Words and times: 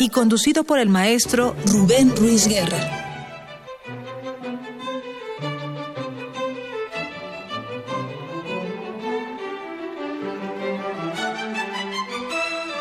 y 0.00 0.08
conducido 0.08 0.64
por 0.64 0.78
el 0.78 0.88
maestro 0.88 1.54
Rubén 1.66 2.16
Ruiz 2.16 2.48
Guerra. 2.48 2.78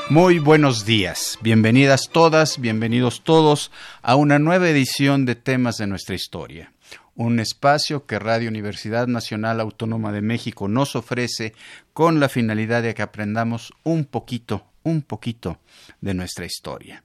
Muy 0.09 0.39
buenos 0.39 0.85
días, 0.85 1.37
bienvenidas 1.41 2.09
todas, 2.11 2.59
bienvenidos 2.59 3.21
todos 3.23 3.69
a 4.01 4.15
una 4.15 4.39
nueva 4.39 4.69
edición 4.69 5.25
de 5.25 5.35
Temas 5.35 5.75
de 5.77 5.87
nuestra 5.87 6.15
historia, 6.15 6.71
un 7.15 7.41
espacio 7.41 8.05
que 8.05 8.17
Radio 8.17 8.49
Universidad 8.49 9.07
Nacional 9.07 9.59
Autónoma 9.59 10.13
de 10.13 10.21
México 10.21 10.69
nos 10.69 10.95
ofrece 10.95 11.53
con 11.93 12.21
la 12.21 12.29
finalidad 12.29 12.81
de 12.81 12.95
que 12.95 13.01
aprendamos 13.01 13.73
un 13.83 14.05
poquito, 14.05 14.65
un 14.83 15.01
poquito 15.01 15.59
de 15.99 16.13
nuestra 16.13 16.45
historia. 16.45 17.03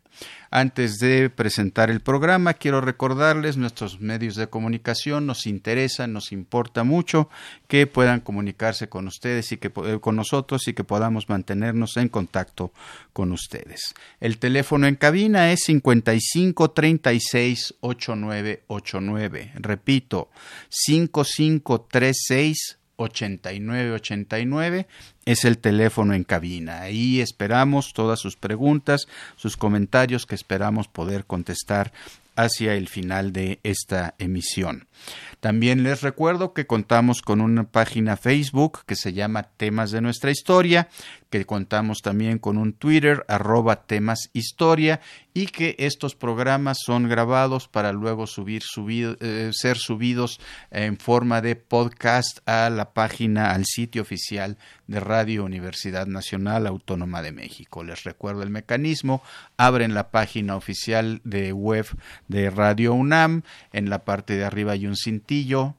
Antes 0.56 1.00
de 1.00 1.30
presentar 1.30 1.90
el 1.90 1.98
programa, 1.98 2.54
quiero 2.54 2.80
recordarles 2.80 3.56
nuestros 3.56 4.00
medios 4.00 4.36
de 4.36 4.46
comunicación. 4.46 5.26
Nos 5.26 5.48
interesa, 5.48 6.06
nos 6.06 6.30
importa 6.30 6.84
mucho 6.84 7.28
que 7.66 7.88
puedan 7.88 8.20
comunicarse 8.20 8.88
con 8.88 9.08
ustedes 9.08 9.50
y 9.50 9.56
que 9.56 9.72
eh, 9.84 9.98
con 10.00 10.14
nosotros 10.14 10.68
y 10.68 10.72
que 10.72 10.84
podamos 10.84 11.28
mantenernos 11.28 11.96
en 11.96 12.08
contacto 12.08 12.72
con 13.12 13.32
ustedes. 13.32 13.96
El 14.20 14.38
teléfono 14.38 14.86
en 14.86 14.94
cabina 14.94 15.50
es 15.50 15.64
55 15.64 16.70
36 16.70 17.74
8989. 17.80 19.54
Repito, 19.56 20.30
5536 20.68 22.78
8989 22.96 24.86
es 25.24 25.44
el 25.44 25.58
teléfono 25.58 26.14
en 26.14 26.24
cabina. 26.24 26.82
Ahí 26.82 27.20
esperamos 27.20 27.92
todas 27.92 28.20
sus 28.20 28.36
preguntas, 28.36 29.08
sus 29.36 29.56
comentarios 29.56 30.26
que 30.26 30.34
esperamos 30.34 30.88
poder 30.88 31.24
contestar 31.24 31.92
hacia 32.36 32.74
el 32.74 32.88
final 32.88 33.32
de 33.32 33.60
esta 33.62 34.14
emisión. 34.18 34.86
También 35.40 35.82
les 35.82 36.02
recuerdo 36.02 36.54
que 36.54 36.66
contamos 36.66 37.22
con 37.22 37.40
una 37.40 37.64
página 37.64 38.16
Facebook 38.16 38.80
que 38.86 38.96
se 38.96 39.12
llama 39.12 39.42
Temas 39.56 39.90
de 39.90 40.00
nuestra 40.00 40.30
historia, 40.30 40.88
que 41.34 41.46
contamos 41.46 42.00
también 42.00 42.38
con 42.38 42.56
un 42.56 42.74
Twitter 42.74 43.24
arroba 43.26 43.86
temas 43.86 44.30
historia 44.32 45.00
y 45.34 45.46
que 45.46 45.74
estos 45.80 46.14
programas 46.14 46.78
son 46.86 47.08
grabados 47.08 47.66
para 47.66 47.92
luego 47.92 48.26
eh, 48.26 49.50
ser 49.52 49.76
subidos 49.76 50.40
en 50.70 50.96
forma 50.96 51.40
de 51.40 51.56
podcast 51.56 52.38
a 52.46 52.70
la 52.70 52.92
página, 52.92 53.50
al 53.50 53.64
sitio 53.64 54.02
oficial 54.02 54.58
de 54.86 55.00
Radio 55.00 55.44
Universidad 55.44 56.06
Nacional 56.06 56.68
Autónoma 56.68 57.20
de 57.20 57.32
México. 57.32 57.82
Les 57.82 58.04
recuerdo 58.04 58.44
el 58.44 58.50
mecanismo, 58.50 59.20
abren 59.56 59.92
la 59.92 60.10
página 60.10 60.54
oficial 60.54 61.20
de 61.24 61.52
web 61.52 61.86
de 62.28 62.50
Radio 62.50 62.94
UNAM, 62.94 63.42
en 63.72 63.90
la 63.90 64.04
parte 64.04 64.36
de 64.36 64.44
arriba 64.44 64.72
hay 64.72 64.83
un 64.86 64.96
cintillo 64.96 65.74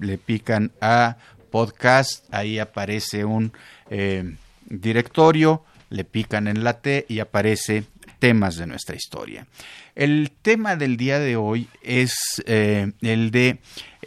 le 0.00 0.18
pican 0.18 0.72
a 0.80 1.16
podcast, 1.50 2.24
ahí 2.34 2.58
aparece 2.58 3.24
un 3.24 3.52
eh, 3.90 4.34
directorio, 4.66 5.64
le 5.90 6.04
pican 6.04 6.48
en 6.48 6.64
la 6.64 6.80
T 6.80 7.06
y 7.08 7.20
aparece 7.20 7.84
temas 8.18 8.56
de 8.56 8.66
nuestra 8.66 8.96
historia. 8.96 9.46
El 9.94 10.32
tema 10.42 10.74
del 10.74 10.96
día 10.96 11.20
de 11.20 11.36
hoy 11.36 11.68
es 11.82 12.14
eh, 12.46 12.90
el 13.02 13.30
de 13.30 13.60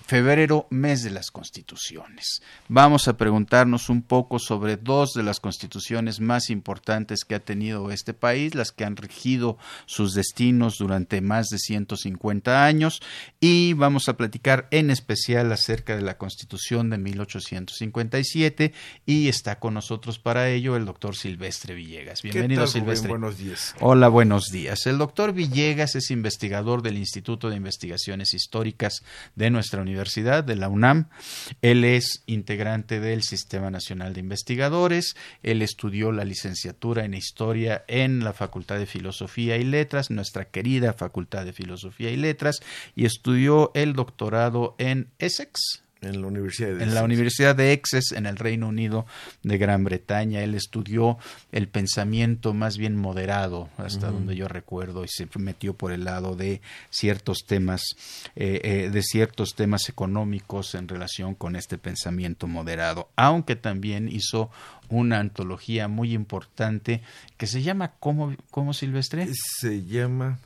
febrero, 0.08 0.68
mes 0.70 1.04
de 1.04 1.10
las 1.12 1.32
constituciones. 1.32 2.42
Vamos 2.70 3.10
a 3.10 3.18
preguntarnos 3.18 3.90
un 3.90 4.02
poco 4.02 4.40
sobre 4.40 4.78
dos 4.78 5.12
de 5.14 5.22
las 5.22 5.42
constituciones 5.42 6.22
más 6.22 6.50
importantes 6.50 7.26
que 7.26 7.36
ha 7.36 7.42
tenido 7.42 7.92
este 7.92 8.14
país, 8.14 8.56
las 8.56 8.72
que 8.72 8.86
han 8.86 8.96
regido 8.96 9.58
sus 9.86 10.14
destinos 10.14 10.78
durante 10.78 11.20
más 11.20 11.48
de 11.48 11.58
150 11.60 12.66
años, 12.66 13.02
y 13.42 13.74
vamos 13.74 14.08
a 14.08 14.16
platicar 14.16 14.70
en 14.72 14.92
especial 14.92 15.52
acerca 15.52 15.98
de 15.98 16.04
la 16.04 16.18
constitución 16.18 16.90
de 16.90 17.00
1857, 17.00 18.72
y 19.06 19.28
está 19.28 19.60
con 19.60 19.74
nosotros 19.74 20.20
para 20.20 20.50
ello 20.50 20.78
el 20.78 20.86
doctor 20.86 21.18
Silvestre 21.18 21.74
Villegas. 21.76 22.22
Bienvenido, 22.22 22.66
Silvestre. 22.66 23.10
Buenos 23.10 23.38
días. 23.38 23.76
Hola, 23.82 24.08
buenos 24.08 24.46
días. 24.54 24.88
El 24.88 25.00
doctor 25.00 25.34
Villegas 25.34 25.96
es 25.96 26.12
investigador 26.12 26.82
del 26.82 26.98
Instituto 26.98 27.50
de 27.50 27.58
Investigaciones 27.58 28.34
Históricas 28.34 29.04
de 29.36 29.50
nuestra 29.50 29.82
universidad 29.82 29.97
De 29.98 30.56
la 30.56 30.70
UNAM. 30.70 31.10
Él 31.62 31.84
es 31.84 32.24
integrante 32.28 33.00
del 33.00 33.24
Sistema 33.24 33.72
Nacional 33.72 34.14
de 34.14 34.20
Investigadores. 34.20 35.16
Él 35.42 35.62
estudió 35.62 36.12
la 36.12 36.24
licenciatura 36.24 37.04
en 37.04 37.16
Historia 37.16 37.84
en 37.88 38.24
la 38.24 38.34
Facultad 38.34 38.78
de 38.78 38.86
Filosofía 38.86 39.58
y 39.58 39.64
Letras, 39.64 40.12
nuestra 40.12 40.46
querida 40.46 40.94
Facultad 40.94 41.46
de 41.46 41.54
Filosofía 41.54 42.12
y 42.12 42.16
Letras, 42.16 42.60
y 42.96 43.06
estudió 43.06 43.72
el 43.74 43.94
doctorado 43.94 44.76
en 44.78 45.10
Essex, 45.18 45.84
en 46.02 46.22
la 46.22 46.28
Universidad 46.28 46.76
de 46.76 46.84
En 46.84 46.94
la 46.94 47.04
Universidad 47.04 47.56
de 47.56 47.74
Exes, 47.74 48.12
en 48.12 48.26
el 48.26 48.38
Reino 48.38 48.68
Unido 48.68 49.06
de 49.44 49.58
Gran 49.58 49.84
Bretaña. 49.84 50.42
Él 50.44 50.56
estudió 50.56 51.18
el 51.52 51.68
pensamiento 51.68 52.54
más 52.54 52.78
bien 52.78 52.96
moderado, 52.96 53.70
hasta 53.78 54.12
donde 54.12 54.36
yo 54.36 54.48
recuerdo, 54.48 55.04
y 55.04 55.08
se 55.08 55.28
metió 55.38 55.74
por 55.74 55.92
el 55.92 56.04
lado 56.04 56.36
de 56.36 56.62
ciertos 56.90 57.46
temas, 57.48 57.82
eh, 58.36 58.62
eh, 58.64 58.90
de 58.92 59.02
ciertos 59.02 59.56
temas 59.56 59.90
económicos 59.90 60.76
en 60.76 60.88
relación 60.88 61.36
con 61.36 61.56
este 61.56 61.78
pensamiento 61.78 62.48
moderado. 62.48 63.10
Aunque 63.16 63.56
también 63.56 64.10
hizo 64.10 64.50
una 64.90 65.20
antología 65.20 65.88
muy 65.88 66.14
importante 66.14 67.02
que 67.38 67.48
se 67.48 67.62
llama 67.62 67.94
¿Cómo, 68.00 68.36
cómo 68.52 68.74
Silvestre? 68.74 69.28
Se 69.60 69.84
llama 69.84 70.40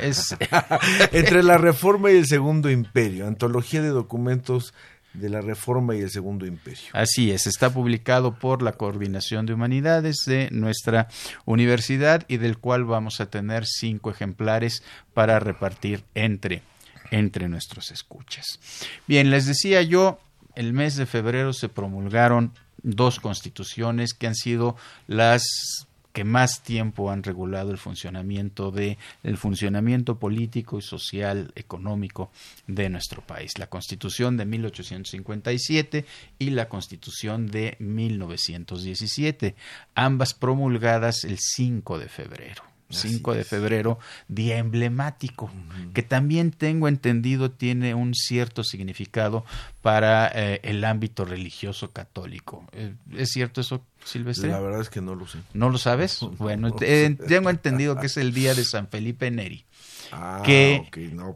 es 0.00 0.36
entre 1.12 1.42
la 1.42 1.58
Reforma 1.58 2.10
y 2.10 2.16
el 2.16 2.26
Segundo 2.26 2.70
Imperio, 2.70 3.26
antología 3.26 3.82
de 3.82 3.88
documentos 3.88 4.74
de 5.14 5.30
la 5.30 5.40
Reforma 5.40 5.94
y 5.94 6.00
el 6.00 6.10
Segundo 6.10 6.44
Imperio. 6.44 6.90
Así 6.92 7.30
es, 7.30 7.46
está 7.46 7.72
publicado 7.72 8.38
por 8.38 8.62
la 8.62 8.72
Coordinación 8.72 9.46
de 9.46 9.54
Humanidades 9.54 10.24
de 10.26 10.48
nuestra 10.50 11.08
universidad 11.44 12.24
y 12.28 12.36
del 12.36 12.58
cual 12.58 12.84
vamos 12.84 13.20
a 13.20 13.26
tener 13.26 13.64
cinco 13.64 14.10
ejemplares 14.10 14.82
para 15.14 15.38
repartir 15.38 16.04
entre, 16.14 16.62
entre 17.10 17.48
nuestros 17.48 17.90
escuchas. 17.92 18.58
Bien, 19.06 19.30
les 19.30 19.46
decía 19.46 19.82
yo, 19.82 20.20
el 20.56 20.72
mes 20.72 20.96
de 20.96 21.06
febrero 21.06 21.52
se 21.52 21.68
promulgaron 21.68 22.52
dos 22.82 23.20
constituciones 23.20 24.14
que 24.14 24.26
han 24.26 24.34
sido 24.34 24.76
las 25.06 25.86
que 26.14 26.24
más 26.24 26.62
tiempo 26.62 27.10
han 27.10 27.24
regulado 27.24 27.72
el 27.72 27.76
funcionamiento 27.76 28.70
de 28.70 28.96
el 29.24 29.36
funcionamiento 29.36 30.18
político 30.18 30.78
y 30.78 30.82
social 30.82 31.52
económico 31.56 32.30
de 32.68 32.88
nuestro 32.88 33.20
país. 33.20 33.58
La 33.58 33.66
Constitución 33.66 34.36
de 34.36 34.46
1857 34.46 36.06
y 36.38 36.50
la 36.50 36.68
Constitución 36.68 37.48
de 37.48 37.76
1917 37.80 39.56
ambas 39.96 40.34
promulgadas 40.34 41.24
el 41.24 41.38
5 41.40 41.98
de 41.98 42.08
febrero 42.08 42.73
5 42.94 43.34
de 43.34 43.44
febrero, 43.44 43.98
día 44.28 44.58
emblemático, 44.58 45.50
que 45.92 46.02
también 46.02 46.50
tengo 46.50 46.88
entendido 46.88 47.50
tiene 47.50 47.94
un 47.94 48.14
cierto 48.14 48.64
significado 48.64 49.44
para 49.82 50.30
eh, 50.34 50.60
el 50.62 50.84
ámbito 50.84 51.24
religioso 51.24 51.90
católico. 51.90 52.66
Eh, 52.72 52.94
¿Es 53.12 53.30
cierto 53.30 53.60
eso, 53.60 53.84
Silvestre? 54.04 54.50
La 54.50 54.60
verdad 54.60 54.80
es 54.80 54.90
que 54.90 55.00
no 55.00 55.14
lo 55.14 55.26
sé. 55.26 55.38
¿No 55.52 55.70
lo 55.70 55.78
sabes? 55.78 56.20
Bueno, 56.38 56.72
tengo 56.72 57.50
entendido 57.50 57.96
que 57.98 58.06
es 58.06 58.16
el 58.16 58.32
día 58.32 58.54
de 58.54 58.64
San 58.64 58.88
Felipe 58.88 59.30
Neri. 59.30 59.64
Ah, 60.12 60.42
que 60.44 60.82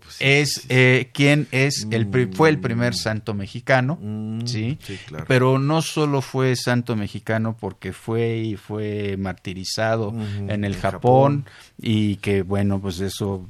pues 0.00 0.16
es 0.20 0.66
eh, 0.68 1.10
quien 1.12 1.48
es 1.50 1.86
el 1.90 2.08
fue 2.32 2.48
el 2.48 2.58
primer 2.58 2.92
mm. 2.92 2.96
santo 2.96 3.34
mexicano, 3.34 3.98
mm, 4.00 4.46
¿sí? 4.46 4.78
Pero 5.26 5.58
no 5.58 5.82
solo 5.82 6.20
fue 6.22 6.54
santo 6.56 6.96
mexicano 6.96 7.56
porque 7.58 7.92
fue 7.92 8.38
y 8.38 8.56
fue 8.56 9.16
martirizado 9.16 10.14
en 10.48 10.64
el 10.64 10.76
Japón, 10.76 11.46
y 11.80 12.16
que 12.16 12.42
bueno, 12.42 12.80
pues 12.80 13.00
eso 13.00 13.48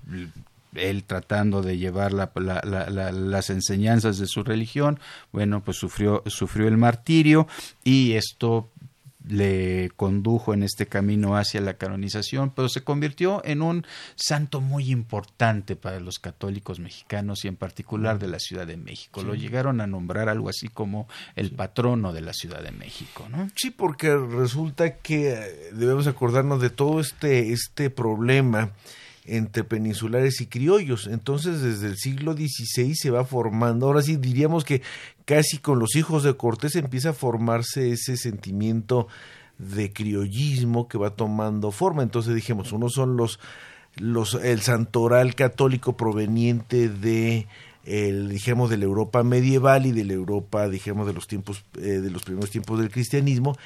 él 0.75 1.05
tratando 1.05 1.62
de 1.62 1.79
llevar 1.79 2.12
las 2.12 3.50
enseñanzas 3.50 4.19
de 4.19 4.26
su 4.26 4.43
religión, 4.43 4.99
bueno, 5.32 5.62
pues 5.62 5.76
sufrió, 5.76 6.23
sufrió 6.26 6.69
el 6.69 6.76
martirio 6.76 7.47
y 7.85 8.12
esto 8.12 8.70
le 9.26 9.91
condujo 9.97 10.55
en 10.55 10.62
este 10.62 10.87
camino 10.87 11.37
hacia 11.37 11.61
la 11.61 11.75
canonización, 11.75 12.50
pero 12.50 12.69
se 12.69 12.82
convirtió 12.82 13.43
en 13.44 13.62
un 13.62 13.87
santo 14.15 14.61
muy 14.61 14.91
importante 14.91 15.76
para 15.76 16.00
los 16.00 16.19
católicos 16.19 16.79
mexicanos 16.79 17.44
y 17.44 17.49
en 17.49 17.56
particular 17.56 18.19
de 18.19 18.29
la 18.29 18.38
Ciudad 18.38 18.67
de 18.67 18.76
México. 18.76 19.23
Lo 19.23 19.35
llegaron 19.35 19.81
a 19.81 19.87
nombrar 19.87 20.29
algo 20.29 20.49
así 20.49 20.69
como 20.69 21.09
el 21.37 21.50
patrono 21.50 22.12
de 22.12 22.20
la 22.20 22.32
Ciudad 22.32 22.62
de 22.62 22.73
México, 22.73 23.26
¿no? 23.31 23.50
Sí, 23.56 23.70
porque 23.70 24.17
resulta 24.17 24.97
que 24.99 25.32
eh, 25.32 25.70
debemos 25.73 26.06
acordarnos 26.06 26.61
de 26.61 26.70
todo 26.70 27.00
este, 27.00 27.53
este 27.53 27.91
problema 27.91 28.73
entre 29.29 29.65
peninsulares 29.65 30.41
y 30.41 30.47
criollos. 30.47 31.07
Entonces, 31.07 31.61
desde 31.63 31.87
el 31.87 31.97
siglo 31.97 32.33
XVI 32.33 32.95
se 32.95 33.11
va 33.11 33.25
formando, 33.25 33.87
ahora 33.87 34.03
sí 34.03 34.17
diríamos 34.17 34.65
que 34.65 34.83
casi 35.25 35.59
con 35.59 35.79
los 35.79 35.97
hijos 35.97 36.23
de 36.23 36.35
Cortés 36.35 36.77
empieza 36.77 37.11
a 37.11 37.15
formarse 37.15 37.93
ese 37.93 38.17
sentimiento 38.17 39.09
de 39.59 39.93
criollismo 39.93 40.89
que 40.89 40.99
va 40.99 41.11
tomando 41.11 41.71
forma. 41.71 42.03
Entonces 42.03 42.35
dijimos, 42.35 42.73
uno 42.73 42.89
son 42.89 43.17
los, 43.17 43.39
los 43.97 44.35
el 44.35 44.61
santoral 44.61 45.35
católico 45.35 45.97
proveniente 45.97 46.89
de 46.89 47.47
el, 47.89 48.29
de 48.29 48.77
la 48.77 48.85
Europa 48.85 49.23
medieval 49.23 49.87
y 49.87 49.93
de 49.93 50.05
la 50.05 50.13
Europa, 50.13 50.69
dijéramos, 50.69 51.07
de 51.07 51.15
los 51.15 51.27
tiempos, 51.27 51.65
eh, 51.77 52.01
de 52.01 52.11
los 52.11 52.23
primeros 52.23 52.51
tiempos 52.51 52.79
del 52.79 52.91
cristianismo, 52.91 53.57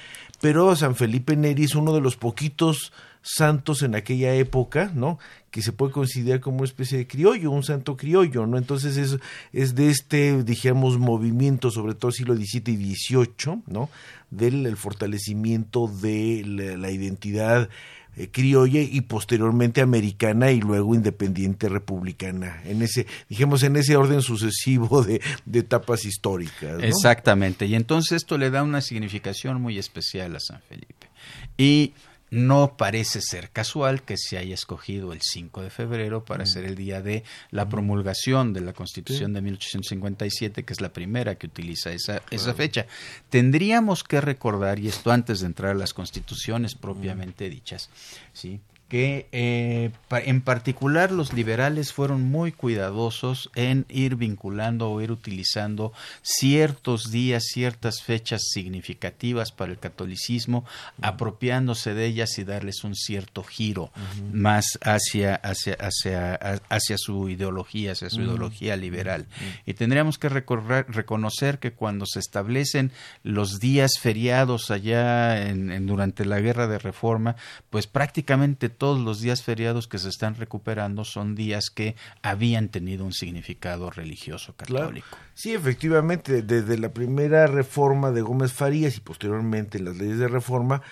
pero 0.41 0.75
San 0.77 0.95
Felipe 0.95 1.37
Neri 1.37 1.65
es 1.65 1.75
uno 1.75 1.93
de 1.93 2.01
los 2.01 2.17
poquitos 2.17 2.93
santos 3.23 3.83
en 3.83 3.95
aquella 3.95 4.35
época, 4.35 4.91
¿no? 4.95 5.19
Que 5.51 5.63
se 5.63 5.73
puede 5.73 5.93
considerar 5.93 6.41
como 6.41 6.59
una 6.59 6.67
especie 6.67 6.99
de 6.99 7.07
criollo, 7.07 7.51
un 7.51 7.63
santo 7.63 7.97
criollo, 7.97 8.47
¿no? 8.47 8.59
Entonces 8.59 8.97
es, 8.97 9.19
es 9.53 9.75
de 9.75 9.91
este, 9.91 10.43
dijéramos, 10.43 10.99
movimiento, 10.99 11.71
sobre 11.71 11.95
todo 11.95 12.11
siglo 12.11 12.35
XVII 12.35 12.75
y 12.75 12.95
XVIII, 12.95 13.63
¿no? 13.69 13.89
Del 14.31 14.77
fortalecimiento 14.77 15.87
de 15.87 16.43
la, 16.79 16.91
identidad 16.91 17.69
eh, 18.17 18.29
criolla 18.31 18.81
y 18.81 19.01
posteriormente 19.03 19.81
americana 19.81 20.51
y 20.51 20.61
luego 20.61 20.95
independiente 20.95 21.71
republicana 21.71 22.61
en 22.67 22.83
ese 22.83 23.07
dijimos 23.31 23.63
en 23.63 23.77
ese 23.77 23.97
orden 23.97 24.21
sucesivo 24.21 25.03
de, 25.05 25.23
etapas 25.55 26.05
históricas 26.05 26.83
exactamente 26.83 27.65
y 27.65 27.75
entonces 27.75 28.13
esto 28.13 28.37
le 28.37 28.51
da 28.51 28.63
una 28.63 28.83
significación 28.83 29.63
muy 29.63 29.79
especial 29.79 30.37
a 30.37 30.41
San 30.41 30.61
Felipe 30.61 31.09
y 31.57 31.95
no 32.33 32.79
parece 32.79 33.21
ser 33.21 33.51
casual 33.51 34.03
que 34.03 34.17
se 34.17 34.39
haya 34.39 34.55
escogido 34.55 35.13
el 35.13 35.21
5 35.21 35.61
de 35.61 35.69
febrero 35.69 36.25
para 36.25 36.47
ser 36.47 36.65
el 36.65 36.77
día 36.77 37.03
de 37.03 37.25
la 37.51 37.69
promulgación 37.69 38.55
de 38.55 38.63
la 38.63 38.73
Constitución 38.73 39.35
de 39.35 39.43
1857, 39.43 40.63
que 40.63 40.73
es 40.73 40.81
la 40.81 40.95
primera 40.95 41.35
que 41.35 41.47
utiliza 41.47 41.93
esa, 41.93 42.23
esa 42.31 42.55
fecha. 42.55 42.87
Tendríamos 43.29 44.03
que 44.03 44.23
recordar, 44.23 44.79
y 44.79 44.89
esto 44.89 45.13
antes 45.13 45.41
de 45.41 45.47
entrar 45.47 45.73
a 45.73 45.75
las 45.75 45.93
constituciones 45.93 46.75
propiamente 46.75 47.51
dichas, 47.51 47.91
¿sí? 48.33 48.61
Que 48.93 49.27
eh, 49.33 49.91
en 50.11 50.43
particular 50.43 51.13
los 51.13 51.33
liberales 51.33 51.95
fueron 51.95 52.25
muy 52.25 52.53
cuidadosos 52.53 53.51
en 53.55 53.87
ir 53.89 54.17
vinculando 54.17 54.91
o 54.91 55.01
ir 55.01 55.11
utilizando 55.11 55.95
ciertos 56.21 57.11
días, 57.11 57.45
ciertas 57.45 58.03
fechas 58.03 58.43
significativas 58.53 59.51
para 59.51 59.73
el 59.73 59.79
catolicismo, 59.79 60.67
apropiándose 61.01 61.95
de 61.95 62.05
ellas 62.05 62.39
y 62.39 62.45
darles 62.45 62.85
un 62.85 62.95
cierto 62.95 63.43
giro 63.45 63.91
más 64.31 64.79
hacia, 64.83 65.37
hacia, 65.37 65.73
hacia, 65.81 66.35
hacia 66.69 66.99
su 66.99 67.31
ideología, 67.31 67.93
hacia 67.93 68.11
su 68.11 68.21
ideología 68.21 68.77
liberal. 68.77 69.27
Y 69.65 69.73
tendríamos 69.73 70.19
que 70.19 70.29
reconocer 70.29 71.61
que 71.61 71.73
cuando 71.73 72.05
se 72.05 72.19
establecen 72.19 72.93
los 73.23 73.59
días 73.59 73.93
feriados 73.99 74.71
allá 74.71 75.49
en, 75.49 75.87
durante 75.87 76.27
la 76.27 76.41
guerra 76.41 76.67
de 76.67 76.79
reforma, 76.79 77.37
pues 77.71 77.87
prácticamente 77.87 78.69
todos 78.83 78.99
los 78.99 79.21
días 79.21 79.45
feriados 79.45 79.87
que 79.87 79.97
se 80.01 80.09
están 80.09 80.35
recuperando 80.35 81.05
son 81.05 81.37
días 81.37 81.71
que 81.71 81.95
habían 82.21 82.69
tenido 82.69 83.05
un 83.05 83.13
significado 83.13 83.91
religioso 83.91 84.57
católico. 84.57 85.07
Sí, 85.35 85.55
efectivamente, 85.55 86.43
desde 86.43 86.77
la 86.77 86.93
primera 86.93 87.47
reforma 87.47 88.11
de 88.11 88.23
Gómez 88.23 88.53
Farías 88.53 88.97
y 88.97 89.01
posteriormente 89.01 89.79
las 89.79 89.97
leyes 89.97 90.19
de 90.19 90.27
reforma, 90.27 90.83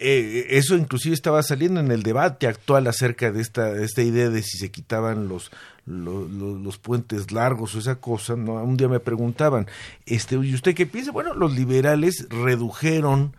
eh, 0.00 0.46
eso 0.48 0.76
inclusive 0.76 1.14
estaba 1.14 1.42
saliendo 1.42 1.80
en 1.80 1.90
el 1.90 2.02
debate 2.02 2.46
actual 2.46 2.86
acerca 2.86 3.32
de 3.32 3.42
esta, 3.42 3.70
esta 3.82 4.00
idea 4.00 4.30
de 4.30 4.42
si 4.42 4.56
se 4.56 4.70
quitaban 4.70 5.28
los, 5.28 5.50
los, 5.84 6.30
los, 6.30 6.78
puentes 6.78 7.32
largos 7.32 7.74
o 7.74 7.80
esa 7.80 7.96
cosa, 7.96 8.34
¿no? 8.34 8.54
Un 8.64 8.78
día 8.78 8.88
me 8.88 9.00
preguntaban, 9.00 9.66
este, 10.06 10.36
¿y 10.36 10.54
usted 10.54 10.74
qué 10.74 10.86
piensa? 10.86 11.12
Bueno, 11.12 11.34
los 11.34 11.54
liberales 11.54 12.28
redujeron 12.30 13.34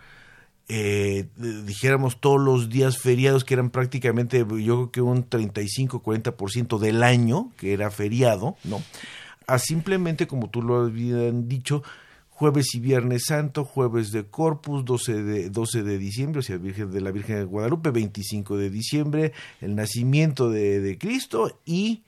eh, 0.72 1.26
dijéramos 1.66 2.22
todos 2.22 2.40
los 2.40 2.70
días 2.70 3.00
feriados 3.00 3.44
que 3.44 3.56
eran 3.56 3.72
prácticamente 3.72 4.38
yo 4.38 4.92
creo 4.92 4.92
que 4.92 5.02
un 5.02 5.28
35-40% 5.28 6.78
del 6.78 7.02
año 7.02 7.52
que 7.58 7.74
era 7.74 7.90
feriado, 7.90 8.56
¿no? 8.64 8.82
A 9.48 9.58
simplemente 9.58 10.28
como 10.28 10.52
tú 10.52 10.62
lo 10.62 10.78
habían 10.78 11.48
dicho, 11.48 11.82
jueves 12.30 12.76
y 12.76 12.80
viernes 12.80 13.24
santo, 13.26 13.66
jueves 13.66 14.12
de 14.12 14.28
Corpus, 14.28 14.86
12 14.86 15.24
de, 15.24 15.50
12 15.50 15.82
de 15.82 15.98
diciembre, 15.98 16.40
o 16.40 16.44
sea, 16.44 16.58
Virgen 16.58 16.92
de 16.92 17.02
la 17.02 17.10
Virgen 17.10 17.38
de 17.38 17.44
Guadalupe, 17.46 17.90
25 17.90 18.56
de 18.56 18.70
diciembre, 18.70 19.34
el 19.62 19.74
nacimiento 19.76 20.52
de, 20.52 20.82
de 20.82 21.00
Cristo 21.00 21.60
y 21.66 22.04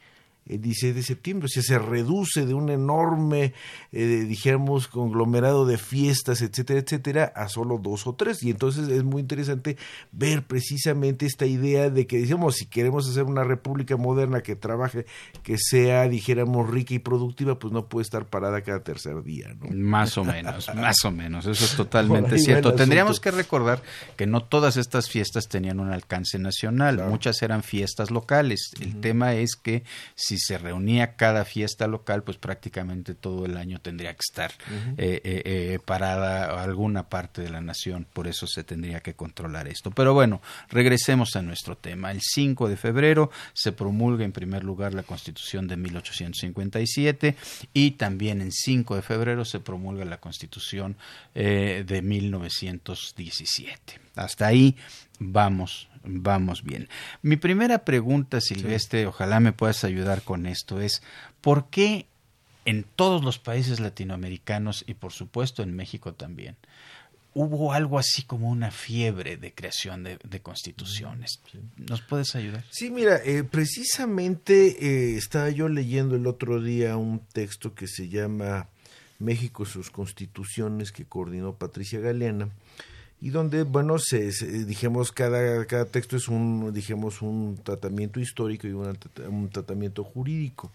el 0.48 0.62
16 0.62 0.96
de 0.96 1.04
septiembre, 1.04 1.46
o 1.46 1.48
sea, 1.48 1.64
se 1.64 1.80
reduce 1.80 2.46
de 2.46 2.54
un 2.54 2.70
enorme, 2.70 3.54
eh, 3.92 4.26
dijéramos, 4.28 4.88
conglomerado 4.88 5.66
de 5.66 5.78
fiestas, 5.78 6.42
etcétera, 6.42 6.80
etcétera, 6.80 7.32
a 7.36 7.48
solo 7.48 7.78
dos 7.78 8.08
o 8.08 8.16
tres. 8.16 8.44
Y 8.44 8.50
entonces 8.50 8.90
es 8.90 9.04
muy 9.04 9.22
interesante 9.22 9.78
ver 10.12 10.44
precisamente 10.44 11.26
esta 11.26 11.46
idea 11.46 11.90
de 11.90 12.08
que, 12.08 12.18
digamos, 12.18 12.56
si 12.56 12.66
queremos 12.66 13.08
hacer 13.08 13.24
una 13.24 13.44
república 13.44 13.98
moderna 13.98 14.42
que 14.42 14.56
trabaje, 14.56 15.06
que 15.44 15.58
sea, 15.58 16.10
dijéramos, 16.10 16.70
rica 16.70 16.96
y 16.96 17.00
productiva, 17.00 17.60
pues 17.60 17.72
no 17.72 17.88
puede 17.88 18.04
estar 18.04 18.26
parada 18.26 18.62
cada 18.62 18.84
tercer 18.84 19.24
día, 19.24 19.56
¿no? 19.60 19.70
Más 19.72 20.18
o 20.18 20.24
menos, 20.24 20.70
más 20.76 21.06
o 21.06 21.12
menos, 21.12 21.46
eso 21.46 21.66
es 21.66 21.76
totalmente 21.76 22.38
cierto. 22.40 22.74
Tendríamos 22.74 23.20
que 23.20 23.32
recordar 23.32 23.82
que 24.18 24.26
no 24.26 24.44
todas 24.44 24.76
estas 24.76 25.10
fiestas 25.10 25.48
tenían 25.48 25.80
un 25.80 25.92
alcance 25.92 26.40
nacional, 26.40 27.02
muchas 27.10 27.42
eran 27.42 27.64
fiestas 27.64 28.12
locales. 28.12 28.72
El 28.80 29.00
tema 29.00 29.36
es 29.36 29.56
que 29.56 29.84
si 30.16 30.31
se 30.38 30.58
reunía 30.58 31.16
cada 31.16 31.46
fiesta 31.46 31.88
local, 31.88 32.24
pues 32.24 32.38
prácticamente 32.38 33.14
todo 33.16 33.46
el 33.46 33.58
año 33.58 33.80
tendría 33.80 34.14
que 34.14 34.22
estar 34.22 34.52
eh, 34.98 35.22
eh, 35.24 35.42
eh, 35.46 35.80
parada 35.84 36.62
alguna 36.62 37.10
parte 37.10 37.42
de 37.42 37.50
la 37.50 37.62
nación, 37.62 38.08
por 38.12 38.28
eso 38.28 38.48
se 38.48 38.64
tendría 38.64 39.02
que 39.02 39.14
controlar 39.14 39.68
esto. 39.68 39.92
Pero 39.92 40.14
bueno, 40.14 40.42
regresemos 40.70 41.36
a 41.36 41.42
nuestro 41.42 41.78
tema. 41.78 42.12
El 42.12 42.22
5 42.22 42.70
de 42.70 42.78
febrero 42.78 43.32
se 43.54 43.72
promulga 43.72 44.26
en 44.26 44.32
primer 44.32 44.64
lugar 44.64 44.94
la 44.94 45.04
Constitución 45.04 45.68
de 45.68 45.78
1857 45.78 47.36
y 47.74 47.92
también 47.92 48.42
en 48.42 48.52
5 48.52 48.96
de 48.96 49.02
febrero 49.02 49.46
se 49.46 49.60
promulga 49.60 50.06
la 50.06 50.20
Constitución 50.20 50.98
de 51.34 52.02
1917. 52.04 54.00
Hasta 54.16 54.48
ahí 54.48 54.76
vamos 55.20 55.88
vamos 56.04 56.64
bien. 56.64 56.90
Mi 57.22 57.38
primera 57.38 57.86
pregunta, 57.86 58.42
Silvestre, 58.42 59.06
ojalá 59.06 59.40
me 59.40 59.54
puedas 59.54 59.84
ayudar 59.84 60.24
con 60.24 60.46
esto, 60.46 60.82
es 60.82 61.02
¿por 61.42 61.70
qué 61.70 62.08
en 62.66 62.86
todos 62.96 63.24
los 63.24 63.40
países 63.40 63.80
latinoamericanos 63.80 64.84
y 64.88 64.94
por 64.94 65.14
supuesto 65.14 65.64
en 65.64 65.76
México 65.76 66.14
también 66.14 66.56
hubo 67.34 67.72
algo 67.74 67.98
así 67.98 68.24
como 68.24 68.50
una 68.50 68.72
fiebre 68.72 69.38
de 69.38 69.54
creación 69.54 70.04
de, 70.04 70.42
constituciones? 70.42 71.40
¿Nos 71.78 72.02
puedes 72.02 72.36
ayudar? 72.36 72.64
Sí, 72.72 72.92
mira, 72.92 73.22
eh, 73.24 73.44
precisamente 73.44 74.86
eh, 74.86 75.18
estaba 75.18 75.50
yo 75.50 75.70
leyendo 75.70 76.16
el 76.16 76.28
otro 76.28 76.62
día 76.62 76.98
un 76.98 77.20
texto 77.20 77.74
que 77.74 77.88
se 77.88 78.10
llama 78.10 78.68
México 79.20 79.66
sus 79.66 79.92
constituciones 79.92 80.92
que 80.92 81.06
coordinó 81.06 81.56
Patricia 81.56 82.00
Galeana 82.00 82.50
y 83.22 83.30
donde, 83.30 83.64
bueno, 83.64 84.00
se, 84.00 84.32
dijimos, 84.66 85.12
cada, 85.12 85.64
cada 85.66 85.86
texto 85.86 86.18
es 86.18 86.28
un, 86.28 86.74
dijimos, 86.74 87.22
un 87.22 87.60
tratamiento 87.64 88.20
histórico 88.20 88.68
y 88.68 88.72
un, 88.72 89.50
tratamiento 89.52 90.04
jurídico. 90.04 90.72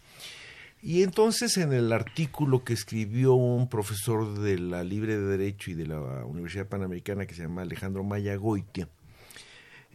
Y 0.81 1.03
entonces 1.03 1.57
en 1.57 1.73
el 1.73 1.93
artículo 1.93 2.63
que 2.63 2.73
escribió 2.73 3.35
un 3.35 3.69
profesor 3.69 4.39
de 4.39 4.61
la 4.61 4.85
Libre 4.85 5.19
de 5.19 5.27
Derecho 5.27 5.73
y 5.73 5.75
de 5.75 5.89
la 5.89 5.99
Universidad 6.25 6.69
Panamericana 6.69 7.27
que 7.27 7.35
se 7.35 7.43
llama 7.43 7.63
Alejandro 7.63 8.05
Mayagoitia, 8.05 8.89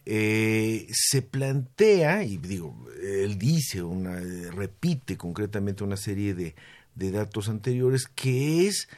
eh, 0.05 0.87
se 0.91 1.21
plantea, 1.21 2.23
y 2.23 2.35
digo, 2.35 2.85
él 3.01 3.37
dice, 3.37 3.81
una, 3.81 4.19
repite 4.51 5.15
concretamente 5.15 5.85
una 5.85 5.95
serie 5.95 6.33
de, 6.33 6.55
de 6.95 7.11
datos 7.11 7.47
anteriores, 7.47 8.07
que 8.13 8.67
es 8.67 8.89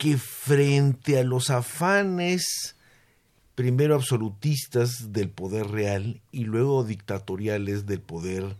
que 0.00 0.16
frente 0.16 1.20
a 1.20 1.24
los 1.24 1.50
afanes 1.50 2.74
primero 3.54 3.94
absolutistas 3.94 5.12
del 5.12 5.28
poder 5.28 5.66
real 5.66 6.22
y 6.32 6.44
luego 6.44 6.84
dictatoriales 6.84 7.84
del 7.84 8.00
poder, 8.00 8.56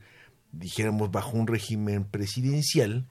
dijéramos, 0.53 1.11
bajo 1.11 1.39
un 1.39 1.47
régimen 1.47 2.05
presidencial, 2.05 3.07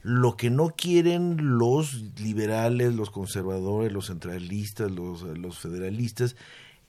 Lo 0.00 0.38
que 0.38 0.48
no 0.48 0.68
quieren 0.68 1.58
los 1.58 2.18
liberales, 2.18 2.94
los 2.94 3.10
conservadores, 3.10 3.92
los 3.92 4.06
centralistas, 4.06 4.90
los, 4.90 5.58
federalistas, 5.58 6.34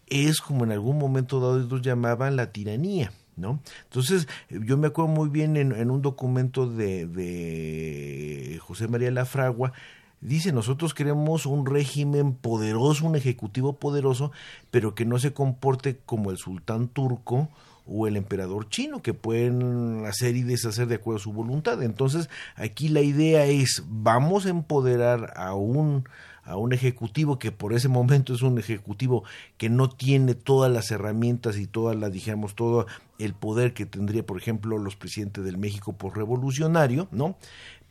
es 0.06 0.40
como 0.40 0.64
en 0.64 0.72
algún 0.72 0.98
momento 0.98 1.42
dado 1.42 1.60
ellos 1.60 1.82
llamaban 1.82 2.38
la 2.38 2.54
tiranía. 2.54 3.12
¿No? 3.36 3.62
Entonces, 3.84 4.28
yo 4.50 4.78
me 4.78 4.88
acuerdo 4.88 5.12
muy 5.12 5.30
bien 5.30 5.58
en, 5.58 5.92
un 5.92 6.02
documento 6.02 6.68
de, 6.68 7.06
de 7.06 8.60
José 8.64 8.88
María 8.88 9.12
Lafragua, 9.12 9.74
dice, 10.22 10.52
nosotros 10.52 10.94
queremos 10.94 11.46
un 11.46 11.66
régimen 11.66 12.34
poderoso, 12.34 13.06
un 13.06 13.16
ejecutivo 13.16 13.74
poderoso, 13.74 14.32
pero 14.72 14.96
que 14.96 15.06
no 15.06 15.20
se 15.20 15.34
comporte 15.34 16.00
como 16.06 16.32
el 16.32 16.38
sultán 16.38 16.88
turco 16.88 17.50
o 17.86 18.08
el 18.08 18.18
emperador 18.18 18.70
chino, 18.70 19.02
que 19.02 19.14
pueden 19.14 20.06
hacer 20.06 20.36
y 20.36 20.44
deshacer 20.44 20.88
de 20.88 20.96
acuerdo 20.96 21.20
a 21.20 21.24
su 21.24 21.32
voluntad. 21.32 21.82
Entonces, 21.84 22.30
aquí 22.56 22.90
la 22.90 23.02
idea 23.02 23.46
es, 23.46 23.84
vamos 23.88 24.46
a 24.46 24.50
empoderar 24.50 25.34
a 25.38 25.54
un, 25.54 26.04
a 26.44 26.58
un 26.58 26.74
ejecutivo 26.74 27.40
que 27.40 27.52
por 27.52 27.74
ese 27.74 27.88
momento 27.88 28.34
es 28.34 28.42
un 28.42 28.58
ejecutivo 28.58 29.24
que 29.58 29.70
no 29.70 29.90
tiene 29.90 30.36
todas 30.36 30.72
las 30.72 30.92
herramientas 30.92 31.58
y 31.58 31.68
todas 31.68 31.96
las, 31.96 32.12
digamos, 32.12 32.56
todo 32.56 32.88
el 33.20 33.34
poder 33.34 33.74
que 33.74 33.86
tendría, 33.86 34.26
por 34.26 34.38
ejemplo, 34.38 34.78
los 34.78 34.96
presidentes 34.96 35.44
del 35.44 35.58
México 35.58 35.94
por 35.94 36.18
revolucionario, 36.18 37.08
¿no? 37.12 37.38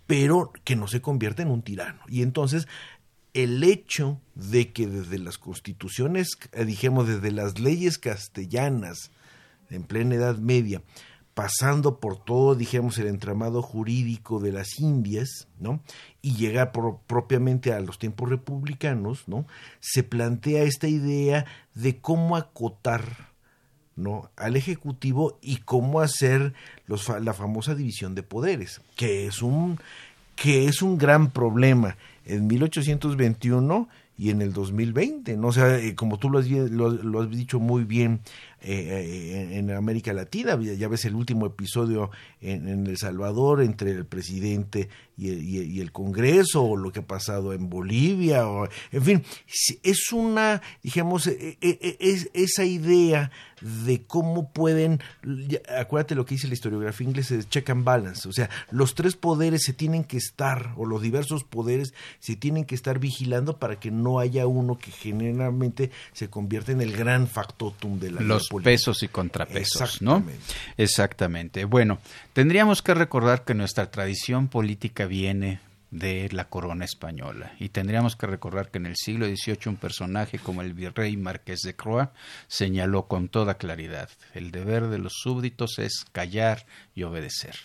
Pero 0.06 0.52
que 0.64 0.76
no 0.76 0.86
se 0.88 1.00
convierta 1.00 1.42
en 1.42 1.50
un 1.50 1.62
tirano. 1.62 2.00
Y 2.08 2.22
entonces, 2.22 2.68
el 3.34 3.62
hecho 3.64 4.20
de 4.34 4.72
que 4.72 4.86
desde 4.86 5.18
las 5.18 5.38
constituciones, 5.38 6.38
eh, 6.52 6.64
dijimos, 6.64 7.08
desde 7.08 7.32
las 7.32 7.58
leyes 7.58 7.98
castellanas, 7.98 9.10
en 9.68 9.82
plena 9.82 10.14
Edad 10.14 10.38
Media, 10.38 10.82
pasando 11.36 12.00
por 12.00 12.16
todo, 12.24 12.54
dijéramos, 12.54 12.96
el 12.96 13.08
entramado 13.08 13.60
jurídico 13.60 14.40
de 14.40 14.52
las 14.52 14.80
Indias, 14.80 15.48
¿no? 15.60 15.82
Y 16.22 16.34
llegar 16.36 16.72
propiamente 17.06 17.74
a 17.74 17.80
los 17.80 17.98
tiempos 17.98 18.30
republicanos, 18.30 19.28
¿no? 19.28 19.46
Se 19.78 20.02
plantea 20.02 20.62
esta 20.62 20.88
idea 20.88 21.44
de 21.74 22.00
cómo 22.00 22.36
acotar, 22.36 23.34
¿no? 23.96 24.30
al 24.36 24.56
Ejecutivo 24.56 25.38
y 25.42 25.56
cómo 25.56 26.00
hacer 26.00 26.52
los, 26.86 27.08
la 27.20 27.32
famosa 27.34 27.74
división 27.74 28.14
de 28.14 28.22
poderes, 28.22 28.80
que 28.94 29.26
es 29.26 29.42
un, 29.42 29.78
que 30.36 30.66
es 30.66 30.82
un 30.82 30.98
gran 30.98 31.30
problema. 31.30 31.96
En 32.24 32.46
1821 32.46 33.88
y 34.18 34.30
en 34.30 34.40
el 34.40 34.52
2020, 34.52 35.36
¿no? 35.36 35.52
Sea, 35.52 35.78
eh, 35.78 35.94
como 35.94 36.18
tú 36.18 36.30
lo 36.30 36.38
has, 36.38 37.30
dicho 37.30 37.60
muy 37.60 37.84
bien, 37.84 38.20
eh, 38.62 39.50
eh, 39.52 39.58
en 39.58 39.70
América 39.70 40.12
Latina. 40.14 40.58
Ya 40.60 40.88
ves 40.88 41.04
el 41.04 41.14
último 41.14 41.46
episodio 41.46 42.10
en, 42.40 42.86
El 42.86 42.96
Salvador 42.96 43.62
entre 43.62 43.90
el 43.90 44.06
presidente 44.06 44.88
y 45.18 45.80
el, 45.80 45.92
Congreso, 45.92 46.64
o 46.64 46.76
lo 46.76 46.92
que 46.92 47.00
ha 47.00 47.06
pasado 47.06 47.52
en 47.52 47.68
Bolivia, 47.68 48.48
o, 48.48 48.68
en 48.90 49.02
fin, 49.02 49.22
es 49.82 50.12
una, 50.12 50.62
digamos, 50.82 51.26
es, 51.26 52.30
esa 52.32 52.64
idea 52.64 53.30
de 53.60 54.02
cómo 54.02 54.50
pueden, 54.50 55.00
acuérdate 55.78 56.14
lo 56.14 56.26
que 56.26 56.34
dice 56.34 56.48
la 56.48 56.54
historiografía 56.54 57.06
inglesa, 57.06 57.36
check 57.48 57.70
and 57.70 57.84
balance, 57.84 58.28
o 58.28 58.32
sea, 58.32 58.50
los 58.70 58.94
tres 58.94 59.16
poderes 59.16 59.62
se 59.64 59.72
tienen 59.72 60.04
que 60.04 60.16
estar, 60.16 60.74
o 60.76 60.86
los 60.86 61.02
diversos 61.02 61.44
poderes 61.44 61.94
se 62.18 62.36
tienen 62.36 62.64
que 62.64 62.74
estar 62.74 62.98
vigilando 62.98 63.58
para 63.58 63.80
que 63.80 63.90
no 63.90 64.18
haya 64.18 64.46
uno 64.46 64.78
que 64.78 64.90
generalmente 64.90 65.90
se 66.12 66.28
convierta 66.28 66.72
en 66.72 66.80
el 66.80 66.96
gran 66.96 67.26
factotum 67.28 67.98
de 67.98 68.10
la 68.12 68.20
Los 68.20 68.48
pesos 68.62 69.02
y 69.02 69.08
contrapesos, 69.08 70.02
¿no? 70.02 70.22
Exactamente. 70.76 71.64
Bueno, 71.64 71.98
tendríamos 72.32 72.82
que 72.82 72.94
recordar 72.94 73.44
que 73.44 73.54
nuestra 73.54 73.90
tradición 73.90 74.48
política 74.48 75.06
viene 75.06 75.60
de 75.90 76.28
la 76.32 76.48
corona 76.48 76.84
española. 76.84 77.54
Y 77.58 77.68
tendríamos 77.68 78.16
que 78.16 78.26
recordar 78.26 78.70
que 78.70 78.78
en 78.78 78.86
el 78.86 78.96
siglo 78.96 79.26
XVIII 79.26 79.58
un 79.66 79.76
personaje 79.76 80.38
como 80.38 80.62
el 80.62 80.74
virrey 80.74 81.16
Marqués 81.16 81.60
de 81.62 81.76
Croix 81.76 82.08
señaló 82.48 83.06
con 83.06 83.28
toda 83.28 83.58
claridad, 83.58 84.10
el 84.34 84.50
deber 84.50 84.88
de 84.88 84.98
los 84.98 85.14
súbditos 85.14 85.78
es 85.78 86.04
callar 86.12 86.66
y 86.94 87.04
obedecer. 87.04 87.56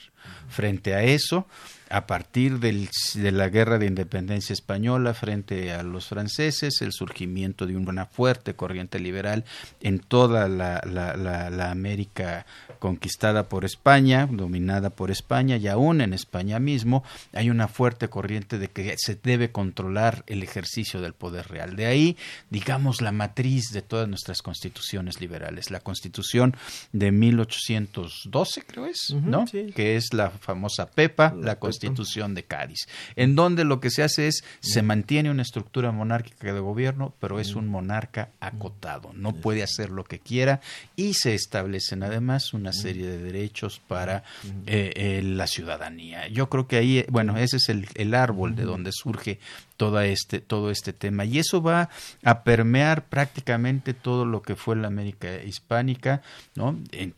Frente 0.49 0.93
a 0.93 1.03
eso, 1.03 1.47
a 1.91 2.07
partir 2.07 2.59
del, 2.59 2.89
de 3.15 3.31
la 3.31 3.49
guerra 3.49 3.77
de 3.77 3.85
independencia 3.85 4.53
española 4.53 5.13
frente 5.13 5.73
a 5.73 5.83
los 5.83 6.07
franceses, 6.07 6.81
el 6.81 6.93
surgimiento 6.93 7.65
de 7.65 7.75
una 7.75 8.05
fuerte 8.05 8.53
corriente 8.53 8.97
liberal 8.99 9.43
en 9.81 9.99
toda 9.99 10.47
la, 10.47 10.81
la, 10.85 11.15
la, 11.15 11.71
América 11.71 12.45
conquistada 12.79 13.49
por 13.49 13.65
España, 13.65 14.27
dominada 14.31 14.89
por 14.89 15.11
España 15.11 15.57
y 15.57 15.67
aún 15.67 16.01
en 16.01 16.13
España 16.13 16.59
mismo, 16.59 17.03
hay 17.33 17.49
una 17.49 17.67
fuerte 17.67 18.07
corriente 18.07 18.57
de 18.57 18.69
que 18.69 18.95
se 18.97 19.15
debe 19.21 19.51
controlar 19.51 20.23
el 20.27 20.43
ejercicio 20.43 21.01
del 21.01 21.13
poder 21.13 21.49
real. 21.49 21.75
De 21.75 21.85
ahí, 21.85 22.17
digamos, 22.49 23.01
la 23.01 23.11
matriz 23.11 23.71
de 23.71 23.81
todas 23.81 24.07
nuestras 24.07 24.41
constituciones 24.41 25.19
liberales. 25.19 25.71
La 25.71 25.81
constitución 25.81 26.55
de 26.93 27.11
1812, 27.11 28.61
creo 28.63 28.85
es, 28.85 29.13
¿no? 29.13 29.45
Que 29.75 29.97
es 29.97 30.10
la 30.13 30.29
famosa 30.29 30.89
PEPA, 30.89 31.35
la 31.37 31.57
constitución 31.57 31.81
Constitución 31.81 32.35
de 32.35 32.43
Cádiz, 32.43 32.87
en 33.15 33.35
donde 33.35 33.63
lo 33.63 33.79
que 33.79 33.89
se 33.89 34.03
hace 34.03 34.27
es, 34.27 34.43
se 34.59 34.81
mantiene 34.81 35.31
una 35.31 35.41
estructura 35.41 35.91
monárquica 35.91 36.53
de 36.53 36.59
gobierno, 36.59 37.13
pero 37.19 37.39
es 37.39 37.55
un 37.55 37.67
monarca 37.67 38.29
acotado, 38.39 39.11
no 39.13 39.33
puede 39.33 39.63
hacer 39.63 39.89
lo 39.89 40.03
que 40.03 40.19
quiera 40.19 40.61
y 40.95 41.13
se 41.13 41.33
establecen 41.33 42.03
además 42.03 42.53
una 42.53 42.71
serie 42.73 43.07
de 43.07 43.17
derechos 43.17 43.81
para 43.87 44.23
eh, 44.67 44.93
eh, 44.95 45.21
la 45.23 45.47
ciudadanía. 45.47 46.27
Yo 46.27 46.49
creo 46.49 46.67
que 46.67 46.77
ahí, 46.77 47.05
bueno, 47.09 47.37
ese 47.37 47.57
es 47.57 47.69
el, 47.69 47.87
el 47.95 48.13
árbol 48.13 48.55
de 48.55 48.63
donde 48.63 48.91
surge 48.91 49.39
todo 49.81 49.99
este, 50.01 50.41
todo 50.41 50.69
este 50.69 50.93
tema. 50.93 51.25
Y 51.25 51.39
eso 51.39 51.59
va 51.59 51.89
a 52.23 52.43
permear 52.43 53.09
prácticamente 53.09 53.95
todo 53.95 54.25
lo 54.25 54.43
que 54.43 54.55
fue 54.55 54.75
la 54.75 54.85
América 54.85 55.43
hispánica, 55.43 56.21
¿no? 56.53 56.79
En, 56.91 57.15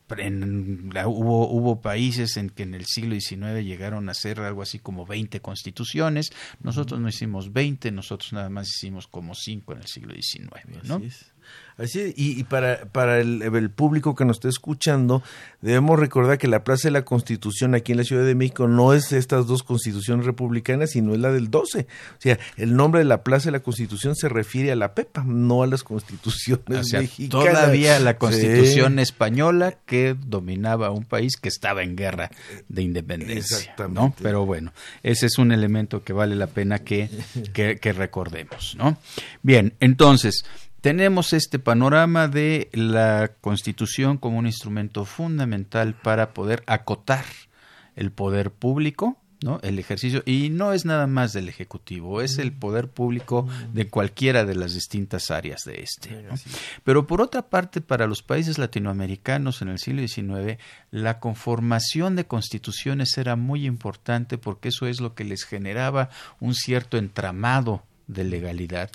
hubo, 1.06 1.50
hubo 1.50 1.82
países 1.82 2.38
en 2.38 2.50
que 2.50 2.64
en 2.64 2.74
el 2.74 2.86
siglo 2.86 3.20
XIX 3.20 3.66
llegaron 3.66 4.08
a 4.08 4.14
ser 4.14 4.40
algo 4.40 4.62
así 4.62 4.80
como 4.80 5.06
20 5.06 5.42
constituciones. 5.42 6.32
Nosotros 6.62 7.02
no 7.02 7.10
hicimos 7.10 7.52
20, 7.52 7.92
nosotros 7.92 8.32
nada 8.32 8.50
más 8.50 8.70
hicimos 8.70 9.08
como 9.08 9.36
5 9.36 9.74
en 9.74 9.80
el 9.80 9.88
siglo 9.88 10.14
XIX, 10.14 10.88
¿no? 10.88 10.96
Así 10.96 11.12
y, 12.16 12.44
para, 12.44 12.86
para 12.86 13.20
el, 13.20 13.70
público 13.72 14.16
que 14.16 14.26
nos 14.26 14.38
esté 14.38 14.50
escuchando, 14.50 15.24
debemos 15.62 16.00
recordar 16.00 16.38
que 16.38 16.48
la 16.48 16.64
Plaza 16.64 16.88
de 16.88 16.92
la 16.92 17.04
Constitución 17.04 17.74
aquí 17.74 17.94
en 17.94 17.98
la 17.98 18.04
Ciudad 18.04 18.26
de 18.26 18.36
México 18.36 18.68
no 18.68 18.94
es 18.94 19.12
estas 19.12 19.48
dos 19.48 19.64
constituciones 19.64 20.26
republicanas, 20.26 20.92
sino 20.92 21.14
es 21.14 21.20
la 21.20 21.32
del 21.32 21.50
12. 21.50 21.80
O 21.80 21.86
sea, 22.22 22.38
el 22.58 22.76
nombre 22.76 23.00
de 23.00 23.06
la 23.06 23.24
Plaza 23.24 23.46
de 23.46 23.54
la 23.54 23.62
Constitución 23.62 24.16
se 24.16 24.30
refiere 24.30 24.72
a 24.72 24.76
la 24.76 24.94
PEPA, 24.94 25.24
no 25.24 25.64
a 25.64 25.68
las 25.68 25.84
constituciones 25.84 26.94
mexicanas. 26.94 27.54
Todavía 27.54 28.00
la 28.00 28.18
Constitución 28.18 29.00
española 29.00 29.76
que 29.86 30.16
dominaba 30.28 30.92
un 30.92 31.06
país 31.06 31.38
que 31.38 31.50
estaba 31.50 31.84
en 31.84 31.96
guerra 31.96 32.30
de 32.70 32.82
independencia. 32.84 33.58
Exactamente. 33.58 34.00
¿no? 34.00 34.16
Pero 34.22 34.46
bueno, 34.46 34.74
ese 35.02 35.26
es 35.26 35.38
un 35.40 35.52
elemento 35.52 36.04
que 36.04 36.14
vale 36.14 36.36
la 36.36 36.48
pena 36.48 36.80
que, 36.80 37.10
que, 37.54 37.78
que 37.78 37.94
recordemos. 37.94 38.76
¿no? 38.78 38.98
Bien, 39.42 39.74
entonces 39.80 40.46
tenemos 40.84 41.32
este 41.32 41.60
panorama 41.60 42.28
de 42.28 42.68
la 42.74 43.32
Constitución 43.40 44.18
como 44.18 44.38
un 44.38 44.48
instrumento 44.48 45.06
fundamental 45.06 45.94
para 45.94 46.34
poder 46.34 46.62
acotar 46.68 47.24
el 47.96 48.12
poder 48.12 48.52
público, 48.52 49.18
¿no? 49.42 49.62
El 49.64 49.80
ejercicio 49.80 50.24
y 50.26 50.50
no 50.50 50.74
es 50.74 50.84
nada 50.84 51.08
más 51.08 51.32
del 51.32 51.48
ejecutivo, 51.48 52.20
es 52.20 52.38
el 52.38 52.52
poder 52.52 52.90
público 52.90 53.48
de 53.72 53.88
cualquiera 53.88 54.44
de 54.44 54.56
las 54.56 54.74
distintas 54.74 55.32
áreas 55.32 55.62
de 55.64 55.84
este. 55.84 56.22
Pero 56.84 57.08
por 57.08 57.22
otra 57.22 57.44
parte, 57.44 57.80
para 57.80 58.06
los 58.06 58.22
países 58.22 58.58
latinoamericanos 58.58 59.62
en 59.62 59.70
el 59.70 59.80
siglo 59.80 60.06
XIX, 60.06 60.60
la 60.92 61.22
conformación 61.22 62.18
de 62.18 62.26
constituciones 62.26 63.18
era 63.18 63.38
muy 63.38 63.66
importante 63.66 64.38
porque 64.38 64.68
eso 64.68 64.86
es 64.88 65.00
lo 65.00 65.16
que 65.16 65.24
les 65.24 65.46
generaba 65.46 66.10
un 66.42 66.54
cierto 66.54 66.98
entramado 66.98 67.84
de 68.08 68.26
legalidad 68.26 68.92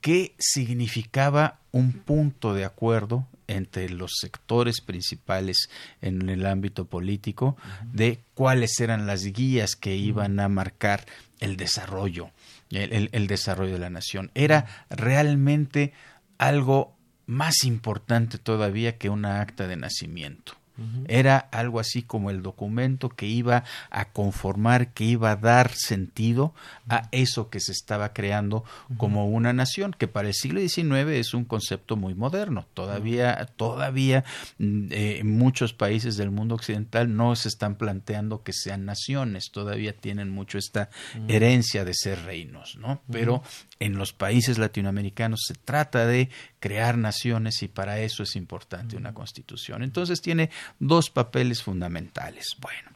¿Qué 0.00 0.34
significaba 0.38 1.60
un 1.72 1.92
punto 1.92 2.54
de 2.54 2.64
acuerdo 2.64 3.26
entre 3.48 3.88
los 3.88 4.12
sectores 4.20 4.80
principales 4.80 5.70
en 6.00 6.28
el 6.28 6.46
ámbito 6.46 6.84
político 6.84 7.56
de 7.92 8.20
cuáles 8.34 8.78
eran 8.78 9.06
las 9.06 9.24
guías 9.24 9.74
que 9.74 9.96
iban 9.96 10.38
a 10.38 10.48
marcar 10.48 11.06
el 11.40 11.56
desarrollo, 11.56 12.30
el, 12.70 13.26
desarrollo 13.26 13.72
de 13.72 13.78
la 13.78 13.90
nación. 13.90 14.30
Era 14.34 14.86
realmente 14.90 15.92
algo 16.36 16.94
más 17.26 17.64
importante 17.64 18.38
todavía 18.38 18.98
que 18.98 19.10
una 19.10 19.40
acta 19.40 19.66
de 19.66 19.76
nacimiento. 19.76 20.57
Era 21.06 21.38
algo 21.38 21.80
así 21.80 22.02
como 22.02 22.30
el 22.30 22.42
documento 22.42 23.08
que 23.08 23.26
iba 23.26 23.64
a 23.90 24.06
conformar, 24.06 24.92
que 24.92 25.04
iba 25.04 25.32
a 25.32 25.36
dar 25.36 25.72
sentido 25.72 26.54
a 26.88 27.08
eso 27.10 27.50
que 27.50 27.60
se 27.60 27.72
estaba 27.72 28.12
creando 28.12 28.64
como 28.96 29.26
una 29.26 29.52
nación, 29.52 29.94
que 29.96 30.08
para 30.08 30.28
el 30.28 30.34
siglo 30.34 30.60
XIX 30.60 31.10
es 31.10 31.34
un 31.34 31.44
concepto 31.44 31.96
muy 31.96 32.14
moderno. 32.14 32.66
Todavía, 32.74 33.48
todavía 33.56 34.24
mm, 34.58 34.86
eh, 34.90 35.22
muchos 35.24 35.72
países 35.72 36.16
del 36.16 36.30
mundo 36.30 36.54
occidental 36.54 37.14
no 37.14 37.34
se 37.36 37.48
están 37.48 37.76
planteando 37.76 38.42
que 38.42 38.52
sean 38.52 38.84
naciones, 38.84 39.50
todavía 39.50 39.94
tienen 39.94 40.30
mucho 40.30 40.58
esta 40.58 40.90
herencia 41.28 41.84
de 41.84 41.94
ser 41.94 42.24
reinos, 42.24 42.76
¿no? 42.76 43.00
Pero 43.10 43.42
en 43.80 43.96
los 43.96 44.12
países 44.12 44.58
latinoamericanos 44.58 45.40
se 45.46 45.54
trata 45.54 46.06
de 46.06 46.28
crear 46.60 46.98
naciones 46.98 47.62
y 47.62 47.68
para 47.68 48.00
eso 48.00 48.22
es 48.22 48.36
importante 48.36 48.96
una 48.96 49.14
constitución. 49.14 49.82
Entonces 49.82 50.20
tiene 50.20 50.50
dos 50.78 51.10
papeles 51.10 51.62
fundamentales. 51.62 52.56
Bueno, 52.60 52.90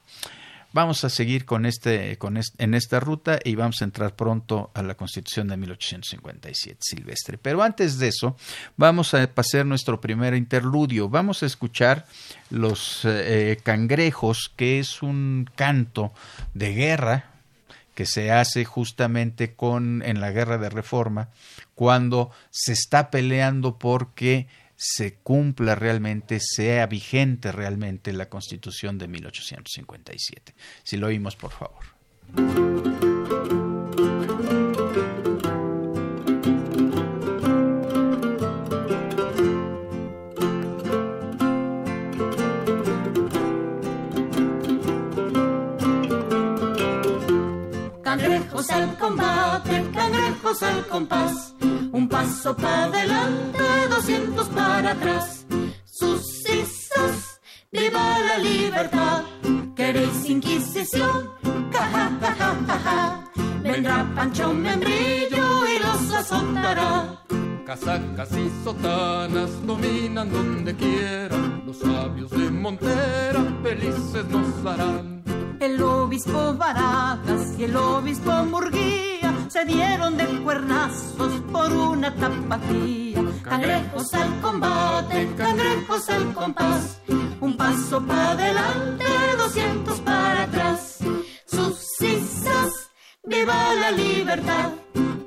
vamos 0.72 1.04
a 1.04 1.10
seguir 1.10 1.44
con 1.44 1.66
este, 1.66 2.18
con 2.18 2.36
en 2.36 2.74
esta 2.74 3.00
ruta 3.00 3.38
y 3.44 3.54
vamos 3.54 3.80
a 3.80 3.84
entrar 3.84 4.16
pronto 4.16 4.70
a 4.74 4.82
la 4.82 4.94
Constitución 4.94 5.48
de 5.48 5.56
1857, 5.56 6.78
Silvestre. 6.80 7.38
Pero 7.38 7.62
antes 7.62 7.98
de 7.98 8.08
eso, 8.08 8.36
vamos 8.76 9.14
a 9.14 9.26
pasar 9.32 9.66
nuestro 9.66 10.00
primer 10.00 10.34
interludio. 10.34 11.08
Vamos 11.08 11.42
a 11.42 11.46
escuchar 11.46 12.06
Los 12.50 13.02
eh, 13.04 13.58
Cangrejos, 13.62 14.52
que 14.56 14.78
es 14.78 15.02
un 15.02 15.48
canto 15.54 16.12
de 16.54 16.74
guerra 16.74 17.31
que 17.94 18.06
se 18.06 18.30
hace 18.30 18.64
justamente 18.64 19.54
con 19.54 20.02
en 20.02 20.20
la 20.20 20.30
guerra 20.30 20.58
de 20.58 20.70
reforma 20.70 21.30
cuando 21.74 22.30
se 22.50 22.72
está 22.72 23.10
peleando 23.10 23.78
porque 23.78 24.48
se 24.76 25.14
cumpla 25.14 25.74
realmente, 25.74 26.40
sea 26.40 26.86
vigente 26.86 27.52
realmente 27.52 28.12
la 28.12 28.28
Constitución 28.28 28.98
de 28.98 29.08
1857. 29.08 30.54
Si 30.82 30.96
lo 30.96 31.06
oímos, 31.06 31.36
por 31.36 31.52
favor. 31.52 33.11
Cangrejos 50.52 50.62
al 50.62 50.86
compás. 50.86 51.54
Un 51.92 52.08
paso 52.08 52.56
para 52.56 52.84
adelante, 52.84 53.64
doscientos 53.88 54.48
para 54.48 54.92
atrás. 54.92 55.46
Sus 55.84 56.22
sus, 56.42 57.40
viva 57.70 58.18
la 58.18 58.38
libertad. 58.38 59.22
¿Queréis 59.76 60.28
inquisición? 60.28 61.30
Ja, 61.72 62.10
ja, 62.20 62.70
ja, 62.84 63.30
Vendrá 63.62 64.06
Pancho 64.14 64.52
Membrillo 64.52 65.66
y 65.66 65.78
los 65.78 66.14
azotará. 66.14 67.24
Casacas 67.66 68.30
y 68.32 68.50
sotanas 68.64 69.66
dominan 69.66 70.30
donde 70.30 70.74
quieran. 70.74 71.62
Los 71.66 71.78
sabios 71.78 72.30
de 72.30 72.50
Montera 72.50 73.42
felices 73.62 74.24
nos 74.28 74.66
harán 74.66 75.22
el 75.62 75.80
obispo 75.80 76.54
Barajas 76.54 77.54
y 77.56 77.64
el 77.64 77.76
obispo 77.76 78.32
Murguía 78.44 79.21
se 79.52 79.66
dieron 79.66 80.16
de 80.16 80.24
cuernazos 80.42 81.32
por 81.52 81.70
una 81.70 82.14
tapatía. 82.14 83.22
Cangrejos 83.42 84.14
al 84.14 84.40
combate, 84.40 85.28
cangrejos 85.36 86.08
al 86.08 86.32
compás, 86.32 87.00
un 87.38 87.56
paso 87.58 88.00
para 88.02 88.30
adelante, 88.30 89.04
doscientos 89.36 90.00
para 90.00 90.44
atrás. 90.44 90.98
Sus 91.44 91.74
cisas, 91.98 92.90
viva 93.24 93.74
la 93.74 93.90
libertad. 93.90 94.70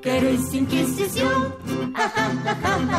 ¿Queréis 0.02 0.52
inquisición? 0.54 1.54
Ja, 1.94 2.08
ja, 2.08 2.56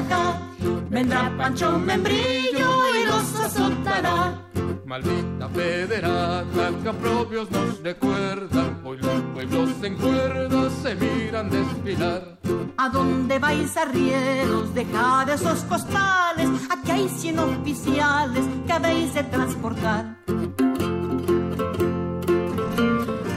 ja, 0.09 0.41
Vendrá 0.89 1.33
Pancho 1.37 1.77
Membrillo 1.77 2.69
y 2.95 3.05
los 3.05 3.35
azotará. 3.41 4.46
Maldita 4.85 5.49
federata 5.49 6.71
que 6.81 6.89
a 6.89 6.93
propios 6.93 7.51
nos 7.51 7.81
recuerda, 7.83 8.79
hoy 8.83 8.97
los 8.97 9.21
pueblos 9.33 9.69
en 9.83 9.95
cuerda 9.95 10.69
se 10.69 10.95
miran 10.95 11.49
desfilar. 11.49 12.39
¿A 12.77 12.89
dónde 12.89 13.39
vais 13.39 13.75
arrieros? 13.75 14.73
Dejad 14.73 15.29
esos 15.29 15.59
costales, 15.63 16.49
aquí 16.69 16.91
hay 16.91 17.09
cien 17.09 17.39
oficiales 17.39 18.45
que 18.65 18.73
habéis 18.73 19.13
de 19.13 19.23
transportar. 19.23 20.17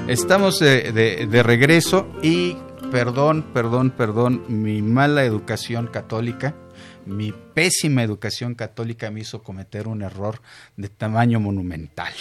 Estamos 0.07 0.59
de, 0.59 0.93
de, 0.93 1.27
de 1.27 1.43
regreso 1.43 2.07
y 2.23 2.57
perdón, 2.91 3.45
perdón, 3.55 3.91
perdón, 3.91 4.43
mi 4.49 4.83
mala 4.83 5.25
educación 5.25 5.87
católica 5.87 6.55
mi 7.11 7.33
pésima 7.33 8.03
educación 8.03 8.55
católica 8.55 9.11
me 9.11 9.21
hizo 9.21 9.43
cometer 9.43 9.89
un 9.89 10.03
error 10.03 10.41
de 10.77 10.89
tamaño 10.89 11.41
monumental. 11.41 12.13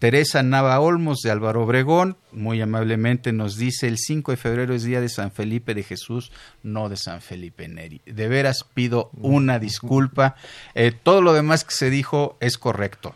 Teresa 0.00 0.42
Nava 0.42 0.80
Olmos 0.80 1.20
de 1.22 1.30
Álvaro 1.30 1.62
Obregón 1.62 2.16
muy 2.32 2.60
amablemente 2.60 3.32
nos 3.32 3.56
dice 3.56 3.86
el 3.86 3.98
5 3.98 4.32
de 4.32 4.36
febrero 4.36 4.74
es 4.74 4.82
día 4.82 5.00
de 5.00 5.08
San 5.08 5.30
Felipe 5.30 5.74
de 5.74 5.84
Jesús, 5.84 6.32
no 6.62 6.88
de 6.88 6.96
San 6.96 7.20
Felipe 7.20 7.68
Neri. 7.68 8.00
De 8.04 8.28
veras 8.28 8.64
pido 8.74 9.10
una 9.14 9.58
disculpa. 9.58 10.34
Eh, 10.74 10.92
todo 11.02 11.22
lo 11.22 11.32
demás 11.32 11.64
que 11.64 11.74
se 11.74 11.90
dijo 11.90 12.36
es 12.40 12.58
correcto. 12.58 13.14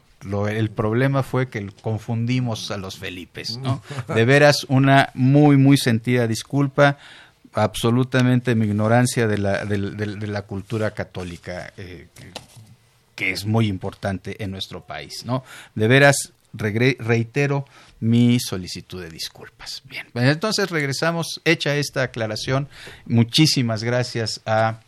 el 0.48 0.70
problema 0.70 1.24
fue 1.24 1.48
que 1.48 1.68
confundimos 1.82 2.70
a 2.70 2.76
los 2.76 2.98
Felipes, 2.98 3.56
¿no? 3.58 3.82
De 4.14 4.24
veras 4.24 4.64
una 4.68 5.10
muy, 5.14 5.56
muy 5.56 5.76
sentida 5.76 6.28
disculpa 6.28 6.98
absolutamente 7.54 8.54
mi 8.54 8.66
ignorancia 8.66 9.26
de 9.26 9.38
la, 9.38 9.64
de, 9.64 10.26
la 10.26 10.42
cultura 10.42 10.92
católica, 10.92 11.72
eh, 11.76 12.08
que 13.14 13.30
es 13.30 13.44
muy 13.44 13.68
importante 13.68 14.42
en 14.42 14.50
nuestro 14.50 14.84
país, 14.84 15.24
¿no? 15.24 15.44
De 15.74 15.88
veras, 15.88 16.32
reitero 16.54 17.66
mi 18.00 18.38
solicitud 18.40 19.02
de 19.02 19.10
disculpas. 19.10 19.82
Bien, 19.84 20.06
entonces 20.14 20.70
regresamos, 20.70 21.40
hecha 21.44 21.76
esta 21.76 22.02
aclaración, 22.02 22.68
muchísimas 23.06 23.84
gracias 23.84 24.40
a 24.44 24.80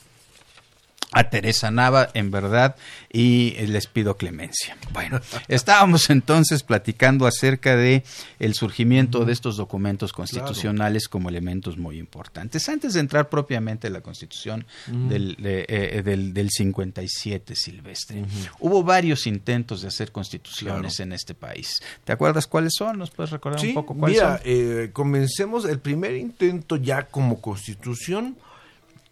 a 1.14 1.30
Teresa 1.30 1.70
Nava, 1.70 2.10
en 2.12 2.30
verdad, 2.30 2.76
y 3.10 3.52
les 3.66 3.86
pido 3.86 4.16
clemencia. 4.16 4.76
Bueno, 4.92 5.20
estábamos 5.46 6.10
entonces 6.10 6.62
platicando 6.64 7.26
acerca 7.26 7.76
de 7.76 8.02
el 8.40 8.54
surgimiento 8.54 9.24
de 9.24 9.32
estos 9.32 9.56
documentos 9.56 10.12
constitucionales 10.12 11.08
como 11.08 11.28
elementos 11.28 11.78
muy 11.78 11.98
importantes. 11.98 12.68
Antes 12.68 12.94
de 12.94 13.00
entrar 13.00 13.28
propiamente 13.28 13.86
en 13.86 13.92
la 13.92 14.00
Constitución 14.00 14.66
del, 14.86 15.36
eh, 15.40 16.02
del, 16.04 16.50
57, 16.50 17.54
Silvestre, 17.54 18.24
hubo 18.58 18.82
varios 18.82 19.26
intentos 19.28 19.82
de 19.82 19.88
hacer 19.88 20.10
constituciones 20.10 20.98
en 20.98 21.12
este 21.12 21.34
país. 21.34 21.80
¿Te 22.04 22.12
acuerdas 22.12 22.48
cuáles 22.48 22.72
son? 22.76 22.98
¿Nos 22.98 23.10
puedes 23.10 23.30
recordar 23.30 23.64
un 23.64 23.74
poco 23.74 23.94
cuáles 23.94 24.18
mira, 24.18 24.40
Eh, 24.44 24.90
comencemos 24.92 25.64
el 25.64 25.78
primer 25.78 26.16
intento 26.16 26.76
ya 26.76 27.06
como 27.06 27.40
constitución 27.40 28.36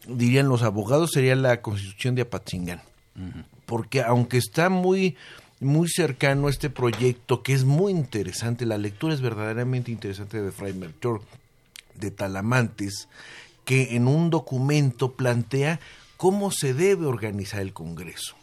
dirían 0.07 0.49
los 0.49 0.63
abogados, 0.63 1.11
sería 1.13 1.37
la 1.37 1.61
constitución 1.63 2.15
de 2.15 2.23
Apatzingán. 2.23 2.83
Porque 3.67 4.03
aunque 4.03 4.39
está 4.39 4.69
muy, 4.69 5.17
muy 5.61 5.89
cercano 5.89 6.47
a 6.47 6.51
este 6.51 6.71
proyecto, 6.71 7.43
que 7.43 7.53
es 7.53 7.65
muy 7.65 7.93
interesante, 7.93 8.67
la 8.67 8.79
lectura 8.79 9.15
es 9.15 9.21
verdaderamente 9.21 9.91
interesante 9.91 10.41
de 10.41 10.53
Fray 10.53 10.73
Melchor 10.73 11.23
de 11.95 12.11
Talamantes, 12.11 13.09
que 13.65 13.95
en 13.95 14.09
un 14.09 14.31
documento 14.31 15.13
plantea 15.13 15.79
cómo 16.17 16.51
se 16.51 16.75
debe 16.75 17.07
organizar 17.07 17.61
el 17.61 17.73
Congreso. 17.73 18.35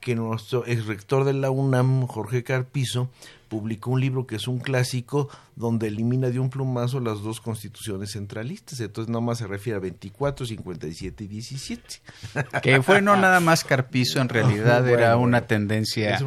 que 0.00 0.14
nuestro 0.14 0.66
ex 0.66 0.86
rector 0.86 1.24
de 1.24 1.34
la 1.34 1.50
UNAM, 1.50 2.06
Jorge 2.06 2.42
Carpizo, 2.42 3.10
publicó 3.50 3.90
un 3.90 4.00
libro 4.00 4.26
que 4.26 4.36
es 4.36 4.46
un 4.46 4.60
clásico 4.60 5.28
donde 5.56 5.88
elimina 5.88 6.30
de 6.30 6.38
un 6.38 6.50
plumazo 6.50 7.00
las 7.00 7.20
dos 7.20 7.40
constituciones 7.40 8.12
centralistas. 8.12 8.78
Entonces 8.80 9.10
nada 9.10 9.20
más 9.20 9.38
se 9.38 9.46
refiere 9.48 9.76
a 9.76 9.80
24, 9.80 10.46
57 10.46 11.24
y 11.24 11.26
17. 11.26 11.82
Que 12.62 12.80
fue 12.80 13.02
no 13.02 13.16
nada 13.16 13.40
más 13.40 13.64
Carpizo, 13.64 14.20
en 14.20 14.28
realidad 14.28 14.88
era 14.88 15.16
una 15.16 15.48
tendencia, 15.48 16.18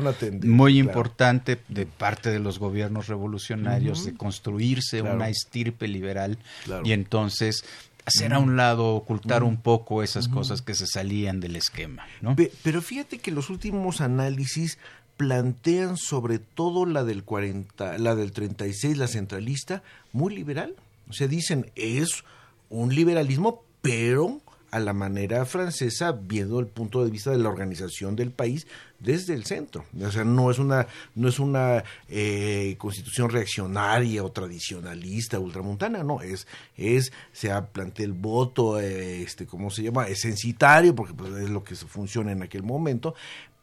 muy 0.43 0.77
importante 0.77 1.59
de 1.69 1.85
parte 1.85 2.29
de 2.29 2.39
los 2.39 2.59
gobiernos 2.59 3.07
revolucionarios 3.07 4.05
de 4.05 4.13
construirse 4.15 5.01
una 5.01 5.29
estirpe 5.29 5.87
liberal. 5.87 6.37
Y 6.83 6.91
entonces 6.91 7.63
hacer 8.05 8.33
a 8.33 8.39
un 8.39 8.57
lado, 8.57 8.95
ocultar 8.95 9.43
un 9.43 9.57
poco 9.57 10.03
esas 10.03 10.27
cosas 10.27 10.61
que 10.61 10.75
se 10.75 10.87
salían 10.87 11.39
del 11.39 11.55
esquema. 11.55 12.05
¿no? 12.21 12.35
Pero 12.63 12.81
fíjate 12.81 13.19
que 13.19 13.31
los 13.31 13.49
últimos 13.49 14.01
análisis 14.01 14.77
plantean 15.17 15.97
sobre 15.97 16.39
todo 16.39 16.85
la 16.85 17.03
del 17.03 17.23
40, 17.23 17.97
la 17.97 18.15
del 18.15 18.31
36, 18.31 18.97
la 18.97 19.07
centralista, 19.07 19.83
muy 20.11 20.35
liberal. 20.35 20.75
O 21.09 21.13
sea, 21.13 21.27
dicen, 21.27 21.71
es 21.75 22.23
un 22.69 22.93
liberalismo, 22.93 23.63
pero 23.81 24.41
a 24.71 24.79
la 24.79 24.93
manera 24.93 25.45
francesa, 25.45 26.13
viendo 26.13 26.59
el 26.59 26.65
punto 26.65 27.05
de 27.05 27.11
vista 27.11 27.29
de 27.29 27.37
la 27.37 27.49
organización 27.49 28.15
del 28.15 28.31
país 28.31 28.65
desde 29.03 29.33
el 29.33 29.45
centro. 29.45 29.85
O 30.01 30.11
sea, 30.11 30.23
no 30.23 30.49
es 30.49 30.59
una, 30.59 30.87
no 31.15 31.27
es 31.27 31.39
una 31.39 31.83
eh, 32.09 32.75
constitución 32.77 33.29
reaccionaria 33.29 34.23
o 34.23 34.31
tradicionalista, 34.31 35.39
ultramontana, 35.39 36.03
no, 36.03 36.21
es, 36.21 36.47
es, 36.77 37.11
se 37.31 37.49
plantea 37.71 38.05
el 38.05 38.13
voto, 38.13 38.79
eh, 38.79 39.21
este, 39.21 39.45
¿cómo 39.45 39.69
se 39.69 39.83
llama? 39.83 40.07
Es 40.07 40.21
censitario, 40.21 40.95
porque 40.95 41.13
pues, 41.13 41.33
es 41.33 41.49
lo 41.49 41.63
que 41.63 41.75
funciona 41.75 42.31
en 42.31 42.43
aquel 42.43 42.63
momento, 42.63 43.15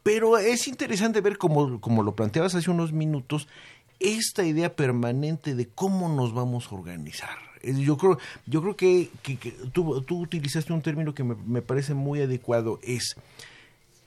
pero 0.03 0.37
es 0.37 0.67
interesante 0.67 1.21
ver, 1.21 1.37
como, 1.37 1.81
como 1.81 2.03
lo 2.03 2.15
planteabas 2.15 2.55
hace 2.55 2.71
unos 2.71 2.91
minutos, 2.91 3.47
esta 3.99 4.45
idea 4.45 4.75
permanente 4.75 5.53
de 5.53 5.67
cómo 5.67 6.09
nos 6.09 6.33
vamos 6.33 6.67
a 6.71 6.75
organizar 6.75 7.51
yo 7.63 7.97
creo, 7.97 8.17
yo 8.45 8.61
creo 8.61 8.75
que, 8.75 9.09
tú, 9.71 10.01
tú, 10.01 10.19
utilizaste 10.19 10.73
un 10.73 10.81
término 10.81 11.13
que 11.13 11.23
me, 11.23 11.61
parece 11.61 11.93
muy 11.93 12.21
adecuado, 12.21 12.79
es 12.83 13.15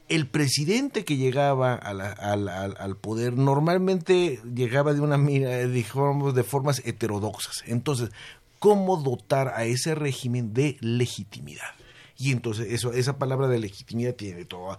el 0.09 0.27
presidente 0.27 1.05
que 1.05 1.17
llegaba 1.17 1.75
al, 1.75 2.97
poder 2.97 3.35
normalmente 3.35 4.41
llegaba 4.55 4.93
de 4.93 5.01
una 5.01 5.17
mira, 5.17 5.67
digamos, 5.67 6.35
de 6.35 6.43
formas 6.43 6.83
heterodoxas. 6.85 7.65
Entonces, 7.67 8.11
¿cómo 8.59 8.97
dotar 8.99 9.49
a 9.49 9.65
ese 9.65 9.95
régimen 9.95 10.53
de 10.53 10.77
legitimidad? 10.81 11.75
y 12.17 12.31
entonces 12.31 12.73
eso 12.73 12.93
esa 12.93 13.19
palabra 13.19 13.49
de 13.49 13.59
legitimidad 13.59 14.15
tiene 14.15 14.45
todo, 14.45 14.79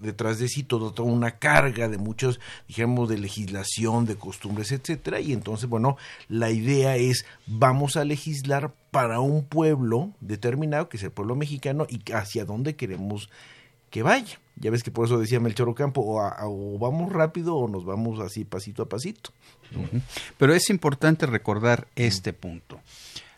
detrás 0.00 0.38
de 0.38 0.48
sí 0.48 0.62
toda 0.62 1.02
una 1.02 1.38
carga 1.38 1.88
de 1.88 1.96
muchos 1.96 2.40
digamos 2.66 3.08
de 3.08 3.16
legislación 3.16 4.04
de 4.04 4.16
costumbres 4.16 4.70
etcétera 4.72 5.20
y 5.20 5.32
entonces 5.32 5.68
bueno 5.68 5.96
la 6.28 6.50
idea 6.50 6.96
es 6.96 7.24
vamos 7.46 7.96
a 7.96 8.04
legislar 8.04 8.74
para 8.90 9.20
un 9.20 9.44
pueblo 9.44 10.10
determinado 10.20 10.90
que 10.90 10.98
es 10.98 11.02
el 11.02 11.10
pueblo 11.10 11.36
mexicano 11.36 11.86
y 11.88 12.02
hacia 12.12 12.44
dónde 12.44 12.76
queremos 12.76 13.30
que 13.90 14.02
vaya. 14.02 14.40
Ya 14.56 14.70
ves 14.70 14.82
que 14.82 14.90
por 14.90 15.06
eso 15.06 15.18
decía 15.18 15.38
Melchor 15.38 15.68
Ocampo 15.68 16.00
o, 16.00 16.20
o 16.20 16.78
vamos 16.78 17.12
rápido 17.12 17.54
o 17.54 17.68
nos 17.68 17.84
vamos 17.84 18.18
así 18.20 18.44
pasito 18.44 18.82
a 18.82 18.88
pasito 18.88 19.30
pero 20.36 20.54
es 20.54 20.70
importante 20.70 21.26
recordar 21.26 21.88
este 21.96 22.32
punto. 22.32 22.80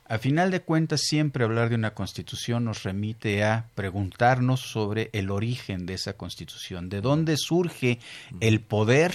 A 0.06 0.18
final 0.18 0.50
de 0.50 0.60
cuentas, 0.60 1.02
siempre 1.02 1.44
hablar 1.44 1.68
de 1.68 1.76
una 1.76 1.94
constitución 1.94 2.64
nos 2.64 2.82
remite 2.82 3.44
a 3.44 3.66
preguntarnos 3.76 4.60
sobre 4.60 5.08
el 5.12 5.30
origen 5.30 5.86
de 5.86 5.94
esa 5.94 6.14
constitución, 6.14 6.88
de 6.88 7.00
dónde 7.00 7.36
surge 7.36 8.00
el 8.40 8.60
poder 8.60 9.14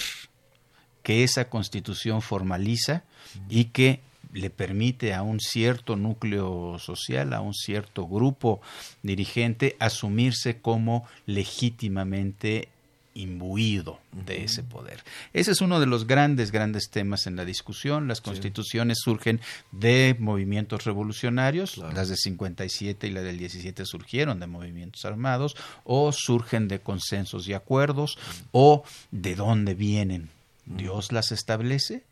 que 1.02 1.22
esa 1.22 1.50
constitución 1.50 2.22
formaliza 2.22 3.04
y 3.50 3.66
que 3.66 4.00
le 4.32 4.50
permite 4.50 5.14
a 5.14 5.22
un 5.22 5.40
cierto 5.40 5.96
núcleo 5.96 6.78
social, 6.78 7.32
a 7.32 7.40
un 7.40 7.54
cierto 7.54 8.06
grupo 8.06 8.60
dirigente, 9.02 9.76
asumirse 9.78 10.60
como 10.60 11.06
legítimamente 11.26 12.68
imbuido 13.16 13.98
de 14.12 14.44
ese 14.44 14.62
poder. 14.62 15.02
Ese 15.32 15.52
es 15.52 15.60
uno 15.60 15.80
de 15.80 15.86
los 15.86 16.06
grandes, 16.06 16.52
grandes 16.52 16.90
temas 16.90 17.26
en 17.26 17.36
la 17.36 17.44
discusión. 17.44 18.08
Las 18.08 18.20
constituciones 18.20 18.98
surgen 19.02 19.40
de 19.72 20.16
movimientos 20.18 20.84
revolucionarios, 20.84 21.78
las 21.78 22.08
de 22.08 22.16
57 22.16 23.06
y 23.06 23.10
la 23.10 23.22
del 23.22 23.38
17 23.38 23.86
surgieron 23.86 24.38
de 24.38 24.46
movimientos 24.46 25.04
armados, 25.04 25.56
o 25.84 26.12
surgen 26.12 26.68
de 26.68 26.80
consensos 26.80 27.48
y 27.48 27.54
acuerdos, 27.54 28.18
o 28.52 28.84
de 29.10 29.34
dónde 29.34 29.74
vienen 29.74 30.35
Dios 30.66 31.12
las 31.12 31.30
establece, 31.30 32.04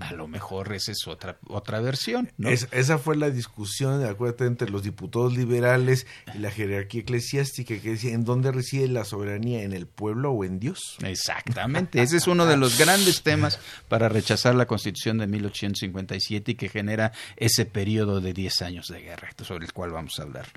a 0.00 0.12
lo 0.12 0.26
mejor 0.26 0.72
esa 0.72 0.90
es 0.90 1.06
otra, 1.06 1.38
otra 1.46 1.80
versión. 1.80 2.32
esa 2.72 2.98
fue 2.98 3.16
la 3.16 3.30
discusión, 3.30 4.04
acuérdate, 4.04 4.46
entre 4.46 4.68
los 4.68 4.82
diputados 4.82 5.36
liberales 5.36 6.08
y 6.34 6.38
la 6.38 6.50
jerarquía 6.50 7.02
eclesiástica 7.02 7.78
que 7.80 7.90
decía, 7.90 8.12
¿en 8.12 8.24
dónde 8.24 8.50
reside 8.50 8.88
la 8.88 9.04
soberanía? 9.04 9.62
¿En 9.62 9.72
el 9.72 9.86
pueblo 9.86 10.32
o 10.32 10.44
en 10.44 10.58
Dios? 10.58 10.96
Exactamente, 11.02 12.02
ese 12.02 12.16
es 12.16 12.26
uno 12.26 12.46
de 12.46 12.56
los 12.56 12.78
grandes 12.78 13.22
temas 13.22 13.60
para 13.88 14.08
rechazar 14.08 14.56
la 14.56 14.66
constitución 14.66 15.18
de 15.18 15.28
1857 15.28 16.50
y 16.50 16.54
que 16.56 16.68
genera 16.68 17.12
ese 17.36 17.64
periodo 17.64 18.20
de 18.20 18.32
10 18.32 18.62
años 18.62 18.88
de 18.88 19.02
guerra, 19.02 19.30
sobre 19.40 19.66
el 19.66 19.72
cual 19.72 19.92
vamos 19.92 20.18
a 20.18 20.22
hablar 20.22 20.48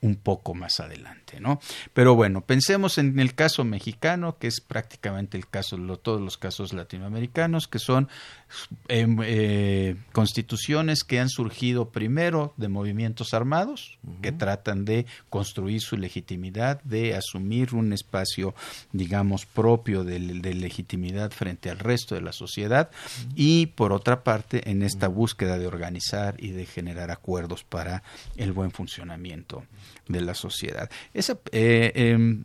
un 0.00 0.16
poco 0.16 0.54
más 0.54 0.80
adelante. 0.80 1.40
¿no? 1.40 1.60
Pero 1.92 2.14
bueno, 2.14 2.40
pensemos 2.40 2.96
en 2.96 3.18
el 3.18 3.34
caso 3.34 3.64
mexicano, 3.64 4.38
que 4.38 4.46
es 4.46 4.62
prácticamente 4.62 5.36
el 5.36 5.46
caso, 5.46 5.76
de 5.76 5.96
todos 5.98 6.20
los 6.20 6.38
casos 6.38 6.72
latinoamericanos 6.72 7.01
americanos, 7.04 7.68
que 7.68 7.78
son 7.78 8.08
em, 8.88 9.18
eh, 9.22 9.96
constituciones 10.12 11.04
que 11.04 11.20
han 11.20 11.28
surgido 11.28 11.90
primero 11.90 12.52
de 12.56 12.68
movimientos 12.68 13.34
armados, 13.34 13.98
que 14.20 14.32
tratan 14.32 14.84
de 14.84 15.06
construir 15.30 15.80
su 15.80 15.96
legitimidad, 15.96 16.82
de 16.82 17.14
asumir 17.14 17.74
un 17.74 17.92
espacio, 17.92 18.54
digamos, 18.92 19.46
propio 19.46 20.04
de, 20.04 20.18
legitimidad 20.18 21.30
frente 21.30 21.70
al 21.70 21.78
resto 21.78 22.14
de 22.14 22.20
la 22.20 22.32
sociedad, 22.32 22.90
y 23.34 23.66
por 23.66 23.92
otra 23.92 24.22
parte, 24.22 24.70
en 24.70 24.82
esta 24.82 25.08
búsqueda 25.08 25.58
de 25.58 25.66
organizar 25.66 26.36
y 26.38 26.50
de 26.50 26.66
generar 26.66 27.10
acuerdos 27.10 27.64
para 27.64 28.02
el 28.36 28.52
buen 28.52 28.70
funcionamiento 28.70 29.64
de 30.08 30.20
la 30.20 30.34
sociedad. 30.34 30.90
Esa, 31.14 31.38
eh, 31.52 31.92
em, 31.94 32.44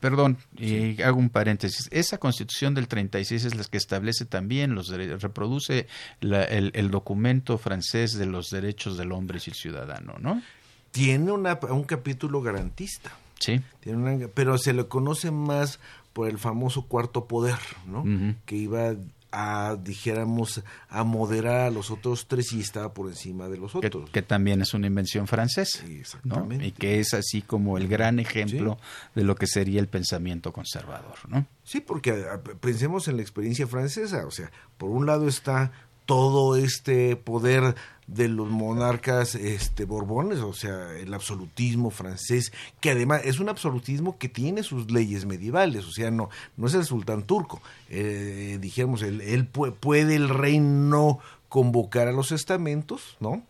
perdón, 0.00 0.38
y 0.56 1.00
hago 1.02 1.18
un 1.18 1.30
paréntesis. 1.30 1.88
Esa 1.90 2.18
constitución 2.18 2.74
del 2.74 2.88
36 2.88 3.44
es 3.44 3.54
la 3.54 3.64
que 3.64 3.76
establece 3.76 4.24
también 4.24 4.74
los 4.74 4.88
reproduce 4.88 5.86
el, 6.20 6.90
documento 6.90 7.58
francés 7.58 8.14
de 8.14 8.26
los 8.26 8.50
derechos 8.50 8.96
del 8.96 9.12
hombre 9.12 9.38
y 9.44 9.50
el 9.50 9.54
ciudadano, 9.54 10.14
¿no? 10.20 10.42
Tiene 10.90 11.32
una, 11.32 11.58
un 11.70 11.84
capítulo 11.84 12.40
garantista. 12.42 13.12
Sí. 13.38 13.60
Tiene 13.80 14.28
pero 14.28 14.56
se 14.56 14.72
le 14.72 14.86
conoce 14.86 15.30
más 15.30 15.78
por 16.12 16.28
el 16.28 16.38
famoso 16.38 16.82
cuarto 16.86 17.26
poder, 17.26 17.58
¿no? 17.86 18.04
Que 18.46 18.56
iba 18.56 18.94
a, 19.38 19.76
dijéramos, 19.76 20.62
a 20.88 21.04
moderar 21.04 21.66
a 21.66 21.70
los 21.70 21.90
otros 21.90 22.26
tres 22.26 22.54
y 22.54 22.60
estaba 22.60 22.94
por 22.94 23.08
encima 23.08 23.48
de 23.48 23.58
los 23.58 23.74
otros. 23.74 24.08
Que, 24.08 24.22
también 24.22 24.62
es 24.62 24.72
una 24.72 24.86
invención 24.86 25.26
francesa. 25.26 25.84
Y 25.86 26.72
que 26.72 27.00
es 27.00 27.12
así 27.12 27.42
como 27.42 27.76
el 27.76 27.86
gran 27.86 28.18
ejemplo 28.18 28.78
de 29.14 29.24
lo 29.24 29.34
que 29.34 29.46
sería 29.46 29.78
el 29.80 29.88
pensamiento 29.88 30.54
conservador, 30.54 31.16
¿no? 31.28 31.46
Sí, 31.64 31.80
porque 31.80 32.24
pensemos 32.60 33.08
en 33.08 33.16
la 33.16 33.22
experiencia 33.22 33.66
francesa, 33.66 34.26
o 34.26 34.30
sea, 34.30 34.50
por 34.78 34.88
un 34.88 35.04
lado 35.04 35.28
está 35.28 35.70
todo 36.06 36.56
este 36.56 37.16
poder 37.16 37.74
de 38.06 38.28
los 38.28 38.48
monarcas 38.48 39.34
este 39.34 39.84
borbones, 39.84 40.38
o 40.38 40.52
sea, 40.52 40.92
el 40.92 41.12
absolutismo 41.12 41.90
francés, 41.90 42.52
que 42.80 42.90
además 42.90 43.22
es 43.24 43.40
un 43.40 43.48
absolutismo 43.48 44.16
que 44.18 44.28
tiene 44.28 44.62
sus 44.62 44.90
leyes 44.90 45.26
medievales, 45.26 45.84
o 45.86 45.90
sea, 45.90 46.10
no 46.10 46.28
no 46.56 46.66
es 46.66 46.74
el 46.74 46.84
sultán 46.84 47.24
turco. 47.24 47.60
Eh, 47.88 48.58
dijéramos, 48.60 49.02
él, 49.02 49.48
puede 49.48 50.14
el 50.14 50.28
rey 50.28 50.58
no 50.60 51.18
convocar 51.48 52.08
a 52.08 52.12
los 52.12 52.32
estamentos, 52.32 53.16
¿no? 53.20 53.42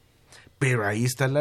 Pero 0.58 0.86
ahí 0.86 1.04
están 1.04 1.34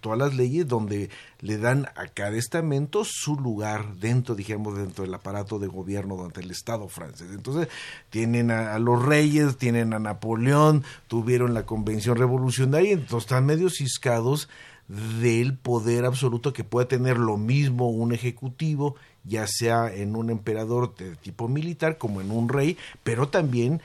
todas 0.00 0.18
las 0.18 0.34
leyes 0.34 0.68
donde 0.68 1.10
le 1.40 1.58
dan 1.58 1.86
a 1.96 2.06
cada 2.06 2.36
estamento 2.36 3.02
su 3.04 3.34
lugar 3.34 3.96
dentro, 3.96 4.36
digamos, 4.36 4.76
dentro 4.76 5.04
del 5.04 5.14
aparato 5.14 5.58
de 5.58 5.66
gobierno, 5.66 6.16
durante 6.16 6.42
el 6.42 6.50
Estado 6.52 6.88
francés. 6.88 7.28
Entonces, 7.32 7.68
tienen 8.08 8.52
a, 8.52 8.78
los 8.78 9.04
reyes, 9.04 9.56
tienen 9.56 9.92
a 9.92 9.98
Napoleón, 9.98 10.84
tuvieron 11.08 11.54
la 11.54 11.66
convención 11.66 12.16
revolucionaria, 12.16 12.92
entonces 12.92 13.24
están 13.24 13.46
medio 13.46 13.68
ciscados 13.68 14.48
del 14.88 15.56
poder 15.56 16.04
absoluto 16.04 16.52
que 16.52 16.62
puede 16.62 16.86
tener 16.86 17.18
lo 17.18 17.36
mismo 17.36 17.90
un 17.90 18.12
ejecutivo, 18.12 18.94
ya 19.24 19.48
sea 19.48 19.92
en 19.92 20.14
un 20.14 20.30
emperador 20.30 20.94
de 20.94 21.16
tipo 21.16 21.48
militar 21.48 21.98
como 21.98 22.20
en 22.20 22.30
un 22.30 22.48
rey, 22.48 22.76
pero 23.02 23.28
también 23.28 23.82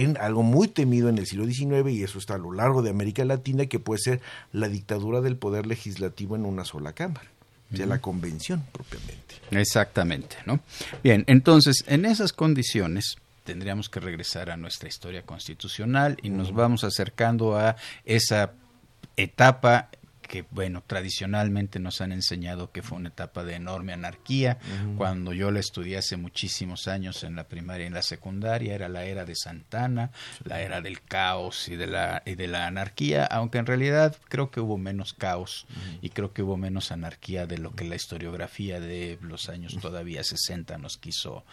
en 0.00 0.16
algo 0.16 0.42
muy 0.42 0.68
temido 0.68 1.10
en 1.10 1.18
el 1.18 1.26
siglo 1.26 1.44
XIX, 1.44 1.90
y 1.90 2.02
eso 2.02 2.18
está 2.18 2.34
a 2.34 2.38
lo 2.38 2.52
largo 2.52 2.80
de 2.80 2.88
América 2.88 3.24
Latina, 3.26 3.66
que 3.66 3.78
puede 3.78 4.00
ser 4.00 4.20
la 4.50 4.68
dictadura 4.68 5.20
del 5.20 5.36
poder 5.36 5.66
legislativo 5.66 6.34
en 6.34 6.46
una 6.46 6.64
sola 6.64 6.94
Cámara, 6.94 7.28
sea, 7.74 7.84
la 7.84 8.00
convención 8.00 8.64
propiamente. 8.72 9.34
Exactamente, 9.50 10.36
¿no? 10.46 10.60
Bien, 11.04 11.24
entonces, 11.26 11.84
en 11.86 12.06
esas 12.06 12.32
condiciones 12.32 13.16
tendríamos 13.44 13.90
que 13.90 14.00
regresar 14.00 14.50
a 14.50 14.56
nuestra 14.56 14.88
historia 14.88 15.22
constitucional 15.22 16.16
y 16.22 16.30
nos 16.30 16.54
vamos 16.54 16.84
acercando 16.84 17.58
a 17.58 17.76
esa 18.06 18.52
etapa 19.16 19.88
que, 20.32 20.46
bueno, 20.50 20.82
tradicionalmente 20.86 21.78
nos 21.78 22.00
han 22.00 22.10
enseñado 22.10 22.72
que 22.72 22.80
fue 22.80 22.96
una 22.96 23.10
etapa 23.10 23.44
de 23.44 23.56
enorme 23.56 23.92
anarquía. 23.92 24.56
Cuando 24.96 25.34
yo 25.34 25.50
la 25.50 25.60
estudié 25.60 25.98
hace 25.98 26.16
muchísimos 26.16 26.88
años 26.88 27.22
en 27.22 27.36
la 27.36 27.48
primaria 27.48 27.84
y 27.84 27.88
en 27.88 27.92
la 27.92 28.00
secundaria, 28.00 28.74
era 28.74 28.88
la 28.88 29.04
era 29.04 29.26
de 29.26 29.36
Santana, 29.36 30.10
la 30.44 30.62
era 30.62 30.80
del 30.80 31.02
caos 31.02 31.68
y 31.68 31.76
de 31.76 31.86
la, 31.86 32.22
y 32.24 32.34
de 32.34 32.48
la 32.48 32.66
anarquía, 32.66 33.26
aunque 33.26 33.58
en 33.58 33.66
realidad 33.66 34.16
creo 34.30 34.50
que 34.50 34.60
hubo 34.60 34.78
menos 34.78 35.12
caos 35.12 35.66
y 36.00 36.08
creo 36.08 36.32
que 36.32 36.42
hubo 36.42 36.56
menos 36.56 36.92
anarquía 36.92 37.46
de 37.46 37.58
lo 37.58 37.74
que 37.74 37.84
la 37.84 37.96
historiografía 37.96 38.80
de 38.80 39.18
los 39.20 39.50
años 39.50 39.76
todavía 39.82 40.24
60 40.24 40.78
nos 40.78 40.96
quiso 40.96 41.44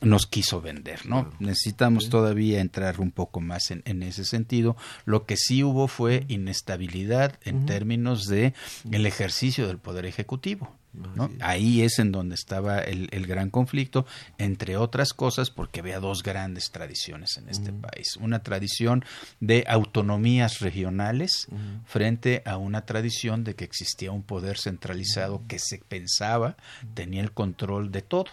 nos 0.00 0.26
quiso 0.26 0.60
vender, 0.60 1.06
¿no? 1.06 1.30
Necesitamos 1.38 2.08
todavía 2.08 2.60
entrar 2.60 3.00
un 3.00 3.10
poco 3.10 3.40
más 3.40 3.70
en, 3.70 3.82
en, 3.84 4.02
ese 4.02 4.24
sentido. 4.24 4.76
Lo 5.04 5.26
que 5.26 5.36
sí 5.36 5.62
hubo 5.62 5.88
fue 5.88 6.24
inestabilidad 6.28 7.38
en 7.44 7.66
términos 7.66 8.26
de 8.26 8.54
el 8.90 9.06
ejercicio 9.06 9.66
del 9.66 9.78
poder 9.78 10.06
ejecutivo. 10.06 10.74
¿no? 10.92 11.30
Ahí 11.40 11.82
es 11.82 11.98
en 11.98 12.10
donde 12.10 12.34
estaba 12.34 12.80
el, 12.80 13.08
el, 13.12 13.26
gran 13.26 13.50
conflicto, 13.50 14.06
entre 14.38 14.76
otras 14.76 15.12
cosas, 15.12 15.50
porque 15.50 15.80
había 15.80 16.00
dos 16.00 16.22
grandes 16.22 16.70
tradiciones 16.72 17.36
en 17.36 17.48
este 17.48 17.72
país. 17.72 18.16
Una 18.16 18.42
tradición 18.42 19.04
de 19.38 19.64
autonomías 19.68 20.58
regionales 20.60 21.46
frente 21.86 22.42
a 22.44 22.56
una 22.56 22.86
tradición 22.86 23.44
de 23.44 23.54
que 23.54 23.64
existía 23.64 24.10
un 24.10 24.22
poder 24.22 24.58
centralizado 24.58 25.42
que 25.46 25.58
se 25.60 25.78
pensaba 25.78 26.56
tenía 26.94 27.22
el 27.22 27.32
control 27.32 27.92
de 27.92 28.02
todo. 28.02 28.30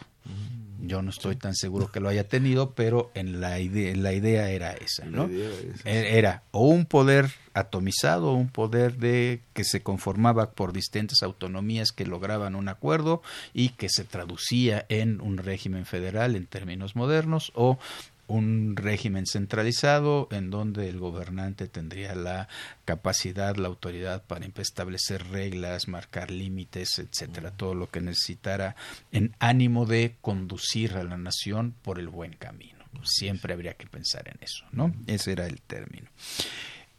Yo 0.79 1.01
no 1.01 1.09
estoy 1.09 1.35
tan 1.35 1.55
seguro 1.55 1.91
que 1.91 1.99
lo 1.99 2.07
haya 2.07 2.27
tenido, 2.27 2.71
pero 2.71 3.11
en 3.15 3.41
la 3.41 3.59
idea, 3.59 3.95
la 3.95 4.13
idea 4.13 4.51
era 4.51 4.73
esa, 4.73 5.05
¿no? 5.05 5.25
Era, 5.25 5.49
esa. 5.73 5.89
era 5.89 6.43
o 6.51 6.67
un 6.67 6.85
poder 6.85 7.31
atomizado, 7.53 8.33
un 8.33 8.49
poder 8.49 8.97
de 8.97 9.41
que 9.53 9.63
se 9.63 9.81
conformaba 9.81 10.51
por 10.51 10.73
distintas 10.73 11.23
autonomías 11.23 11.91
que 11.91 12.05
lograban 12.05 12.55
un 12.55 12.69
acuerdo 12.69 13.23
y 13.53 13.69
que 13.69 13.89
se 13.89 14.03
traducía 14.03 14.85
en 14.89 15.19
un 15.19 15.37
régimen 15.37 15.85
federal 15.85 16.35
en 16.35 16.45
términos 16.45 16.95
modernos, 16.95 17.51
o 17.55 17.79
un 18.27 18.75
régimen 18.75 19.25
centralizado 19.25 20.27
en 20.31 20.49
donde 20.49 20.89
el 20.89 20.99
gobernante 20.99 21.67
tendría 21.67 22.13
la 22.15 22.47
capacidad, 22.85 23.55
la 23.55 23.67
autoridad 23.67 24.23
para 24.23 24.45
establecer 24.45 25.27
reglas, 25.29 25.87
marcar 25.87 26.31
límites, 26.31 26.99
etcétera, 26.99 27.51
todo 27.51 27.73
lo 27.73 27.89
que 27.89 28.01
necesitara 28.01 28.75
en 29.11 29.35
ánimo 29.39 29.85
de 29.85 30.15
conducir 30.21 30.93
a 30.95 31.03
la 31.03 31.17
nación 31.17 31.73
por 31.81 31.99
el 31.99 32.09
buen 32.09 32.33
camino. 32.33 32.77
Siempre 33.03 33.53
habría 33.53 33.75
que 33.75 33.87
pensar 33.87 34.27
en 34.27 34.37
eso, 34.41 34.65
¿no? 34.71 34.93
Ese 35.05 35.31
era 35.31 35.45
el 35.45 35.61
término. 35.61 36.09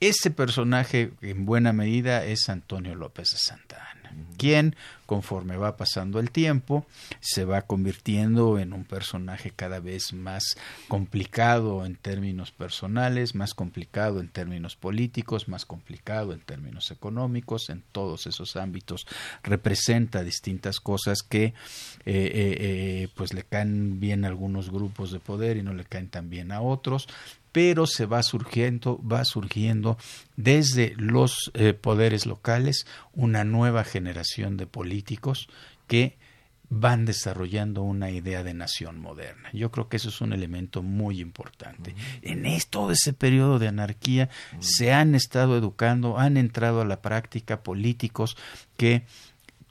Ese 0.01 0.31
personaje, 0.31 1.11
en 1.23 1.45
buena 1.45 1.73
medida, 1.73 2.25
es 2.25 2.49
Antonio 2.49 2.95
López 2.95 3.33
de 3.33 3.39
Santa 3.39 3.85
Ana, 3.91 3.98
quien, 4.37 4.77
conforme 5.07 5.57
va 5.57 5.77
pasando 5.77 6.21
el 6.21 6.31
tiempo, 6.31 6.87
se 7.21 7.45
va 7.45 7.63
convirtiendo 7.63 8.59
en 8.59 8.73
un 8.73 8.85
personaje 8.85 9.51
cada 9.51 9.81
vez 9.81 10.13
más 10.13 10.57
complicado 10.89 11.87
en 11.87 11.97
términos 11.97 12.53
personales, 12.53 13.35
más 13.35 13.55
complicado 13.55 14.21
en 14.21 14.29
términos 14.29 14.77
políticos, 14.77 15.49
más 15.49 15.65
complicado 15.65 16.33
en 16.33 16.41
términos 16.41 16.91
económicos, 16.91 17.71
en 17.71 17.83
todos 17.93 18.27
esos 18.27 18.57
ámbitos 18.57 19.07
representa 19.43 20.23
distintas 20.23 20.81
cosas 20.81 21.23
que 21.23 21.45
eh, 21.45 21.53
eh, 22.05 22.57
eh, 22.61 23.09
pues 23.15 23.33
le 23.33 23.43
caen 23.45 24.01
bien 24.01 24.25
a 24.25 24.29
algunos 24.29 24.71
grupos 24.71 25.11
de 25.11 25.21
poder 25.21 25.57
y 25.57 25.63
no 25.63 25.75
le 25.75 25.85
caen 25.85 26.09
tan 26.09 26.31
bien 26.31 26.53
a 26.53 26.61
otros 26.61 27.09
pero 27.53 27.87
se 27.87 28.07
va 28.07 28.23
surgiendo, 28.23 29.01
va 29.03 29.25
surgiendo 29.25 29.97
desde 30.37 30.95
los 30.97 31.51
eh, 31.55 31.73
poderes 31.75 32.27
locales 32.27 32.87
una 33.13 33.45
nueva 33.45 33.85
generación 33.85 34.57
de 34.57 34.67
políticos 34.67 35.49
que 35.87 36.19
van 36.71 37.07
desarrollando 37.07 37.83
una 37.83 38.11
idea 38.11 38.43
de 38.43 38.53
nación 38.53 39.01
moderna. 39.01 39.49
Yo 39.53 39.71
creo 39.71 39.89
que 39.89 39.97
eso 39.97 40.11
es 40.11 40.21
un 40.21 40.33
elemento 40.33 40.83
muy 40.83 41.21
importante. 41.21 41.95
En 42.23 42.45
todo 42.69 42.93
ese 42.93 43.13
periodo 43.15 43.59
de 43.59 43.69
anarquía 43.69 44.29
se 44.61 44.93
han 44.93 45.15
estado 45.15 45.57
educando, 45.57 46.19
han 46.19 46.37
entrado 46.37 46.83
a 46.83 46.85
la 46.85 47.01
práctica 47.01 47.63
políticos 47.63 48.37
que 48.77 49.05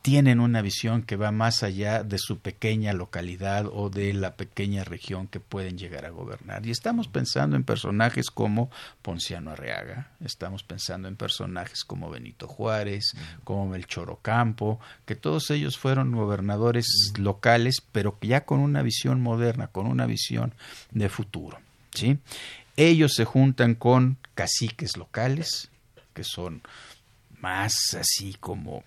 tienen 0.07 0.39
una 0.39 0.61
visión 0.61 1.01
que 1.01 1.17
va 1.17 1.33
más 1.33 1.63
allá 1.63 2.01
de 2.01 2.17
su 2.17 2.39
pequeña 2.39 2.93
localidad 2.93 3.65
o 3.69 3.89
de 3.89 4.13
la 4.13 4.37
pequeña 4.37 4.85
región 4.85 5.27
que 5.27 5.41
pueden 5.41 5.77
llegar 5.77 6.05
a 6.05 6.11
gobernar. 6.11 6.65
Y 6.65 6.71
estamos 6.71 7.09
pensando 7.09 7.57
en 7.57 7.65
personajes 7.65 8.27
como 8.31 8.71
Ponciano 9.01 9.51
Arriaga, 9.51 10.11
estamos 10.23 10.63
pensando 10.63 11.09
en 11.09 11.17
personajes 11.17 11.83
como 11.83 12.09
Benito 12.09 12.47
Juárez, 12.47 13.17
como 13.43 13.67
Melchor 13.67 14.09
Ocampo, 14.09 14.79
que 15.05 15.17
todos 15.17 15.51
ellos 15.51 15.77
fueron 15.77 16.13
gobernadores 16.13 16.87
locales, 17.17 17.83
pero 17.91 18.17
ya 18.21 18.45
con 18.45 18.61
una 18.61 18.83
visión 18.83 19.19
moderna, 19.19 19.67
con 19.67 19.87
una 19.87 20.05
visión 20.05 20.53
de 20.91 21.09
futuro. 21.09 21.59
¿sí? 21.93 22.17
Ellos 22.77 23.11
se 23.13 23.25
juntan 23.25 23.75
con 23.75 24.19
caciques 24.35 24.95
locales, 24.95 25.69
que 26.13 26.23
son 26.23 26.61
más 27.41 27.93
así 27.93 28.37
como 28.39 28.85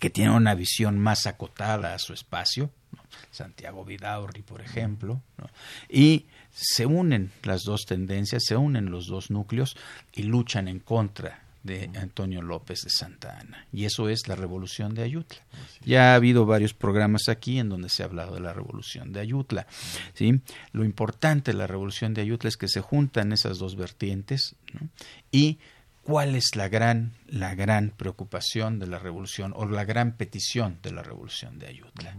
que 0.00 0.10
tiene 0.10 0.30
una 0.30 0.54
visión 0.54 0.98
más 0.98 1.26
acotada 1.26 1.94
a 1.94 1.98
su 1.98 2.12
espacio, 2.12 2.70
¿no? 2.92 3.02
Santiago 3.30 3.84
Vidaurri, 3.84 4.42
por 4.42 4.60
ejemplo, 4.60 5.22
¿no? 5.38 5.48
y 5.88 6.26
se 6.52 6.86
unen 6.86 7.32
las 7.42 7.62
dos 7.62 7.84
tendencias, 7.86 8.44
se 8.46 8.56
unen 8.56 8.90
los 8.90 9.06
dos 9.06 9.30
núcleos 9.30 9.76
y 10.12 10.22
luchan 10.22 10.68
en 10.68 10.80
contra 10.80 11.42
de 11.66 11.90
Antonio 12.00 12.40
López 12.40 12.82
de 12.82 12.90
Santa 12.90 13.38
Ana. 13.38 13.66
Y 13.72 13.84
eso 13.84 14.08
es 14.08 14.28
la 14.28 14.36
revolución 14.36 14.94
de 14.94 15.02
Ayutla. 15.02 15.38
Ya 15.84 16.12
ha 16.12 16.14
habido 16.14 16.46
varios 16.46 16.72
programas 16.72 17.28
aquí 17.28 17.58
en 17.58 17.68
donde 17.68 17.88
se 17.88 18.02
ha 18.02 18.06
hablado 18.06 18.34
de 18.34 18.40
la 18.40 18.52
revolución 18.52 19.12
de 19.12 19.20
Ayutla. 19.20 19.66
¿sí? 20.14 20.40
Lo 20.72 20.84
importante 20.84 21.50
de 21.50 21.58
la 21.58 21.66
revolución 21.66 22.14
de 22.14 22.22
Ayutla 22.22 22.48
es 22.48 22.56
que 22.56 22.68
se 22.68 22.80
juntan 22.80 23.32
esas 23.32 23.58
dos 23.58 23.76
vertientes 23.76 24.54
¿no? 24.72 24.88
y 25.32 25.58
cuál 26.06 26.36
es 26.36 26.54
la 26.54 26.68
gran, 26.68 27.14
la 27.26 27.56
gran 27.56 27.90
preocupación 27.90 28.78
de 28.78 28.86
la 28.86 29.00
revolución 29.00 29.52
o 29.56 29.66
la 29.66 29.84
gran 29.84 30.12
petición 30.12 30.78
de 30.80 30.92
la 30.92 31.02
revolución 31.02 31.58
de 31.58 31.66
Ayutla. 31.66 32.14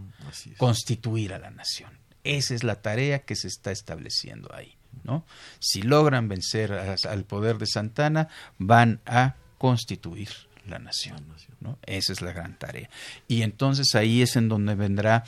Constituir 0.58 1.32
a 1.32 1.38
la 1.38 1.50
nación. 1.50 1.98
Esa 2.22 2.54
es 2.54 2.64
la 2.64 2.82
tarea 2.82 3.20
que 3.20 3.34
se 3.34 3.48
está 3.48 3.72
estableciendo 3.72 4.54
ahí. 4.54 4.76
¿no? 5.04 5.24
Si 5.58 5.80
logran 5.80 6.28
vencer 6.28 6.74
a, 6.74 6.96
al 7.08 7.24
poder 7.24 7.56
de 7.56 7.66
Santana, 7.66 8.28
van 8.58 9.00
a 9.06 9.36
constituir 9.56 10.28
la 10.66 10.78
nación. 10.78 11.24
¿no? 11.60 11.78
Esa 11.86 12.12
es 12.12 12.20
la 12.20 12.32
gran 12.32 12.58
tarea. 12.58 12.90
Y 13.26 13.40
entonces 13.40 13.94
ahí 13.94 14.20
es 14.20 14.36
en 14.36 14.50
donde 14.50 14.74
vendrá 14.74 15.24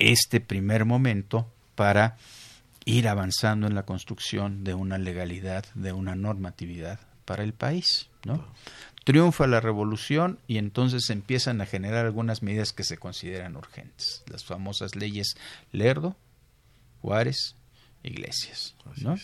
este 0.00 0.40
primer 0.40 0.84
momento 0.84 1.48
para 1.76 2.16
ir 2.86 3.06
avanzando 3.06 3.68
en 3.68 3.76
la 3.76 3.84
construcción 3.84 4.64
de 4.64 4.74
una 4.74 4.98
legalidad, 4.98 5.64
de 5.74 5.92
una 5.92 6.16
normatividad 6.16 6.98
para 7.24 7.44
el 7.44 7.52
país, 7.52 8.08
¿no? 8.24 8.44
Triunfa 9.04 9.46
la 9.46 9.60
revolución 9.60 10.38
y 10.46 10.56
entonces 10.58 11.04
se 11.06 11.12
empiezan 11.12 11.60
a 11.60 11.66
generar 11.66 12.06
algunas 12.06 12.42
medidas 12.42 12.72
que 12.72 12.84
se 12.84 12.96
consideran 12.96 13.56
urgentes, 13.56 14.24
las 14.26 14.44
famosas 14.44 14.96
leyes 14.96 15.36
Lerdo, 15.72 16.16
Juárez, 17.02 17.56
Iglesias, 18.02 18.74
¿no? 18.96 19.16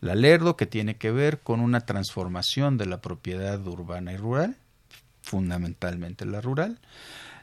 La 0.00 0.14
Lerdo 0.14 0.56
que 0.56 0.66
tiene 0.66 0.96
que 0.96 1.10
ver 1.10 1.40
con 1.40 1.60
una 1.60 1.80
transformación 1.80 2.78
de 2.78 2.86
la 2.86 3.00
propiedad 3.00 3.64
urbana 3.66 4.12
y 4.12 4.16
rural, 4.16 4.56
fundamentalmente 5.22 6.24
la 6.24 6.40
rural, 6.40 6.80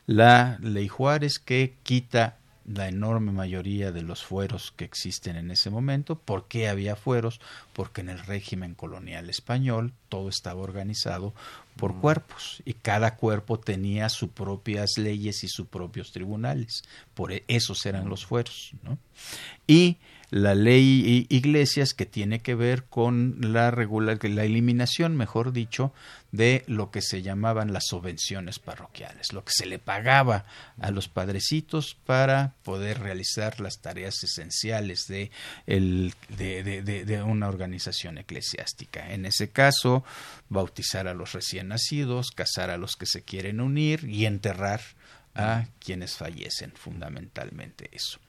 la 0.07 0.57
Ley 0.61 0.87
Juárez 0.87 1.39
que 1.39 1.75
quita 1.83 2.37
la 2.65 2.87
enorme 2.87 3.31
mayoría 3.31 3.91
de 3.91 4.01
los 4.01 4.23
fueros 4.23 4.73
que 4.75 4.85
existen 4.85 5.35
en 5.35 5.51
ese 5.51 5.69
momento. 5.69 6.15
¿Por 6.15 6.47
qué 6.47 6.69
había 6.69 6.95
fueros? 6.95 7.41
Porque 7.73 8.01
en 8.01 8.09
el 8.09 8.19
régimen 8.19 8.73
colonial 8.73 9.29
español 9.29 9.93
todo 10.09 10.29
estaba 10.29 10.61
organizado 10.61 11.33
por 11.75 11.99
cuerpos 11.99 12.61
y 12.65 12.73
cada 12.73 13.15
cuerpo 13.15 13.59
tenía 13.59 14.09
sus 14.09 14.29
propias 14.29 14.91
leyes 14.97 15.43
y 15.43 15.47
sus 15.47 15.67
propios 15.67 16.11
tribunales. 16.11 16.83
Por 17.13 17.33
esos 17.47 17.85
eran 17.85 18.09
los 18.09 18.25
fueros. 18.25 18.71
¿no? 18.83 18.97
Y 19.67 19.97
la 20.29 20.55
ley 20.55 21.27
Iglesias 21.29 21.93
que 21.93 22.05
tiene 22.05 22.39
que 22.39 22.55
ver 22.55 22.85
con 22.85 23.37
la, 23.39 23.69
regular, 23.71 24.17
la 24.23 24.45
eliminación, 24.45 25.15
mejor 25.15 25.53
dicho, 25.53 25.93
de 26.33 26.63
lo 26.65 26.89
que 26.89 27.03
se 27.03 27.21
llamaban 27.21 27.73
las 27.73 27.85
subvenciones 27.85 28.57
parroquiales, 28.57 29.33
lo 29.33 29.45
que 29.45 29.53
se 29.55 29.67
le 29.67 29.77
pagaba 29.77 30.45
a 30.81 30.89
los 30.89 31.07
padrecitos 31.07 31.95
para 32.07 32.55
poder 32.63 32.99
realizar 32.99 33.61
las 33.61 33.79
tareas 33.81 34.15
esenciales 34.23 35.05
de, 35.07 35.29
el, 35.67 36.15
de, 36.35 36.81
de 36.81 37.23
una 37.23 37.47
organización 37.47 38.17
eclesiástica. 38.17 39.13
En 39.13 39.27
ese 39.27 39.51
caso, 39.51 40.03
bautizar 40.49 41.07
a 41.07 41.13
los 41.13 41.33
recién 41.33 41.67
nacidos, 41.67 42.31
casar 42.31 42.71
a 42.71 42.77
los 42.77 42.95
que 42.95 43.05
se 43.05 43.21
quieren 43.21 43.61
unir 43.61 44.03
y 44.03 44.25
enterrar 44.25 44.81
a 45.35 45.67
quienes 45.79 46.15
fallecen, 46.15 46.71
fundamentalmente 46.71 47.89
eso. 47.91 48.19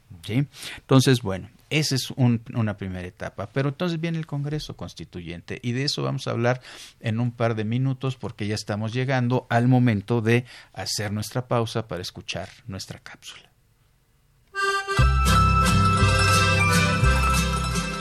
Entonces, 0.77 1.23
bueno, 1.23 1.51
esa 1.71 1.95
es 1.95 2.11
una 2.11 2.77
primera 2.77 3.07
etapa. 3.07 3.49
Pero 3.53 3.71
entonces 3.71 4.01
viene 4.01 4.19
el 4.19 4.27
Congreso 4.27 4.77
Constituyente 4.77 5.59
y 5.63 5.73
de 5.73 5.85
eso 5.85 6.03
vamos 6.03 6.27
a 6.27 6.31
hablar 6.31 6.61
en 7.01 7.21
un 7.21 7.33
par 7.33 7.55
de 7.55 7.65
minutos 7.65 8.17
porque 8.17 8.47
ya 8.47 8.55
estamos 8.55 8.93
llegando 8.93 9.47
al 9.51 9.69
momento 9.69 10.21
de 10.21 10.45
hacer 10.73 11.13
nuestra 11.13 11.49
pausa 11.49 11.89
para 11.89 12.03
escuchar 12.03 12.49
nuestra 12.67 12.99
cápsula. 12.99 13.51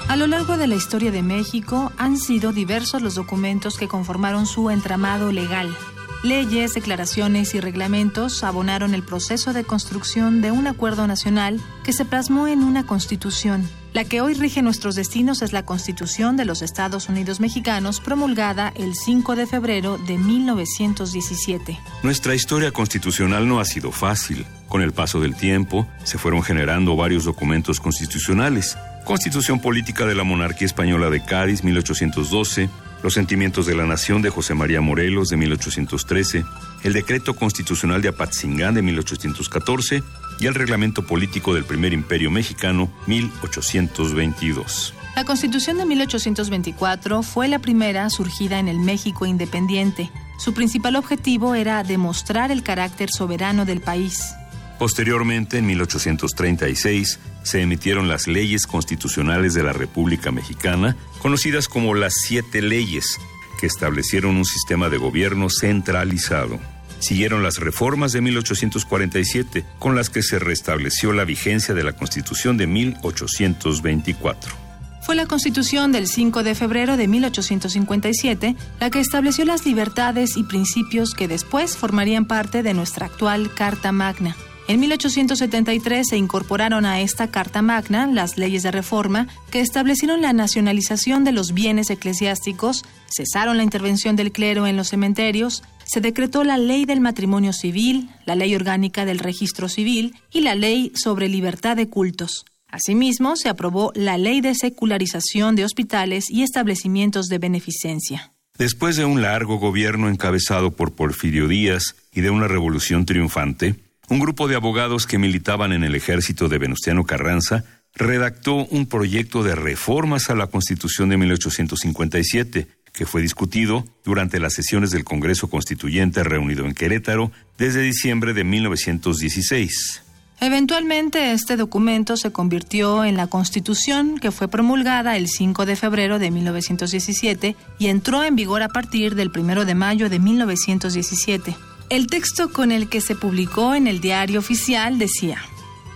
A 0.07 0.15
lo 0.15 0.27
largo 0.27 0.57
de 0.57 0.67
la 0.67 0.75
historia 0.75 1.11
de 1.11 1.23
México 1.23 1.91
han 1.97 2.17
sido 2.17 2.53
diversos 2.53 3.01
los 3.01 3.15
documentos 3.15 3.77
que 3.77 3.87
conformaron 3.87 4.45
su 4.45 4.69
entramado 4.69 5.31
legal 5.31 5.75
Leyes, 6.23 6.73
declaraciones 6.73 7.53
y 7.53 7.59
reglamentos 7.59 8.45
abonaron 8.45 8.93
el 8.93 9.03
proceso 9.03 9.51
de 9.51 9.65
construcción 9.65 10.41
de 10.41 10.51
un 10.51 10.67
acuerdo 10.67 11.05
nacional 11.05 11.59
que 11.83 11.91
se 11.91 12.05
plasmó 12.05 12.47
en 12.47 12.63
una 12.63 12.85
constitución. 12.85 13.69
La 13.91 14.05
que 14.05 14.21
hoy 14.21 14.33
rige 14.33 14.61
nuestros 14.61 14.95
destinos 14.95 15.41
es 15.41 15.51
la 15.51 15.65
Constitución 15.65 16.37
de 16.37 16.45
los 16.45 16.61
Estados 16.61 17.09
Unidos 17.09 17.41
Mexicanos, 17.41 17.99
promulgada 17.99 18.71
el 18.73 18.95
5 18.95 19.35
de 19.35 19.45
febrero 19.45 19.97
de 19.97 20.17
1917. 20.17 21.77
Nuestra 22.03 22.33
historia 22.33 22.71
constitucional 22.71 23.45
no 23.45 23.59
ha 23.59 23.65
sido 23.65 23.91
fácil. 23.91 24.45
Con 24.69 24.81
el 24.81 24.93
paso 24.93 25.19
del 25.19 25.35
tiempo, 25.35 25.87
se 26.05 26.17
fueron 26.17 26.41
generando 26.41 26.95
varios 26.95 27.25
documentos 27.25 27.81
constitucionales. 27.81 28.77
Constitución 29.03 29.59
Política 29.59 30.05
de 30.05 30.15
la 30.15 30.23
Monarquía 30.23 30.65
Española 30.67 31.09
de 31.09 31.23
Cádiz, 31.23 31.65
1812, 31.65 32.69
los 33.03 33.13
sentimientos 33.13 33.65
de 33.65 33.75
la 33.75 33.85
nación 33.85 34.21
de 34.21 34.29
José 34.29 34.55
María 34.55 34.81
Morelos 34.81 35.29
de 35.29 35.37
1813, 35.37 36.45
el 36.83 36.93
decreto 36.93 37.35
constitucional 37.35 38.01
de 38.01 38.07
Apatzingán 38.07 38.73
de 38.73 38.81
1814 38.81 40.01
y 40.39 40.47
el 40.47 40.55
reglamento 40.55 41.05
político 41.05 41.53
del 41.53 41.65
primer 41.65 41.93
imperio 41.93 42.31
mexicano 42.31 42.91
1822. 43.05 44.93
La 45.15 45.25
Constitución 45.25 45.77
de 45.77 45.85
1824 45.85 47.21
fue 47.21 47.47
la 47.47 47.59
primera 47.59 48.09
surgida 48.09 48.57
en 48.57 48.67
el 48.67 48.79
México 48.79 49.27
independiente. 49.27 50.09
Su 50.39 50.55
principal 50.55 50.95
objetivo 50.95 51.53
era 51.53 51.83
demostrar 51.83 52.51
el 52.51 52.63
carácter 52.63 53.09
soberano 53.11 53.65
del 53.65 53.81
país. 53.81 54.33
Posteriormente, 54.79 55.59
en 55.59 55.65
1836, 55.67 57.19
se 57.43 57.61
emitieron 57.61 58.07
las 58.07 58.27
leyes 58.27 58.65
constitucionales 58.65 59.53
de 59.53 59.63
la 59.63 59.73
República 59.73 60.31
Mexicana, 60.31 60.97
conocidas 61.21 61.67
como 61.67 61.93
las 61.93 62.13
siete 62.25 62.61
leyes, 62.61 63.19
que 63.59 63.67
establecieron 63.67 64.35
un 64.35 64.45
sistema 64.45 64.89
de 64.89 64.97
gobierno 64.97 65.47
centralizado. 65.49 66.59
Siguieron 66.99 67.43
las 67.43 67.57
reformas 67.57 68.13
de 68.13 68.21
1847, 68.21 69.65
con 69.77 69.95
las 69.95 70.09
que 70.09 70.23
se 70.23 70.39
restableció 70.39 71.13
la 71.13 71.25
vigencia 71.25 71.73
de 71.73 71.83
la 71.83 71.93
Constitución 71.93 72.57
de 72.57 72.67
1824 72.67 74.63
fue 75.03 75.15
la 75.15 75.25
Constitución 75.25 75.91
del 75.91 76.07
5 76.07 76.43
de 76.43 76.55
febrero 76.55 76.95
de 76.95 77.09
1857 77.09 78.55
la 78.79 78.89
que 78.89 79.01
estableció 79.01 79.43
las 79.43 79.65
libertades 79.65 80.37
y 80.37 80.43
principios 80.43 81.13
que 81.13 81.27
después 81.27 81.75
formarían 81.75 82.25
parte 82.25 82.63
de 82.63 82.73
nuestra 82.73 83.07
actual 83.07 83.53
Carta 83.53 83.91
Magna. 83.91 84.37
En 84.69 84.79
1873 84.79 86.07
se 86.07 86.17
incorporaron 86.17 86.85
a 86.85 87.01
esta 87.01 87.29
Carta 87.29 87.61
Magna 87.61 88.07
las 88.07 88.37
leyes 88.37 88.63
de 88.63 88.71
reforma 88.71 89.27
que 89.51 89.59
establecieron 89.59 90.21
la 90.21 90.31
nacionalización 90.31 91.25
de 91.25 91.33
los 91.33 91.53
bienes 91.53 91.89
eclesiásticos, 91.89 92.85
cesaron 93.13 93.57
la 93.57 93.63
intervención 93.63 94.15
del 94.15 94.31
clero 94.31 94.65
en 94.65 94.77
los 94.77 94.87
cementerios, 94.87 95.63
se 95.83 95.99
decretó 95.99 96.45
la 96.45 96.57
ley 96.57 96.85
del 96.85 97.01
matrimonio 97.01 97.51
civil, 97.51 98.09
la 98.25 98.35
ley 98.35 98.55
orgánica 98.55 99.03
del 99.03 99.19
registro 99.19 99.67
civil 99.67 100.15
y 100.31 100.41
la 100.41 100.55
ley 100.55 100.93
sobre 100.95 101.27
libertad 101.27 101.75
de 101.75 101.89
cultos. 101.89 102.45
Asimismo, 102.71 103.35
se 103.35 103.49
aprobó 103.49 103.91
la 103.95 104.17
ley 104.17 104.39
de 104.39 104.55
secularización 104.55 105.57
de 105.57 105.65
hospitales 105.65 106.29
y 106.29 106.41
establecimientos 106.41 107.27
de 107.27 107.37
beneficencia. 107.37 108.31
Después 108.57 108.95
de 108.95 109.03
un 109.03 109.21
largo 109.21 109.57
gobierno 109.57 110.09
encabezado 110.09 110.71
por 110.71 110.93
Porfirio 110.93 111.47
Díaz 111.47 111.95
y 112.13 112.21
de 112.21 112.29
una 112.29 112.47
revolución 112.47 113.05
triunfante, 113.05 113.75
un 114.09 114.19
grupo 114.19 114.47
de 114.47 114.55
abogados 114.55 115.07
que 115.07 115.17
militaban 115.17 115.71
en 115.71 115.83
el 115.83 115.95
ejército 115.95 116.49
de 116.49 116.57
Venustiano 116.57 117.05
Carranza 117.05 117.63
redactó 117.95 118.65
un 118.65 118.87
proyecto 118.87 119.43
de 119.43 119.55
reformas 119.55 120.29
a 120.29 120.35
la 120.35 120.47
Constitución 120.47 121.09
de 121.09 121.17
1857, 121.17 122.67
que 122.91 123.05
fue 123.05 123.21
discutido 123.21 123.85
durante 124.03 124.39
las 124.39 124.53
sesiones 124.53 124.91
del 124.91 125.03
Congreso 125.03 125.49
Constituyente 125.49 126.23
reunido 126.23 126.65
en 126.65 126.73
Querétaro 126.73 127.31
desde 127.57 127.81
diciembre 127.81 128.33
de 128.33 128.43
1916. 128.43 130.03
Eventualmente 130.39 131.31
este 131.31 131.55
documento 131.55 132.17
se 132.17 132.31
convirtió 132.31 133.05
en 133.05 133.15
la 133.15 133.27
Constitución 133.27 134.17
que 134.19 134.31
fue 134.31 134.49
promulgada 134.49 135.15
el 135.15 135.29
5 135.29 135.65
de 135.65 135.75
febrero 135.75 136.19
de 136.19 136.31
1917 136.31 137.55
y 137.79 137.87
entró 137.87 138.23
en 138.23 138.35
vigor 138.35 138.61
a 138.61 138.67
partir 138.67 139.15
del 139.15 139.31
1 139.33 139.63
de 139.63 139.75
mayo 139.75 140.09
de 140.09 140.19
1917. 140.19 141.55
El 141.93 142.07
texto 142.07 142.51
con 142.51 142.71
el 142.71 142.89
que 142.89 143.01
se 143.01 143.13
publicó 143.13 143.75
en 143.75 143.85
el 143.85 144.01
diario 144.01 144.39
oficial 144.39 144.97
decía, 144.97 145.37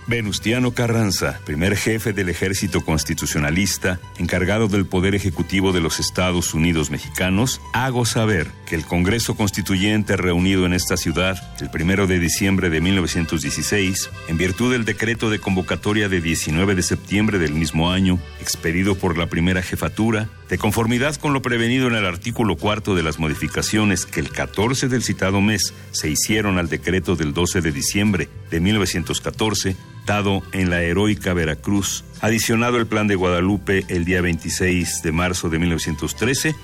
Venustiano 0.06 0.70
Carranza, 0.70 1.40
primer 1.44 1.76
jefe 1.76 2.12
del 2.12 2.28
ejército 2.28 2.82
constitucionalista, 2.82 3.98
encargado 4.16 4.68
del 4.68 4.86
poder 4.86 5.16
ejecutivo 5.16 5.72
de 5.72 5.80
los 5.80 5.98
Estados 5.98 6.54
Unidos 6.54 6.92
mexicanos, 6.92 7.60
hago 7.72 8.06
saber 8.06 8.52
que 8.64 8.76
el 8.76 8.84
Congreso 8.84 9.34
Constituyente 9.34 10.16
reunido 10.16 10.66
en 10.66 10.72
esta 10.72 10.96
ciudad 10.96 11.36
el 11.60 11.68
primero 11.68 12.06
de 12.06 12.20
diciembre 12.20 12.70
de 12.70 12.80
1916, 12.80 14.08
en 14.28 14.38
virtud 14.38 14.70
del 14.70 14.84
decreto 14.84 15.30
de 15.30 15.40
convocatoria 15.40 16.08
de 16.08 16.20
19 16.20 16.76
de 16.76 16.82
septiembre 16.84 17.40
del 17.40 17.54
mismo 17.54 17.90
año, 17.90 18.20
expedido 18.40 18.94
por 18.94 19.18
la 19.18 19.26
primera 19.26 19.62
jefatura, 19.62 20.28
de 20.48 20.58
conformidad 20.58 21.16
con 21.16 21.32
lo 21.32 21.42
prevenido 21.42 21.88
en 21.88 21.94
el 21.94 22.06
artículo 22.06 22.56
cuarto 22.56 22.94
de 22.94 23.02
las 23.02 23.18
modificaciones 23.18 24.06
que 24.06 24.20
el 24.20 24.30
14 24.30 24.88
del 24.88 25.02
citado 25.02 25.40
mes 25.40 25.74
se 25.90 26.08
hicieron 26.10 26.58
al 26.58 26.68
decreto 26.68 27.16
del 27.16 27.34
12 27.34 27.60
de 27.60 27.72
diciembre 27.72 28.28
de 28.50 28.60
1914, 28.60 29.76
dado 30.06 30.42
en 30.52 30.70
la 30.70 30.82
heroica 30.82 31.34
Veracruz, 31.34 32.04
adicionado 32.20 32.78
el 32.78 32.86
Plan 32.86 33.08
de 33.08 33.14
Guadalupe 33.14 33.84
el 33.88 34.04
día 34.04 34.22
26 34.22 35.02
de 35.02 35.12
marzo 35.12 35.50
de 35.50 35.58
1913, 35.58 36.54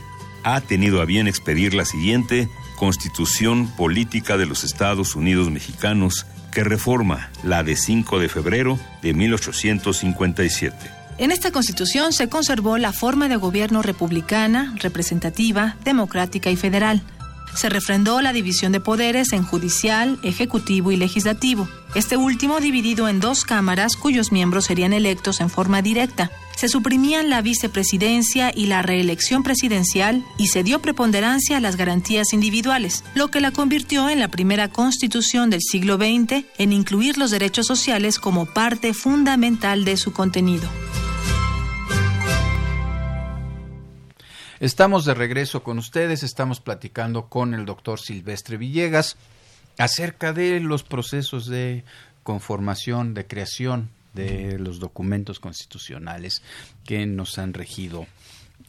ha 0.45 0.61
tenido 0.61 1.01
a 1.01 1.05
bien 1.05 1.27
expedir 1.27 1.75
la 1.75 1.85
siguiente 1.85 2.49
Constitución 2.77 3.69
Política 3.77 4.37
de 4.37 4.47
los 4.47 4.65
Estados 4.65 5.15
Unidos 5.15 5.51
Mexicanos, 5.51 6.27
que 6.53 6.65
reforma 6.65 7.31
la 7.43 7.63
de 7.63 7.77
5 7.77 8.19
de 8.19 8.29
febrero 8.29 8.79
de 9.03 9.15
1857. 9.15 11.04
En 11.17 11.31
esta 11.31 11.53
constitución 11.53 12.13
se 12.13 12.29
conservó 12.29 12.77
la 12.77 12.93
forma 12.93 13.29
de 13.29 13.37
gobierno 13.37 13.83
republicana, 13.83 14.75
representativa, 14.81 15.77
democrática 15.85 16.51
y 16.51 16.57
federal 16.57 17.03
se 17.55 17.69
refrendó 17.69 18.21
la 18.21 18.33
división 18.33 18.73
de 18.73 18.81
poderes 18.81 19.33
en 19.33 19.45
judicial, 19.45 20.19
ejecutivo 20.23 20.93
y 20.93 20.97
legislativo, 20.97 21.69
este 21.95 22.17
último 22.17 22.59
dividido 22.59 23.09
en 23.09 23.21
dos 23.21 23.45
cámaras 23.45 23.95
cuyos 23.95 24.33
miembros 24.33 24.65
serían 24.65 24.93
electos 24.93 25.41
en 25.41 25.49
forma 25.49 25.81
directa. 25.81 26.33
Se 26.57 26.69
suprimían 26.69 27.31
la 27.31 27.41
vicepresidencia 27.41 28.53
y 28.55 28.67
la 28.67 28.83
reelección 28.83 29.45
presidencial 29.45 30.25
y 30.37 30.49
se 30.49 30.65
dio 30.65 30.83
preponderancia 30.83 31.57
a 31.57 31.61
las 31.61 31.77
garantías 31.77 32.33
individuales, 32.33 33.05
lo 33.15 33.29
que 33.29 33.41
la 33.41 33.53
convirtió 33.53 34.09
en 34.09 34.19
la 34.19 34.29
primera 34.29 34.69
constitución 34.69 35.51
del 35.51 35.61
siglo 35.63 35.97
XX 35.97 36.45
en 36.59 36.73
incluir 36.73 37.17
los 37.17 37.31
derechos 37.31 37.67
sociales 37.67 38.19
como 38.19 38.47
parte 38.47 38.93
fundamental 38.93 39.85
de 39.85 39.97
su 39.97 40.13
contenido. 40.13 40.69
Estamos 44.65 45.05
de 45.05 45.13
regreso 45.13 45.63
con 45.63 45.77
ustedes, 45.77 46.23
estamos 46.23 46.59
platicando 46.59 47.29
con 47.29 47.53
el 47.53 47.67
doctor 47.67 48.01
Silvestre 48.01 48.57
Villegas 48.57 49.19
acerca 49.77 50.33
de 50.33 50.59
los 50.59 50.85
procesos 50.85 51.45
de 51.45 51.85
conformación, 52.23 53.13
de 53.13 53.27
creación 53.27 53.91
de 54.15 54.59
los 54.59 54.79
documentos 54.79 55.39
constitucionales 55.39 56.41
que 56.87 57.05
nos 57.05 57.37
han 57.37 57.53
regido 57.53 58.07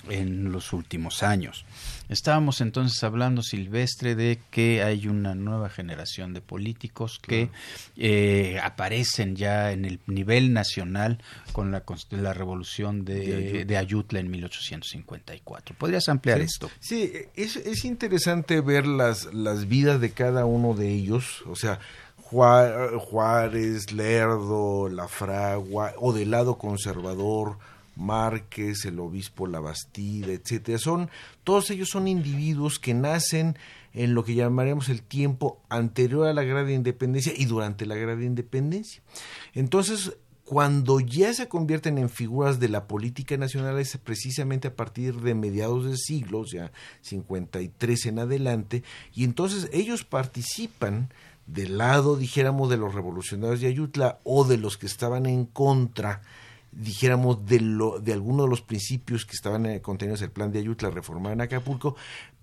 en 0.10 0.52
los 0.52 0.74
últimos 0.74 1.24
años. 1.24 1.64
Estábamos 2.10 2.62
entonces 2.62 3.04
hablando, 3.04 3.42
Silvestre, 3.42 4.16
de 4.16 4.40
que 4.52 4.84
hay 4.84 5.08
una 5.08 5.36
nueva 5.36 5.70
generación 5.70 6.34
de 6.34 6.42
políticos 6.42 7.20
que 7.22 7.50
eh, 7.98 8.60
aparecen 8.64 9.36
ya 9.36 9.72
en 9.72 9.86
el 9.86 10.00
nivel 10.08 10.54
nacional 10.54 11.20
con 11.52 11.72
la, 11.72 11.84
la 12.12 12.34
revolución 12.34 13.06
de, 13.06 13.66
de, 13.66 13.78
Ayutla 13.78 14.20
en 14.20 14.30
1854. 14.30 15.76
¿Podrías 15.78 16.08
ampliar 16.10 16.42
esto? 16.42 16.70
Sí, 16.80 17.12
es, 17.36 17.56
es 17.56 17.86
interesante 17.86 18.62
ver 18.62 18.88
las, 18.88 19.34
las 19.34 19.68
vidas 19.68 20.00
de 20.00 20.12
cada 20.12 20.46
uno 20.46 20.74
de 20.74 20.92
ellos, 20.92 21.44
o 21.48 21.56
sea, 21.56 21.80
Juárez, 22.26 23.92
Lerdo, 23.92 24.90
La 24.90 25.08
Fragua, 25.08 25.94
o 25.98 26.12
del 26.12 26.32
lado 26.32 26.58
conservador, 26.58 27.58
Márquez, 27.96 28.86
el 28.86 29.00
obispo 29.00 29.48
Labastida, 29.48 30.34
etcétera. 30.34 30.78
Son, 30.78 31.10
todos 31.44 31.70
ellos 31.72 31.90
son 31.90 32.08
individuos 32.08 32.80
que 32.80 32.94
nacen 32.94 33.58
en 33.94 34.14
lo 34.14 34.24
que 34.24 34.36
llamaremos 34.36 34.90
el 34.90 35.02
tiempo 35.02 35.62
anterior 35.70 36.28
a 36.28 36.34
la 36.34 36.44
de 36.44 36.74
Independencia 36.74 37.34
y 37.36 37.46
durante 37.46 37.86
la 37.86 37.96
de 37.96 38.26
Independencia. 38.26 39.02
Entonces, 39.54 40.18
cuando 40.44 41.00
ya 41.00 41.34
se 41.34 41.48
convierten 41.48 41.98
en 41.98 42.10
figuras 42.10 42.60
de 42.60 42.70
la 42.70 42.88
política 42.88 43.36
nacional 43.36 43.80
es 43.80 43.98
precisamente 43.98 44.68
a 44.68 44.76
partir 44.76 45.16
de 45.22 45.34
mediados 45.34 45.86
del 45.86 45.98
siglo, 45.98 46.40
o 46.40 46.46
sea, 46.46 46.72
53 47.02 48.06
en 48.06 48.20
adelante, 48.20 48.84
y 49.14 49.24
entonces 49.24 49.70
ellos 49.74 50.04
participan 50.04 51.10
del 51.48 51.78
lado, 51.78 52.16
dijéramos, 52.16 52.70
de 52.70 52.78
los 52.78 52.94
revolucionarios 52.94 53.62
de 53.62 53.68
Ayutla 53.68 54.20
o 54.24 54.46
de 54.46 54.58
los 54.58 54.78
que 54.78 54.86
estaban 54.86 55.26
en 55.26 55.46
contra 55.46 56.22
dijéramos, 56.76 57.46
de, 57.46 57.62
lo, 57.62 58.00
de 58.00 58.14
algunos 58.14 58.46
de 58.46 58.50
los 58.50 58.62
principios 58.62 59.26
que 59.26 59.34
estaban 59.34 59.66
eh, 59.66 59.82
contenidos 59.82 60.22
en 60.22 60.26
el 60.26 60.32
plan 60.32 60.52
de 60.52 60.60
Ayutla 60.60 60.90
reformar 60.90 61.34
en 61.34 61.42
Acapulco, 61.42 61.96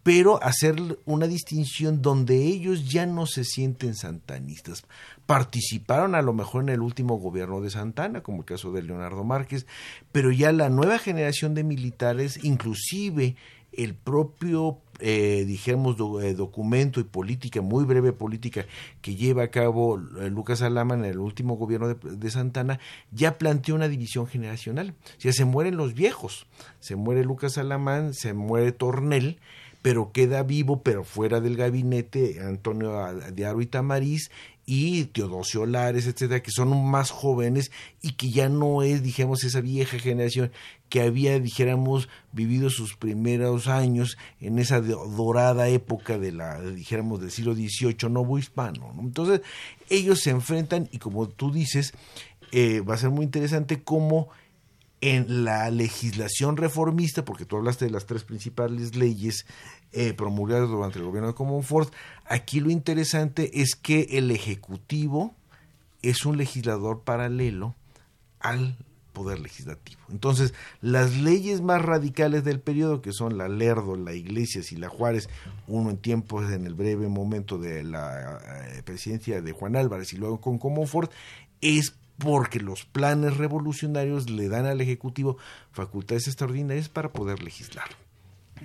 pero 0.02 0.42
hacer 0.42 0.76
una 1.04 1.26
distinción 1.26 2.02
donde 2.02 2.36
ellos 2.36 2.88
ya 2.90 3.06
no 3.06 3.26
se 3.26 3.44
sienten 3.44 3.94
santanistas. 3.94 4.84
Participaron 5.26 6.14
a 6.14 6.22
lo 6.22 6.32
mejor 6.32 6.64
en 6.64 6.70
el 6.70 6.80
último 6.80 7.18
gobierno 7.18 7.60
de 7.60 7.70
Santana, 7.70 8.22
como 8.22 8.38
el 8.38 8.44
caso 8.44 8.72
de 8.72 8.82
Leonardo 8.82 9.22
Márquez, 9.22 9.66
pero 10.10 10.32
ya 10.32 10.50
la 10.50 10.70
nueva 10.70 10.98
generación 10.98 11.54
de 11.54 11.62
militares, 11.62 12.42
inclusive 12.42 13.36
el 13.72 13.94
propio, 13.94 14.78
eh, 15.00 15.44
dijéramos, 15.46 15.96
eh, 16.22 16.34
documento 16.34 17.00
y 17.00 17.04
política, 17.04 17.60
muy 17.60 17.84
breve 17.84 18.12
política 18.12 18.66
que 19.00 19.16
lleva 19.16 19.44
a 19.44 19.50
cabo 19.50 19.98
eh, 20.20 20.30
Lucas 20.30 20.62
Alama 20.62 20.94
en 20.94 21.04
el 21.04 21.18
último 21.18 21.56
gobierno 21.56 21.94
de, 21.94 22.30
Santana, 22.30 22.78
ya 23.10 23.38
planteó 23.38 23.74
una 23.74 23.88
división 23.88 24.26
generacional. 24.26 24.94
O 25.18 25.20
sea, 25.20 25.32
se 25.32 25.44
mueren 25.44 25.76
los 25.76 25.94
viejos, 25.94 26.46
se 26.80 26.96
muere 26.96 27.24
Lucas 27.24 27.58
Alamán, 27.58 28.14
se 28.14 28.34
muere 28.34 28.72
Tornel, 28.72 29.38
pero 29.82 30.12
queda 30.12 30.44
vivo, 30.44 30.82
pero 30.82 31.02
fuera 31.04 31.40
del 31.40 31.56
gabinete, 31.56 32.40
Antonio 32.40 32.92
de 33.32 33.46
Aro 33.46 33.60
y 33.60 33.66
Tamariz, 33.66 34.30
y 34.64 35.06
Teodosio 35.06 35.66
Lares, 35.66 36.06
etcétera, 36.06 36.42
que 36.42 36.50
son 36.50 36.84
más 36.86 37.10
jóvenes 37.10 37.72
y 38.00 38.12
que 38.12 38.30
ya 38.30 38.48
no 38.48 38.82
es, 38.82 39.02
dijéramos, 39.02 39.44
esa 39.44 39.60
vieja 39.60 39.98
generación 39.98 40.52
que 40.88 41.02
había, 41.02 41.40
dijéramos, 41.40 42.08
vivido 42.32 42.70
sus 42.70 42.96
primeros 42.96 43.66
años 43.66 44.18
en 44.40 44.58
esa 44.58 44.80
dorada 44.80 45.68
época 45.68 46.18
de 46.18 46.32
la, 46.32 46.60
dijéramos, 46.60 47.20
del 47.20 47.30
siglo 47.30 47.54
XVIII 47.54 48.10
novo 48.10 48.38
hispano. 48.38 48.94
Entonces, 49.00 49.40
ellos 49.88 50.20
se 50.20 50.30
enfrentan 50.30 50.88
y 50.92 50.98
como 50.98 51.28
tú 51.28 51.50
dices, 51.50 51.92
eh, 52.52 52.80
va 52.80 52.94
a 52.94 52.98
ser 52.98 53.10
muy 53.10 53.24
interesante 53.24 53.82
cómo 53.82 54.28
en 55.00 55.44
la 55.44 55.68
legislación 55.70 56.56
reformista, 56.56 57.24
porque 57.24 57.44
tú 57.44 57.56
hablaste 57.56 57.86
de 57.86 57.90
las 57.90 58.06
tres 58.06 58.22
principales 58.22 58.94
leyes 58.94 59.46
eh, 59.92 60.14
promulgadas 60.14 60.68
durante 60.68 60.98
el 60.98 61.04
gobierno 61.04 61.28
de 61.28 61.34
Comonfort, 61.34 61.92
aquí 62.26 62.60
lo 62.60 62.70
interesante 62.70 63.60
es 63.60 63.74
que 63.74 64.08
el 64.12 64.30
Ejecutivo 64.30 65.34
es 66.02 66.24
un 66.24 66.36
legislador 66.36 67.00
paralelo 67.00 67.74
al 68.40 68.76
poder 69.12 69.40
legislativo. 69.40 70.00
Entonces, 70.10 70.54
las 70.80 71.16
leyes 71.16 71.60
más 71.60 71.82
radicales 71.82 72.44
del 72.44 72.60
periodo, 72.60 73.02
que 73.02 73.12
son 73.12 73.38
la 73.38 73.48
Lerdo, 73.48 73.96
la 73.96 74.14
Iglesias 74.14 74.72
y 74.72 74.76
la 74.76 74.88
Juárez, 74.88 75.28
uno 75.66 75.90
en 75.90 75.98
tiempos 75.98 76.50
en 76.50 76.66
el 76.66 76.74
breve 76.74 77.08
momento 77.08 77.58
de 77.58 77.84
la 77.84 78.40
eh, 78.72 78.82
presidencia 78.82 79.40
de 79.40 79.52
Juan 79.52 79.76
Álvarez 79.76 80.12
y 80.12 80.16
luego 80.16 80.40
con 80.40 80.58
Comonfort, 80.58 81.12
es 81.60 81.94
porque 82.18 82.60
los 82.60 82.84
planes 82.84 83.36
revolucionarios 83.36 84.30
le 84.30 84.48
dan 84.48 84.66
al 84.66 84.80
Ejecutivo 84.80 85.36
facultades 85.72 86.26
extraordinarias 86.26 86.88
para 86.88 87.12
poder 87.12 87.42
legislar. 87.42 88.01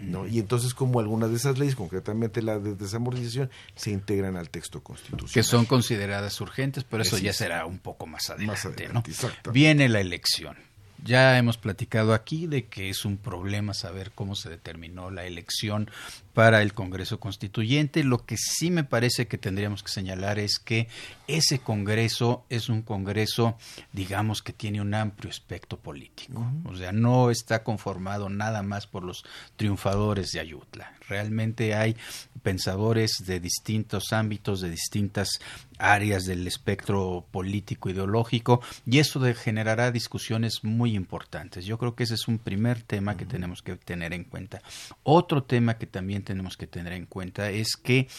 ¿No? 0.01 0.27
Y 0.27 0.39
entonces 0.39 0.73
como 0.73 0.99
algunas 0.99 1.29
de 1.29 1.37
esas 1.37 1.57
leyes, 1.57 1.75
concretamente 1.75 2.41
la 2.41 2.59
de 2.59 2.75
desamortización, 2.75 3.49
se 3.75 3.91
integran 3.91 4.37
al 4.37 4.49
texto 4.49 4.81
constitucional. 4.81 5.33
Que 5.33 5.43
son 5.43 5.65
consideradas 5.65 6.39
urgentes, 6.41 6.83
pero 6.83 7.03
eso 7.03 7.17
ya 7.17 7.33
será 7.33 7.65
un 7.65 7.79
poco 7.79 8.05
más 8.05 8.29
adelante. 8.29 8.89
¿no? 8.89 9.03
Viene 9.51 9.89
la 9.89 9.99
elección. 9.99 10.57
Ya 11.03 11.37
hemos 11.37 11.57
platicado 11.57 12.13
aquí 12.13 12.47
de 12.47 12.65
que 12.65 12.89
es 12.89 13.05
un 13.05 13.17
problema 13.17 13.73
saber 13.73 14.11
cómo 14.13 14.35
se 14.35 14.49
determinó 14.49 15.11
la 15.11 15.25
elección 15.25 15.91
para 16.38 16.61
el 16.61 16.75
Congreso 16.75 17.19
Constituyente. 17.19 18.03
Lo 18.03 18.27
que 18.27 18.38
sí 18.38 18.69
me 18.69 18.83
parece 18.83 19.25
que 19.25 19.39
tendríamos 19.39 19.81
que 19.81 19.89
señalar 19.89 20.38
es 20.38 20.59
que 20.59 20.88
ese 21.27 21.57
Congreso 21.57 22.45
es 22.47 22.69
un 22.69 22.83
Congreso, 22.83 23.57
digamos, 23.91 24.43
que 24.43 24.53
tiene 24.53 24.79
un 24.79 24.93
amplio 24.93 25.31
espectro 25.31 25.79
político. 25.79 26.45
O 26.65 26.75
sea, 26.75 26.91
no 26.91 27.31
está 27.31 27.63
conformado 27.63 28.29
nada 28.29 28.61
más 28.61 28.85
por 28.85 29.03
los 29.03 29.25
triunfadores 29.55 30.29
de 30.29 30.39
Ayutla. 30.39 30.93
Realmente 31.09 31.73
hay 31.73 31.95
pensadores 32.43 33.23
de 33.25 33.39
distintos 33.39 34.13
ámbitos, 34.13 34.61
de 34.61 34.69
distintas 34.69 35.39
áreas 35.79 36.25
del 36.25 36.47
espectro 36.47 37.25
político 37.31 37.89
ideológico 37.89 38.61
y 38.85 38.99
eso 38.99 39.21
generará 39.35 39.91
discusiones 39.91 40.63
muy 40.63 40.95
importantes. 40.95 41.65
Yo 41.65 41.77
creo 41.77 41.95
que 41.95 42.03
ese 42.03 42.15
es 42.15 42.27
un 42.27 42.39
primer 42.39 42.81
tema 42.83 43.15
que 43.17 43.25
tenemos 43.25 43.61
que 43.61 43.75
tener 43.75 44.13
en 44.13 44.23
cuenta. 44.23 44.61
Otro 45.03 45.43
tema 45.43 45.77
que 45.77 45.88
también 45.88 46.23
tenemos 46.28 46.57
que 46.57 46.67
tener 46.67 46.91
en 46.91 47.05
cuenta 47.05 47.49
es 47.49 47.78
que 47.78 48.09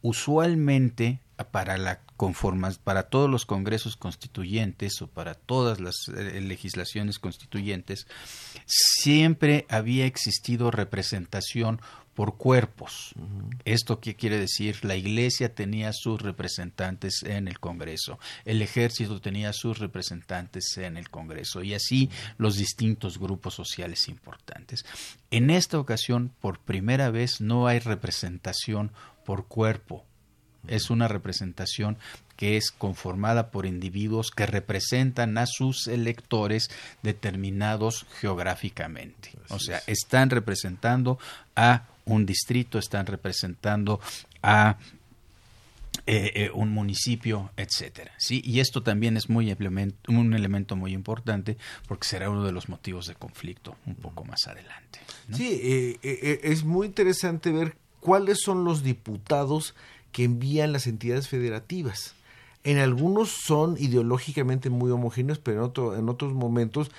usualmente 0.00 1.20
para 1.52 1.76
la 1.76 2.00
conformas 2.16 2.78
para 2.78 3.04
todos 3.04 3.30
los 3.30 3.44
congresos 3.44 3.96
constituyentes 3.96 5.02
o 5.02 5.06
para 5.06 5.34
todas 5.34 5.80
las 5.80 6.08
eh, 6.08 6.40
legislaciones 6.40 7.18
constituyentes 7.18 8.06
siempre 8.66 9.66
había 9.68 10.06
existido 10.06 10.70
representación 10.70 11.80
por 12.18 12.36
cuerpos. 12.36 13.14
¿Esto 13.64 14.00
qué 14.00 14.16
quiere 14.16 14.40
decir? 14.40 14.84
La 14.84 14.96
Iglesia 14.96 15.54
tenía 15.54 15.92
sus 15.92 16.20
representantes 16.20 17.22
en 17.22 17.46
el 17.46 17.60
Congreso, 17.60 18.18
el 18.44 18.60
ejército 18.60 19.20
tenía 19.20 19.52
sus 19.52 19.78
representantes 19.78 20.76
en 20.78 20.96
el 20.96 21.10
Congreso 21.10 21.62
y 21.62 21.74
así 21.74 22.10
los 22.36 22.56
distintos 22.56 23.20
grupos 23.20 23.54
sociales 23.54 24.08
importantes. 24.08 24.84
En 25.30 25.48
esta 25.48 25.78
ocasión, 25.78 26.32
por 26.40 26.58
primera 26.58 27.12
vez, 27.12 27.40
no 27.40 27.68
hay 27.68 27.78
representación 27.78 28.90
por 29.24 29.46
cuerpo. 29.46 30.04
Es 30.66 30.90
una 30.90 31.06
representación 31.06 31.98
que 32.34 32.56
es 32.56 32.72
conformada 32.72 33.52
por 33.52 33.64
individuos 33.64 34.32
que 34.32 34.46
representan 34.46 35.38
a 35.38 35.46
sus 35.46 35.86
electores 35.86 36.68
determinados 37.04 38.06
geográficamente. 38.20 39.30
o 39.50 39.60
sea, 39.60 39.82
están 39.86 40.30
representando 40.30 41.20
a 41.54 41.84
un 42.08 42.26
distrito, 42.26 42.78
están 42.78 43.06
representando 43.06 44.00
a 44.42 44.76
eh, 46.06 46.32
eh, 46.34 46.50
un 46.54 46.70
municipio, 46.70 47.50
etcétera. 47.56 48.12
¿sí? 48.16 48.40
Y 48.44 48.60
esto 48.60 48.82
también 48.82 49.16
es 49.16 49.28
muy 49.28 49.54
un 50.08 50.34
elemento 50.34 50.74
muy 50.74 50.92
importante 50.92 51.56
porque 51.86 52.08
será 52.08 52.30
uno 52.30 52.44
de 52.44 52.52
los 52.52 52.68
motivos 52.68 53.06
de 53.06 53.14
conflicto 53.14 53.76
un 53.86 53.94
poco 53.94 54.24
más 54.24 54.46
adelante. 54.46 55.00
Sí, 55.32 55.60
eh, 56.02 56.40
es 56.42 56.64
muy 56.64 56.86
interesante 56.86 57.52
ver 57.52 57.76
cuáles 58.00 58.40
son 58.40 58.64
los 58.64 58.82
diputados 58.82 59.74
que 60.12 60.24
envían 60.24 60.72
las 60.72 60.86
entidades 60.86 61.28
federativas. 61.28 62.14
En 62.64 62.78
algunos 62.78 63.28
son 63.28 63.76
ideológicamente 63.78 64.70
muy 64.70 64.90
homogéneos, 64.90 65.38
pero 65.38 65.58
en, 65.58 65.64
otro, 65.64 65.96
en 65.96 66.08
otros 66.08 66.32
momentos, 66.32 66.90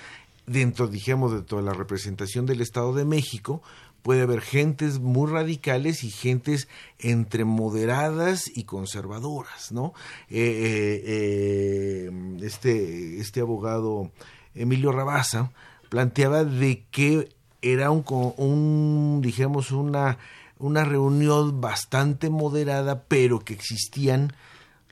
dentro, 0.46 0.88
dentro 0.88 1.58
de 1.58 1.62
la 1.62 1.72
representación 1.72 2.46
del 2.46 2.60
Estado 2.60 2.94
de 2.94 3.04
México, 3.04 3.62
puede 4.02 4.22
haber 4.22 4.40
gentes 4.40 4.98
muy 4.98 5.30
radicales 5.30 6.04
y 6.04 6.10
gentes 6.10 6.68
entre 6.98 7.44
moderadas 7.44 8.50
y 8.54 8.64
conservadoras, 8.64 9.72
¿no? 9.72 9.92
Eh, 10.28 10.40
eh, 10.40 11.02
eh, 11.06 12.38
este, 12.42 13.20
este 13.20 13.40
abogado 13.40 14.10
Emilio 14.54 14.92
Rabasa 14.92 15.52
planteaba 15.88 16.44
de 16.44 16.84
que 16.90 17.28
era 17.62 17.90
un, 17.90 18.04
un 18.38 19.22
una, 19.72 20.18
una 20.58 20.84
reunión 20.84 21.60
bastante 21.60 22.30
moderada, 22.30 23.04
pero 23.04 23.40
que 23.40 23.52
existían 23.54 24.32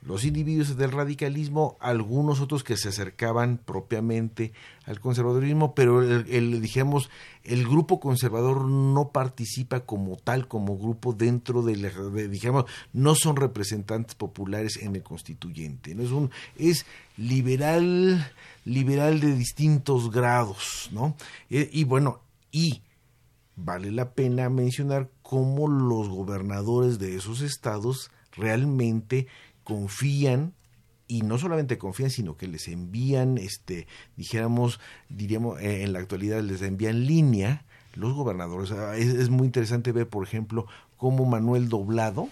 los 0.08 0.24
individuos 0.24 0.78
del 0.78 0.90
radicalismo, 0.90 1.76
algunos 1.80 2.40
otros 2.40 2.64
que 2.64 2.78
se 2.78 2.88
acercaban 2.88 3.58
propiamente 3.62 4.54
al 4.86 5.00
conservadurismo, 5.00 5.74
pero 5.74 6.00
el, 6.00 6.62
dijéramos, 6.62 7.10
el 7.44 7.68
grupo 7.68 8.00
conservador 8.00 8.64
no 8.64 9.10
participa 9.10 9.80
como 9.80 10.16
tal, 10.16 10.48
como 10.48 10.78
grupo 10.78 11.12
dentro 11.12 11.62
de, 11.62 12.28
digamos, 12.28 12.64
no 12.94 13.14
son 13.14 13.36
representantes 13.36 14.14
populares 14.14 14.78
en 14.78 14.96
el 14.96 15.02
constituyente, 15.02 15.92
es 15.92 16.10
un, 16.10 16.30
es 16.56 16.86
liberal, 17.18 18.32
liberal 18.64 19.20
de 19.20 19.36
distintos 19.36 20.10
grados, 20.10 20.88
¿no? 20.90 21.16
Eh, 21.50 21.68
y 21.70 21.84
bueno, 21.84 22.22
y 22.50 22.80
vale 23.56 23.92
la 23.92 24.12
pena 24.12 24.48
mencionar 24.48 25.10
cómo 25.20 25.68
los 25.68 26.08
gobernadores 26.08 26.98
de 26.98 27.14
esos 27.14 27.42
estados 27.42 28.10
realmente 28.32 29.26
confían 29.68 30.54
y 31.08 31.20
no 31.20 31.36
solamente 31.36 31.76
confían, 31.76 32.08
sino 32.08 32.38
que 32.38 32.48
les 32.48 32.68
envían, 32.68 33.36
este, 33.36 33.86
dijéramos, 34.16 34.80
diríamos, 35.10 35.60
eh, 35.60 35.82
en 35.82 35.92
la 35.92 35.98
actualidad 35.98 36.42
les 36.42 36.62
envían 36.62 37.06
línea 37.06 37.66
los 37.94 38.14
gobernadores. 38.14 38.72
Ah, 38.72 38.96
es, 38.96 39.28
muy 39.28 39.46
interesante 39.46 39.92
ver, 39.92 40.08
por 40.08 40.26
ejemplo, 40.26 40.66
cómo 40.96 41.26
Manuel 41.26 41.68
Doblado 41.68 42.30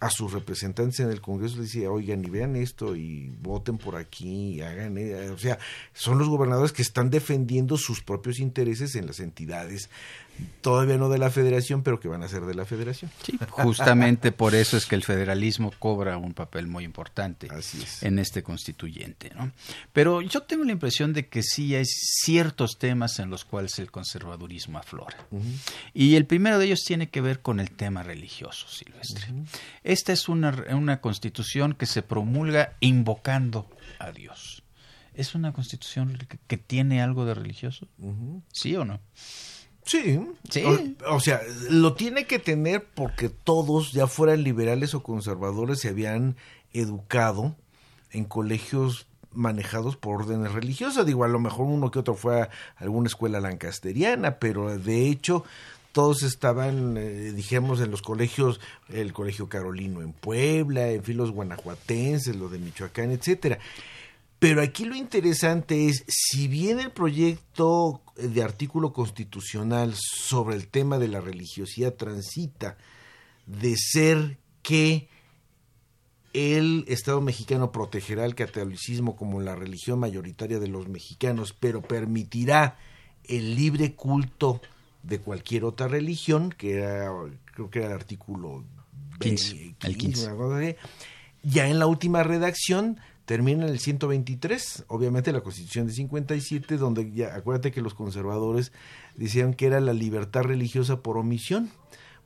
a 0.00 0.10
sus 0.10 0.32
representantes 0.32 1.00
en 1.00 1.10
el 1.10 1.22
Congreso 1.22 1.56
les 1.56 1.66
decía, 1.66 1.90
oigan, 1.90 2.22
y 2.22 2.28
vean 2.28 2.56
esto, 2.56 2.94
y 2.94 3.32
voten 3.40 3.78
por 3.78 3.96
aquí, 3.96 4.56
y 4.56 4.60
hagan, 4.60 4.98
eh", 4.98 5.30
o 5.30 5.38
sea, 5.38 5.58
son 5.94 6.18
los 6.18 6.28
gobernadores 6.28 6.72
que 6.72 6.82
están 6.82 7.08
defendiendo 7.08 7.78
sus 7.78 8.02
propios 8.02 8.38
intereses 8.38 8.94
en 8.96 9.06
las 9.06 9.20
entidades 9.20 9.88
todavía 10.60 10.96
no 10.96 11.08
de 11.08 11.18
la 11.18 11.30
federación, 11.30 11.82
pero 11.82 12.00
que 12.00 12.08
van 12.08 12.22
a 12.22 12.28
ser 12.28 12.42
de 12.42 12.54
la 12.54 12.64
federación. 12.64 13.10
Sí, 13.22 13.38
justamente 13.50 14.32
por 14.32 14.54
eso 14.54 14.76
es 14.76 14.86
que 14.86 14.94
el 14.94 15.04
federalismo 15.04 15.72
cobra 15.78 16.16
un 16.16 16.34
papel 16.34 16.66
muy 16.66 16.84
importante 16.84 17.48
en 18.02 18.18
este 18.18 18.42
constituyente. 18.42 19.30
¿no? 19.34 19.52
Pero 19.92 20.22
yo 20.22 20.42
tengo 20.42 20.64
la 20.64 20.72
impresión 20.72 21.12
de 21.12 21.28
que 21.28 21.42
sí 21.42 21.74
hay 21.74 21.84
ciertos 21.86 22.78
temas 22.78 23.18
en 23.18 23.30
los 23.30 23.44
cuales 23.44 23.78
el 23.78 23.90
conservadurismo 23.90 24.78
aflora. 24.78 25.16
Y 25.94 26.16
el 26.16 26.26
primero 26.26 26.58
de 26.58 26.66
ellos 26.66 26.80
tiene 26.84 27.08
que 27.08 27.20
ver 27.20 27.40
con 27.40 27.60
el 27.60 27.70
tema 27.70 28.02
religioso, 28.02 28.68
Silvestre. 28.68 29.26
Esta 29.82 30.12
es 30.12 30.28
una, 30.28 30.64
una 30.70 31.00
constitución 31.00 31.74
que 31.74 31.86
se 31.86 32.02
promulga 32.02 32.74
invocando 32.80 33.68
a 33.98 34.12
Dios. 34.12 34.62
¿Es 35.14 35.34
una 35.34 35.52
constitución 35.52 36.18
que, 36.46 36.56
tiene 36.56 37.02
algo 37.02 37.24
de 37.24 37.34
religioso? 37.34 37.88
¿Sí 38.52 38.76
o 38.76 38.84
no? 38.84 39.00
Sí, 39.84 40.20
sí. 40.48 40.96
O, 41.08 41.20
sea, 41.20 41.40
lo 41.68 41.94
tiene 41.94 42.26
que 42.26 42.38
tener 42.38 42.84
porque 42.94 43.28
todos, 43.28 43.92
ya 43.92 44.06
fueran 44.06 44.42
liberales 44.44 44.94
o 44.94 45.02
conservadores, 45.02 45.80
se 45.80 45.88
habían 45.88 46.36
educado 46.72 47.56
en 48.12 48.24
colegios 48.24 49.06
manejados 49.32 49.96
por 49.96 50.22
órdenes 50.22 50.52
religiosas. 50.52 51.06
Digo, 51.06 51.24
a 51.24 51.28
lo 51.28 51.38
mejor 51.38 51.66
uno 51.66 51.90
que 51.90 51.98
otro 51.98 52.14
fue 52.14 52.42
a 52.42 52.50
alguna 52.76 53.08
escuela 53.08 53.40
lancasteriana, 53.40 54.38
pero 54.38 54.76
de 54.78 55.08
hecho 55.08 55.44
todos 55.92 56.22
estaban, 56.22 56.96
eh, 56.96 57.32
dijimos, 57.32 57.80
en 57.80 57.90
los 57.90 58.02
colegios, 58.02 58.60
el 58.88 59.12
Colegio 59.12 59.48
Carolino 59.48 60.02
en 60.02 60.12
Puebla, 60.12 60.88
en 60.90 61.02
fin, 61.02 61.16
los 61.16 61.32
guanajuatenses, 61.32 62.36
lo 62.36 62.48
de 62.48 62.58
Michoacán, 62.58 63.10
etcétera. 63.10 63.58
Pero 64.40 64.62
aquí 64.62 64.86
lo 64.86 64.96
interesante 64.96 65.88
es, 65.88 66.02
si 66.08 66.48
bien 66.48 66.80
el 66.80 66.90
proyecto 66.90 68.00
de 68.16 68.42
artículo 68.42 68.94
constitucional 68.94 69.94
sobre 69.94 70.56
el 70.56 70.66
tema 70.68 70.98
de 70.98 71.08
la 71.08 71.20
religiosidad 71.20 71.92
transita 71.92 72.78
de 73.46 73.76
ser 73.76 74.38
que 74.62 75.08
el 76.32 76.86
Estado 76.88 77.20
mexicano 77.20 77.70
protegerá 77.70 78.24
el 78.24 78.34
catolicismo 78.34 79.14
como 79.14 79.42
la 79.42 79.56
religión 79.56 79.98
mayoritaria 79.98 80.58
de 80.58 80.68
los 80.68 80.88
mexicanos, 80.88 81.54
pero 81.58 81.82
permitirá 81.82 82.78
el 83.24 83.54
libre 83.54 83.94
culto 83.94 84.62
de 85.02 85.18
cualquier 85.20 85.64
otra 85.64 85.86
religión, 85.86 86.54
que 86.56 86.76
era, 86.76 87.10
creo 87.44 87.68
que 87.68 87.80
era 87.80 87.88
el 87.88 87.94
artículo 87.94 88.64
15, 89.18 89.76
el 89.82 89.96
15. 89.98 90.76
Ya 91.42 91.68
en 91.68 91.78
la 91.78 91.86
última 91.86 92.22
redacción 92.22 92.98
termina 93.30 93.62
en 93.62 93.70
el 93.70 93.78
123, 93.78 94.86
obviamente 94.88 95.30
la 95.30 95.40
Constitución 95.40 95.86
de 95.86 95.92
57, 95.92 96.76
donde 96.78 97.12
ya 97.12 97.32
acuérdate 97.36 97.70
que 97.70 97.80
los 97.80 97.94
conservadores 97.94 98.72
decían 99.14 99.54
que 99.54 99.66
era 99.66 99.78
la 99.78 99.92
libertad 99.92 100.42
religiosa 100.42 101.00
por 101.00 101.16
omisión, 101.16 101.70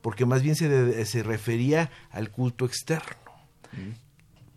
porque 0.01 0.25
más 0.25 0.41
bien 0.41 0.57
se, 0.57 1.05
se 1.05 1.23
refería 1.23 1.91
al 2.11 2.31
culto 2.31 2.65
externo. 2.65 3.19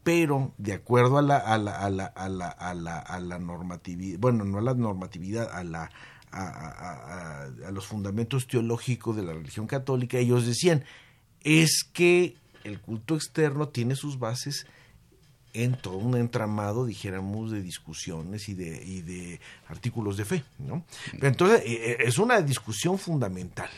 Pero 0.03 0.53
de 0.57 0.71
acuerdo 0.71 1.17
a 1.17 1.21
la, 1.21 1.35
a 1.35 1.57
la, 1.57 1.75
a 1.75 1.89
la, 1.89 2.05
a 2.05 2.29
la, 2.29 2.47
a 2.47 2.73
la, 2.73 2.97
a 2.97 3.19
la 3.19 3.39
normatividad, 3.39 4.17
bueno, 4.17 4.45
no 4.45 4.59
a 4.59 4.61
la 4.61 4.73
normatividad, 4.73 5.51
a 5.51 5.65
la 5.65 5.89
a, 6.31 6.43
a, 6.43 7.43
a, 7.67 7.71
los 7.71 7.87
fundamentos 7.87 8.47
teológicos 8.47 9.17
de 9.17 9.23
la 9.23 9.33
religión 9.33 9.67
católica, 9.67 10.17
ellos 10.17 10.45
decían, 10.45 10.85
es 11.41 11.83
que 11.91 12.37
el 12.63 12.79
culto 12.79 13.15
externo 13.15 13.67
tiene 13.67 13.97
sus 13.97 14.17
bases 14.17 14.65
en 15.63 15.75
todo 15.75 15.97
un 15.97 16.15
entramado, 16.15 16.85
dijéramos, 16.85 17.51
de 17.51 17.61
discusiones 17.61 18.49
y 18.49 18.53
de, 18.53 18.83
y 18.83 19.01
de 19.01 19.39
artículos 19.67 20.17
de 20.17 20.25
fe, 20.25 20.43
¿no? 20.59 20.85
Pero 21.13 21.27
entonces, 21.27 21.61
eh, 21.65 21.91
eh, 21.91 21.97
es 22.05 22.17
una 22.17 22.41
discusión 22.41 22.97
fundamental. 22.97 23.69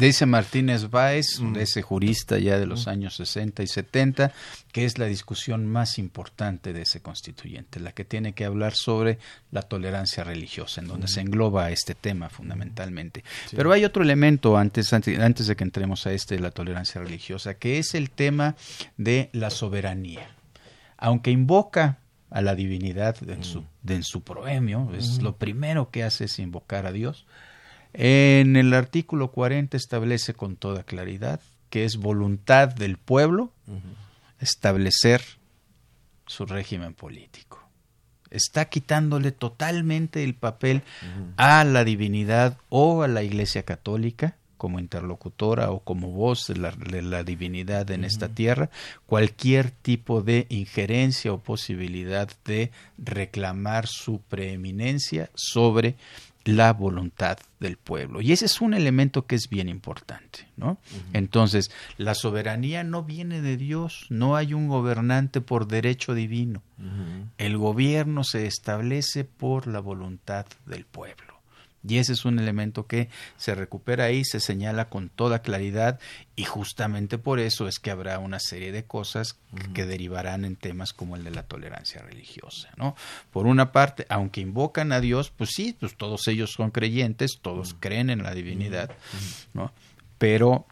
Dice 0.00 0.26
Martínez 0.26 0.90
Báez, 0.90 1.38
mm. 1.38 1.56
ese 1.56 1.82
jurista 1.82 2.38
ya 2.38 2.58
de 2.58 2.66
los 2.66 2.86
mm. 2.86 2.90
años 2.90 3.16
60 3.16 3.62
y 3.62 3.66
70, 3.66 4.32
que 4.72 4.84
es 4.84 4.98
la 4.98 5.06
discusión 5.06 5.66
más 5.66 5.98
importante 5.98 6.72
de 6.72 6.82
ese 6.82 7.00
constituyente, 7.00 7.78
la 7.78 7.92
que 7.92 8.04
tiene 8.04 8.32
que 8.32 8.44
hablar 8.44 8.74
sobre 8.74 9.18
la 9.52 9.62
tolerancia 9.62 10.24
religiosa, 10.24 10.80
en 10.80 10.88
donde 10.88 11.04
mm. 11.04 11.08
se 11.08 11.20
engloba 11.20 11.70
este 11.70 11.94
tema 11.94 12.30
fundamentalmente. 12.30 13.22
Pero 13.54 13.70
hay 13.70 13.84
otro 13.84 14.02
elemento 14.02 14.56
antes, 14.56 14.92
antes 14.92 15.46
de 15.46 15.56
que 15.56 15.64
entremos 15.64 16.06
a 16.06 16.12
este 16.12 16.36
de 16.36 16.40
la 16.40 16.50
tolerancia 16.50 17.00
religiosa, 17.00 17.54
que 17.54 17.78
es 17.78 17.94
el 17.94 18.10
tema 18.10 18.56
de 18.96 19.30
la 19.32 19.50
soberanía 19.50 20.35
aunque 21.06 21.30
invoca 21.30 21.98
a 22.30 22.42
la 22.42 22.56
divinidad 22.56 23.16
en 23.30 23.44
su, 23.44 23.62
en 23.86 24.02
su 24.02 24.22
proemio, 24.22 24.90
es 24.92 25.22
lo 25.22 25.36
primero 25.36 25.92
que 25.92 26.02
hace 26.02 26.24
es 26.24 26.40
invocar 26.40 26.84
a 26.84 26.90
Dios. 26.90 27.26
En 27.92 28.56
el 28.56 28.74
artículo 28.74 29.30
40 29.30 29.76
establece 29.76 30.34
con 30.34 30.56
toda 30.56 30.82
claridad 30.82 31.40
que 31.70 31.84
es 31.84 31.98
voluntad 31.98 32.74
del 32.74 32.96
pueblo 32.96 33.52
establecer 34.40 35.22
su 36.26 36.44
régimen 36.44 36.92
político. 36.92 37.62
Está 38.30 38.64
quitándole 38.64 39.30
totalmente 39.30 40.24
el 40.24 40.34
papel 40.34 40.82
a 41.36 41.62
la 41.62 41.84
divinidad 41.84 42.58
o 42.68 43.04
a 43.04 43.08
la 43.08 43.22
Iglesia 43.22 43.62
Católica 43.62 44.34
como 44.56 44.78
interlocutora 44.78 45.70
o 45.70 45.80
como 45.80 46.10
voz 46.10 46.46
de 46.46 46.56
la, 46.56 47.22
divinidad 47.22 47.90
en 47.90 48.04
esta 48.04 48.28
tierra, 48.28 48.70
cualquier 49.06 49.70
tipo 49.70 50.22
de 50.22 50.46
injerencia 50.48 51.32
o 51.32 51.38
posibilidad 51.38 52.28
de 52.44 52.70
reclamar 52.98 53.86
su 53.86 54.20
preeminencia 54.20 55.30
sobre 55.34 55.96
la 56.44 56.72
voluntad 56.72 57.38
del 57.58 57.76
pueblo. 57.76 58.20
Y 58.20 58.32
ese 58.32 58.46
es 58.46 58.60
un 58.60 58.72
elemento 58.72 59.26
que 59.26 59.34
es 59.34 59.48
bien 59.50 59.68
importante, 59.68 60.46
¿no? 60.56 60.78
Entonces, 61.12 61.70
la 61.98 62.14
soberanía 62.14 62.84
no 62.84 63.02
viene 63.02 63.42
de 63.42 63.56
Dios, 63.56 64.06
no 64.10 64.36
hay 64.36 64.54
un 64.54 64.68
gobernante 64.68 65.40
por 65.40 65.66
derecho 65.66 66.14
divino. 66.14 66.62
El 67.38 67.58
gobierno 67.58 68.22
se 68.22 68.46
establece 68.46 69.24
por 69.24 69.66
la 69.66 69.80
voluntad 69.80 70.46
del 70.66 70.84
pueblo. 70.84 71.35
Y 71.88 71.98
ese 71.98 72.12
es 72.12 72.24
un 72.24 72.38
elemento 72.38 72.86
que 72.86 73.08
se 73.36 73.54
recupera 73.54 74.04
ahí, 74.04 74.24
se 74.24 74.40
señala 74.40 74.88
con 74.88 75.08
toda 75.08 75.42
claridad 75.42 76.00
y 76.34 76.44
justamente 76.44 77.18
por 77.18 77.38
eso 77.38 77.68
es 77.68 77.78
que 77.78 77.90
habrá 77.90 78.18
una 78.18 78.40
serie 78.40 78.72
de 78.72 78.84
cosas 78.84 79.38
que 79.74 79.86
derivarán 79.86 80.44
en 80.44 80.56
temas 80.56 80.92
como 80.92 81.16
el 81.16 81.24
de 81.24 81.30
la 81.30 81.44
tolerancia 81.44 82.02
religiosa, 82.02 82.70
¿no? 82.76 82.94
Por 83.30 83.46
una 83.46 83.72
parte, 83.72 84.06
aunque 84.08 84.40
invocan 84.40 84.92
a 84.92 85.00
Dios, 85.00 85.30
pues 85.30 85.50
sí, 85.54 85.76
pues 85.78 85.96
todos 85.96 86.28
ellos 86.28 86.52
son 86.52 86.70
creyentes, 86.70 87.38
todos 87.40 87.74
creen 87.78 88.10
en 88.10 88.22
la 88.22 88.34
divinidad, 88.34 88.90
¿no? 89.54 89.72
Pero 90.18 90.66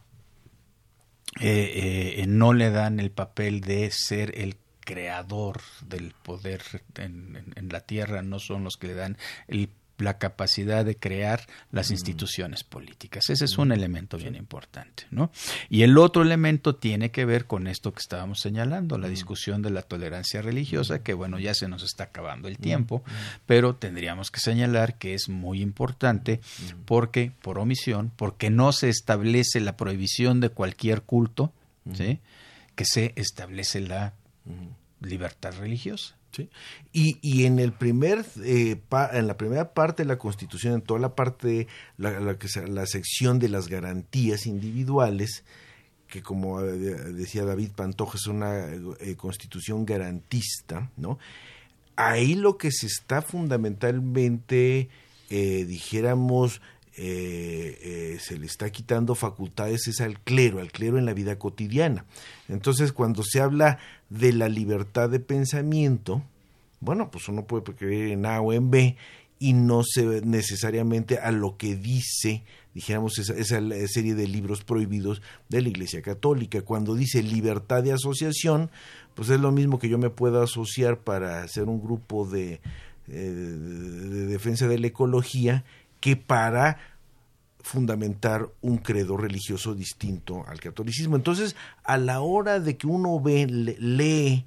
eh, 1.41 2.15
eh, 2.19 2.27
no 2.27 2.53
le 2.53 2.71
dan 2.71 3.01
el 3.01 3.11
papel 3.11 3.61
de 3.61 3.91
ser 3.91 4.39
el 4.39 4.57
creador 4.81 5.62
del 5.87 6.15
poder 6.23 6.62
en, 6.97 7.53
en, 7.57 7.69
la 7.71 7.81
tierra, 7.81 8.23
no 8.23 8.39
son 8.39 8.65
los 8.65 8.77
que 8.77 8.89
le 8.89 8.95
dan 8.95 9.17
el 9.49 9.71
la 9.99 10.18
capacidad 10.18 10.84
de 10.84 10.97
crear 10.97 11.47
las 11.70 11.90
instituciones 11.90 12.64
políticas. 12.64 13.30
Ese 13.30 13.45
es 13.45 13.59
un 13.59 13.72
elemento 13.72 14.16
bien 14.16 14.34
importante, 14.34 15.07
¿no? 15.11 15.30
Y 15.68 15.82
el 15.82 15.97
otro 15.99 16.22
elemento 16.22 16.74
tiene 16.74 17.11
que 17.11 17.24
ver 17.24 17.47
con 17.47 17.66
esto 17.66 17.92
que 17.92 18.01
estábamos 18.01 18.40
señalando, 18.40 18.99
la 18.99 19.09
discusión 19.09 19.62
de 19.62 19.70
la 19.70 19.82
tolerancia 19.82 20.42
religiosa, 20.42 21.03
que 21.03 21.14
bueno, 21.14 21.38
ya 21.38 21.55
se 21.55 21.68
nos 21.68 21.82
está 21.82 22.05
acabando 22.05 22.49
el 22.49 22.59
tiempo, 22.59 23.03
pero 23.47 23.76
tendríamos 23.76 24.30
que 24.30 24.40
señalar 24.40 24.99
que 24.99 25.14
es 25.14 25.28
muy 25.28 25.62
importante 25.62 26.40
porque, 26.84 27.32
por 27.42 27.59
omisión, 27.59 28.11
porque 28.16 28.51
no 28.51 28.72
se 28.72 28.88
establece 28.88 29.61
la 29.61 29.76
prohibición 29.76 30.40
de 30.40 30.49
cualquier 30.49 31.03
culto, 31.03 31.53
¿sí? 31.95 32.18
que 32.74 32.84
se 32.84 33.12
establece 33.16 33.80
la 33.80 34.14
libertad 35.01 35.55
religiosa. 35.59 36.16
Y, 36.93 37.18
y 37.20 37.45
en 37.45 37.59
el 37.59 37.72
primer 37.72 38.24
eh, 38.43 38.80
en 39.12 39.26
la 39.26 39.37
primera 39.37 39.72
parte 39.72 40.03
de 40.03 40.09
la 40.09 40.18
Constitución, 40.18 40.74
en 40.74 40.82
toda 40.82 41.01
la 41.01 41.14
parte, 41.14 41.66
la, 41.97 42.20
la, 42.20 42.37
la 42.68 42.87
sección 42.87 43.39
de 43.39 43.49
las 43.49 43.68
garantías 43.68 44.47
individuales, 44.47 45.45
que 46.09 46.22
como 46.22 46.61
eh, 46.61 46.72
decía 46.72 47.45
David 47.45 47.70
Pantoja 47.74 48.16
es 48.16 48.26
una 48.26 48.66
eh, 48.68 49.16
constitución 49.16 49.85
garantista, 49.85 50.91
¿no? 50.97 51.18
Ahí 51.97 52.35
lo 52.35 52.59
que 52.59 52.72
se 52.72 52.87
está 52.87 53.22
fundamentalmente, 53.22 54.89
dijéramos, 55.30 56.61
eh, 56.97 57.78
eh, 57.82 58.18
se 58.20 58.38
le 58.38 58.47
está 58.47 58.70
quitando 58.70 59.16
facultades 59.16 59.88
es 59.88 60.01
al 60.01 60.20
clero, 60.20 60.61
al 60.61 60.70
clero 60.70 60.97
en 60.97 61.07
la 61.07 61.12
vida 61.12 61.38
cotidiana. 61.38 62.05
Entonces, 62.49 62.92
cuando 62.92 63.22
se 63.24 63.40
habla 63.40 63.78
de 64.11 64.32
la 64.32 64.49
libertad 64.49 65.11
de 65.11 65.18
pensamiento, 65.18 66.22
bueno, 66.80 67.11
pues 67.11 67.28
uno 67.28 67.47
puede 67.47 67.64
creer 67.74 68.12
en 68.12 68.26
A 68.26 68.40
o 68.40 68.53
en 68.53 68.70
B 68.70 68.97
y 69.40 69.55
no 69.55 69.82
se 69.82 70.20
necesariamente 70.20 71.18
a 71.18 71.32
lo 71.32 71.57
que 71.57 71.74
dice, 71.74 72.45
dijéramos, 72.74 73.18
esa, 73.18 73.34
esa 73.34 73.61
serie 73.88 74.14
de 74.14 74.28
libros 74.28 74.62
prohibidos 74.62 75.20
de 75.49 75.62
la 75.62 75.70
Iglesia 75.70 76.01
Católica. 76.01 76.62
Cuando 76.62 76.95
dice 76.95 77.24
libertad 77.24 77.82
de 77.82 77.92
asociación, 77.92 78.70
pues 79.16 79.30
es 79.30 79.40
lo 79.40 79.51
mismo 79.51 79.80
que 79.80 79.88
yo 79.88 79.99
me 79.99 80.11
pueda 80.11 80.45
asociar 80.45 81.01
para 81.01 81.42
hacer 81.42 81.64
un 81.64 81.82
grupo 81.82 82.24
de, 82.24 82.61
eh, 83.09 83.12
de 83.12 84.26
defensa 84.26 84.68
de 84.68 84.78
la 84.78 84.86
ecología 84.86 85.64
que 86.05 86.17
para 86.17 86.77
fundamentar 87.61 88.51
un 88.61 88.77
credo 88.77 89.17
religioso 89.17 89.75
distinto 89.75 90.45
al 90.47 90.61
catolicismo. 90.61 91.17
Entonces, 91.17 91.57
a 91.83 91.97
la 91.97 92.21
hora 92.21 92.61
de 92.61 92.77
que 92.77 92.87
uno 92.87 93.19
ve, 93.21 93.47
le- 93.47 93.79
lee 93.79 94.45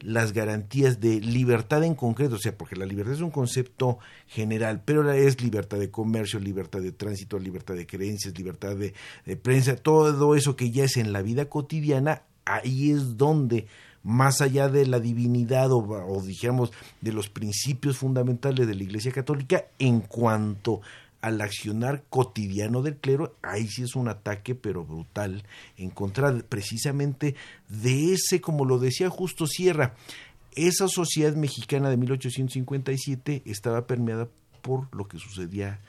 las 0.00 0.32
garantías 0.32 0.98
de 0.98 1.20
libertad 1.20 1.84
en 1.84 1.94
concreto, 1.94 2.34
o 2.34 2.38
sea, 2.38 2.58
porque 2.58 2.74
la 2.74 2.86
libertad 2.86 3.14
es 3.14 3.20
un 3.20 3.30
concepto 3.30 4.00
general, 4.26 4.82
pero 4.84 5.08
es 5.12 5.40
libertad 5.40 5.78
de 5.78 5.92
comercio, 5.92 6.40
libertad 6.40 6.80
de 6.80 6.90
tránsito, 6.90 7.38
libertad 7.38 7.76
de 7.76 7.86
creencias, 7.86 8.36
libertad 8.36 8.74
de 8.74 9.36
prensa, 9.36 9.76
todo 9.76 10.34
eso 10.34 10.56
que 10.56 10.72
ya 10.72 10.82
es 10.82 10.96
en 10.96 11.12
la 11.12 11.22
vida 11.22 11.44
cotidiana, 11.48 12.22
ahí 12.44 12.90
es 12.90 13.16
donde 13.16 13.68
más 14.06 14.40
allá 14.40 14.68
de 14.68 14.86
la 14.86 15.00
divinidad 15.00 15.72
o, 15.72 15.78
o 15.78 16.22
dijéramos 16.22 16.70
de 17.00 17.12
los 17.12 17.28
principios 17.28 17.98
fundamentales 17.98 18.68
de 18.68 18.74
la 18.74 18.84
Iglesia 18.84 19.10
Católica 19.10 19.64
en 19.80 20.00
cuanto 20.00 20.80
al 21.20 21.40
accionar 21.40 22.04
cotidiano 22.08 22.82
del 22.82 22.98
clero, 22.98 23.34
ahí 23.42 23.66
sí 23.66 23.82
es 23.82 23.96
un 23.96 24.06
ataque 24.06 24.54
pero 24.54 24.84
brutal 24.84 25.42
en 25.76 25.90
contra 25.90 26.32
precisamente 26.48 27.34
de 27.68 28.12
ese, 28.12 28.40
como 28.40 28.64
lo 28.64 28.78
decía 28.78 29.10
Justo 29.10 29.48
Sierra, 29.48 29.96
esa 30.54 30.86
sociedad 30.86 31.34
mexicana 31.34 31.90
de 31.90 31.96
1857 31.96 33.42
estaba 33.44 33.88
permeada 33.88 34.28
por 34.62 34.94
lo 34.94 35.08
que 35.08 35.18
sucedía 35.18 35.80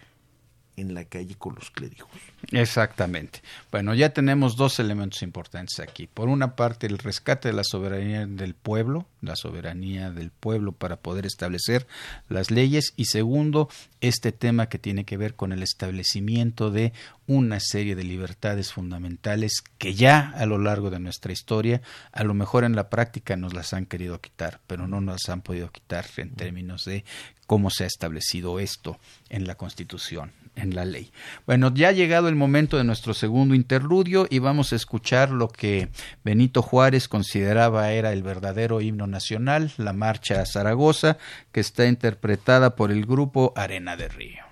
en 0.78 0.94
la 0.94 1.06
calle 1.06 1.36
con 1.36 1.56
los 1.56 1.72
clérigos. 1.72 2.08
Exactamente. 2.52 3.42
Bueno, 3.72 3.96
ya 3.96 4.14
tenemos 4.14 4.56
dos 4.56 4.80
elementos 4.80 5.24
importantes 5.24 5.80
aquí. 5.80 6.08
Por 6.08 6.30
una 6.30 6.56
parte, 6.56 6.86
el 6.86 7.00
rescate 7.00 7.50
de 7.50 7.56
la 7.56 7.64
soberanía 7.64 8.28
del 8.28 8.54
pueblo, 8.54 9.08
la 9.22 9.36
soberanía 9.36 10.12
del 10.12 10.30
pueblo 10.30 10.72
para 10.72 10.98
poder 10.98 11.26
establecer 11.26 11.88
las 12.30 12.52
leyes. 12.52 12.94
Y 12.96 13.06
segundo, 13.06 13.70
este 14.02 14.32
tema 14.32 14.70
que 14.70 14.78
tiene 14.78 15.04
que 15.04 15.18
ver 15.18 15.34
con 15.34 15.52
el 15.52 15.64
establecimiento 15.64 16.70
de 16.70 16.94
una 17.26 17.60
serie 17.60 17.96
de 17.96 18.04
libertades 18.04 18.72
fundamentales 18.72 19.64
que 19.80 19.96
ya 19.96 20.32
a 20.36 20.46
lo 20.46 20.60
largo 20.60 20.92
de 20.92 21.00
nuestra 21.00 21.34
historia, 21.34 21.82
a 22.12 22.24
lo 22.24 22.34
mejor 22.36 22.64
en 22.64 22.76
la 22.76 22.90
práctica 22.90 23.36
nos 23.36 23.54
las 23.54 23.74
han 23.74 23.88
querido 23.88 24.22
quitar, 24.22 24.62
pero 24.68 24.88
no 24.88 25.02
nos 25.02 25.24
las 25.24 25.30
han 25.30 25.42
podido 25.42 25.72
quitar 25.72 26.06
en 26.18 26.36
términos 26.36 26.86
de 26.86 27.04
cómo 27.48 27.70
se 27.70 27.84
ha 27.84 27.88
establecido 27.88 28.60
esto 28.60 29.00
en 29.30 29.48
la 29.48 29.56
Constitución, 29.56 30.32
en 30.58 30.76
la 30.76 30.86
ley. 30.86 31.12
Bueno, 31.46 31.74
ya 31.74 31.90
ha 31.90 31.92
llegado 31.92 32.28
el 32.28 32.36
momento 32.36 32.78
de 32.78 32.84
nuestro 32.84 33.14
segundo 33.14 33.56
interludio 33.56 34.28
y 34.30 34.40
vamos 34.40 34.74
a 34.74 34.76
escuchar 34.76 35.30
lo 35.30 35.48
que 35.48 35.90
Benito 36.24 36.62
Juárez 36.62 37.08
consideraba 37.08 37.92
era 37.92 38.12
el 38.12 38.24
verdadero 38.24 38.82
himno 38.82 39.08
nacional, 39.08 39.72
la 39.78 39.94
Marcha 39.94 40.42
a 40.42 40.46
Zaragoza, 40.46 41.18
que 41.52 41.60
está 41.60 41.86
interpretada 41.86 42.76
por 42.76 42.92
el 42.92 43.06
grupo 43.06 43.54
Arena 43.56 43.96
de 43.96 44.08
Río. 44.08 44.47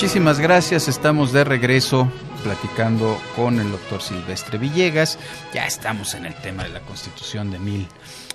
Muchísimas 0.00 0.40
gracias, 0.40 0.88
estamos 0.88 1.30
de 1.30 1.44
regreso 1.44 2.10
platicando 2.42 3.20
con 3.36 3.60
el 3.60 3.70
doctor 3.70 4.00
Silvestre 4.00 4.56
Villegas. 4.56 5.18
Ya 5.52 5.66
estamos 5.66 6.14
en 6.14 6.24
el 6.24 6.34
tema 6.36 6.62
de 6.62 6.70
la 6.70 6.80
Constitución 6.80 7.50
de 7.50 7.58
mil 7.58 7.86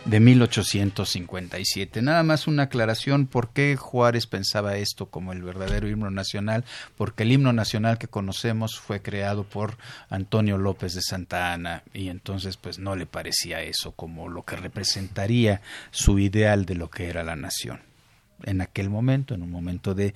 de 0.05 0.19
1857. 0.19 2.03
Nada 2.03 2.21
más 2.21 2.45
una 2.45 2.63
aclaración 2.63 3.25
por 3.25 3.49
qué 3.49 3.77
Juárez 3.77 4.27
pensaba 4.27 4.77
esto 4.77 5.07
como 5.07 5.33
el 5.33 5.41
verdadero 5.41 5.89
himno 5.89 6.11
nacional, 6.11 6.63
porque 6.97 7.23
el 7.23 7.31
himno 7.31 7.51
nacional 7.51 7.97
que 7.97 8.07
conocemos 8.07 8.79
fue 8.79 9.01
creado 9.01 9.43
por 9.43 9.75
Antonio 10.11 10.59
López 10.59 10.93
de 10.93 11.01
Santa 11.01 11.51
Ana 11.51 11.81
y 11.95 12.09
entonces 12.09 12.57
pues 12.57 12.77
no 12.77 12.95
le 12.95 13.07
parecía 13.07 13.63
eso 13.63 13.91
como 13.93 14.29
lo 14.29 14.43
que 14.43 14.55
representaría 14.55 15.61
su 15.89 16.19
ideal 16.19 16.67
de 16.67 16.75
lo 16.75 16.91
que 16.91 17.09
era 17.09 17.23
la 17.23 17.35
nación 17.35 17.94
en 18.43 18.61
aquel 18.61 18.89
momento, 18.89 19.33
en 19.33 19.43
un 19.43 19.51
momento 19.51 19.93
de 19.93 20.13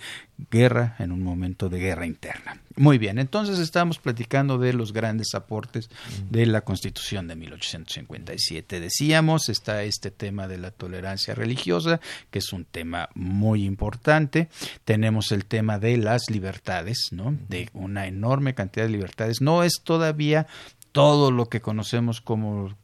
guerra, 0.52 0.96
en 1.00 1.12
un 1.12 1.24
momento 1.24 1.70
de 1.70 1.80
guerra 1.80 2.06
interna. 2.06 2.62
Muy 2.76 2.98
bien, 2.98 3.20
entonces 3.20 3.60
estamos 3.60 4.00
platicando 4.00 4.58
de 4.58 4.74
los 4.74 4.94
grandes 4.94 5.34
aportes 5.34 5.90
de 6.30 6.46
la 6.46 6.62
Constitución 6.62 7.28
de 7.28 7.36
1857. 7.36 8.80
Decíamos, 8.80 9.50
está 9.50 9.84
este 9.84 10.12
tema 10.12 10.48
de 10.48 10.58
la 10.58 10.72
tolerancia 10.72 11.36
religiosa, 11.36 12.00
que 12.32 12.40
es 12.40 12.54
un 12.54 12.66
tema 12.66 13.10
muy 13.16 13.66
importante. 13.66 14.50
Tenemos 14.86 15.32
el 15.32 15.46
tema 15.46 15.78
de 15.78 15.98
las 15.98 16.30
libertades, 16.30 17.10
¿no? 17.12 17.36
De 17.50 17.70
una 17.74 18.08
enorme 18.08 18.54
cantidad 18.56 18.86
de 18.86 18.92
libertades. 18.92 19.42
No 19.42 19.64
es 19.64 19.82
todavía 19.84 20.48
todo 20.92 21.32
lo 21.32 21.50
que 21.50 21.62
conocemos 21.62 22.20
como 22.20 22.76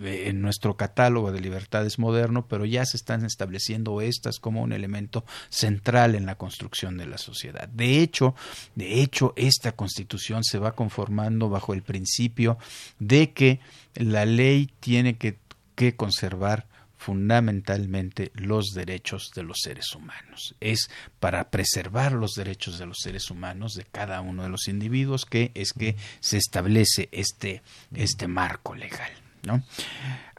en 0.00 0.40
nuestro 0.42 0.76
catálogo 0.76 1.30
de 1.32 1.40
libertades 1.40 1.98
moderno, 1.98 2.46
pero 2.48 2.64
ya 2.64 2.84
se 2.84 2.96
están 2.96 3.24
estableciendo 3.24 4.00
estas 4.00 4.40
como 4.40 4.62
un 4.62 4.72
elemento 4.72 5.24
central 5.48 6.14
en 6.14 6.26
la 6.26 6.36
construcción 6.36 6.96
de 6.96 7.06
la 7.06 7.18
sociedad. 7.18 7.68
De 7.68 8.00
hecho, 8.00 8.34
de 8.74 9.00
hecho, 9.00 9.32
esta 9.36 9.72
constitución 9.72 10.42
se 10.44 10.58
va 10.58 10.72
conformando 10.72 11.48
bajo 11.48 11.72
el 11.72 11.82
principio 11.82 12.58
de 12.98 13.32
que 13.32 13.60
la 13.94 14.26
ley 14.26 14.70
tiene 14.80 15.16
que, 15.16 15.38
que 15.74 15.94
conservar 15.94 16.66
fundamentalmente 17.06 18.32
los 18.34 18.72
derechos 18.74 19.30
de 19.36 19.44
los 19.44 19.58
seres 19.62 19.94
humanos. 19.94 20.56
Es 20.60 20.90
para 21.20 21.50
preservar 21.50 22.10
los 22.10 22.32
derechos 22.32 22.80
de 22.80 22.86
los 22.86 22.98
seres 23.00 23.30
humanos 23.30 23.74
de 23.74 23.84
cada 23.84 24.20
uno 24.20 24.42
de 24.42 24.48
los 24.48 24.66
individuos 24.66 25.24
que 25.24 25.52
es 25.54 25.72
que 25.72 25.94
se 26.18 26.36
establece 26.36 27.08
este, 27.12 27.62
este 27.94 28.26
marco 28.26 28.74
legal. 28.74 29.12
¿no? 29.44 29.62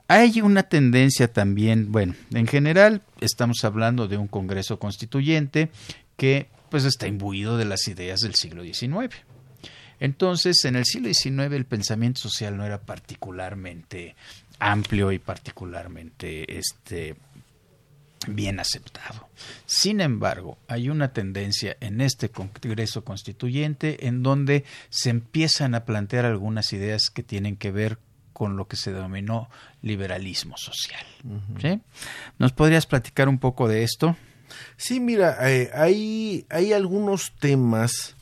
Hay 0.10 0.42
una 0.42 0.64
tendencia 0.64 1.32
también, 1.32 1.90
bueno, 1.90 2.16
en 2.34 2.48
general 2.48 3.02
estamos 3.22 3.64
hablando 3.64 4.10
de 4.10 4.18
un 4.18 4.28
Congreso 4.28 4.78
Constituyente 4.78 5.72
que 6.18 6.50
pues 6.70 6.84
está 6.84 7.08
imbuido 7.08 7.56
de 7.56 7.64
las 7.64 7.88
ideas 7.88 8.20
del 8.20 8.36
siglo 8.36 8.64
XIX. 8.64 9.16
Entonces, 10.00 10.64
en 10.66 10.76
el 10.76 10.84
siglo 10.84 11.08
XIX 11.14 11.54
el 11.54 11.66
pensamiento 11.66 12.20
social 12.20 12.58
no 12.58 12.66
era 12.66 12.82
particularmente 12.82 14.18
amplio 14.60 15.12
y 15.12 15.20
particularmente 15.20 16.58
este 16.58 17.16
bien 18.28 18.60
aceptado. 18.60 19.30
Sin 19.66 20.02
embargo, 20.02 20.58
hay 20.68 20.90
una 20.90 21.14
tendencia 21.14 21.78
en 21.80 22.02
este 22.02 22.30
Congreso 22.30 23.04
Constituyente 23.04 24.08
en 24.08 24.24
donde 24.24 24.66
se 24.90 25.10
empiezan 25.10 25.76
a 25.76 25.86
plantear 25.86 26.26
algunas 26.26 26.74
ideas 26.74 27.10
que 27.10 27.24
tienen 27.24 27.56
que 27.56 27.72
ver 27.72 28.00
con 28.34 28.58
lo 28.58 28.68
que 28.68 28.76
se 28.76 28.94
denominó 28.94 29.50
liberalismo 29.82 30.58
social. 30.58 31.06
¿Nos 32.38 32.52
podrías 32.52 32.86
platicar 32.86 33.30
un 33.30 33.40
poco 33.40 33.68
de 33.68 33.84
esto? 33.84 34.16
Sí, 34.76 35.00
mira, 35.00 35.38
eh, 35.50 35.72
hay, 35.74 36.46
hay 36.50 36.74
algunos 36.74 37.34
temas 37.40 38.16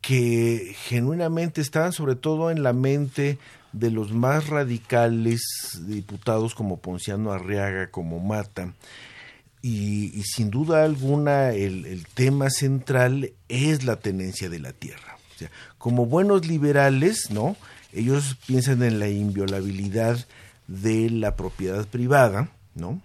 que 0.00 0.74
genuinamente 0.84 1.60
estaban 1.60 1.92
sobre 1.92 2.14
todo 2.14 2.50
en 2.50 2.62
la 2.62 2.72
mente 2.72 3.38
de 3.72 3.90
los 3.90 4.12
más 4.12 4.48
radicales 4.48 5.42
diputados 5.86 6.54
como 6.54 6.78
Ponciano 6.78 7.32
Arriaga, 7.32 7.90
como 7.90 8.18
Mata. 8.18 8.74
Y, 9.62 10.22
sin 10.22 10.50
duda 10.50 10.84
alguna 10.84 11.50
el, 11.50 12.06
tema 12.14 12.48
central 12.48 13.32
es 13.48 13.84
la 13.84 13.96
tenencia 13.96 14.48
de 14.48 14.58
la 14.58 14.72
tierra. 14.72 15.18
Como 15.78 16.06
buenos 16.06 16.46
liberales, 16.46 17.30
¿no? 17.30 17.56
Ellos 17.92 18.36
piensan 18.46 18.82
en 18.82 18.98
la 18.98 19.08
inviolabilidad 19.08 20.26
de 20.66 21.10
la 21.10 21.36
propiedad 21.36 21.86
privada, 21.86 22.50
¿no? 22.74 23.00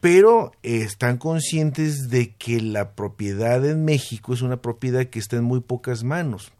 Pero 0.00 0.52
están 0.62 1.18
conscientes 1.18 2.08
de 2.08 2.34
que 2.34 2.60
la 2.60 2.92
propiedad 2.92 3.64
en 3.64 3.84
México 3.84 4.34
es 4.34 4.42
una 4.42 4.58
propiedad 4.58 5.06
que 5.06 5.18
está 5.18 5.36
en 5.36 5.44
muy 5.44 5.60
pocas 5.60 6.04
manos. 6.04 6.52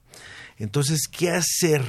Entonces, 0.59 1.07
¿qué 1.09 1.31
hacer 1.31 1.83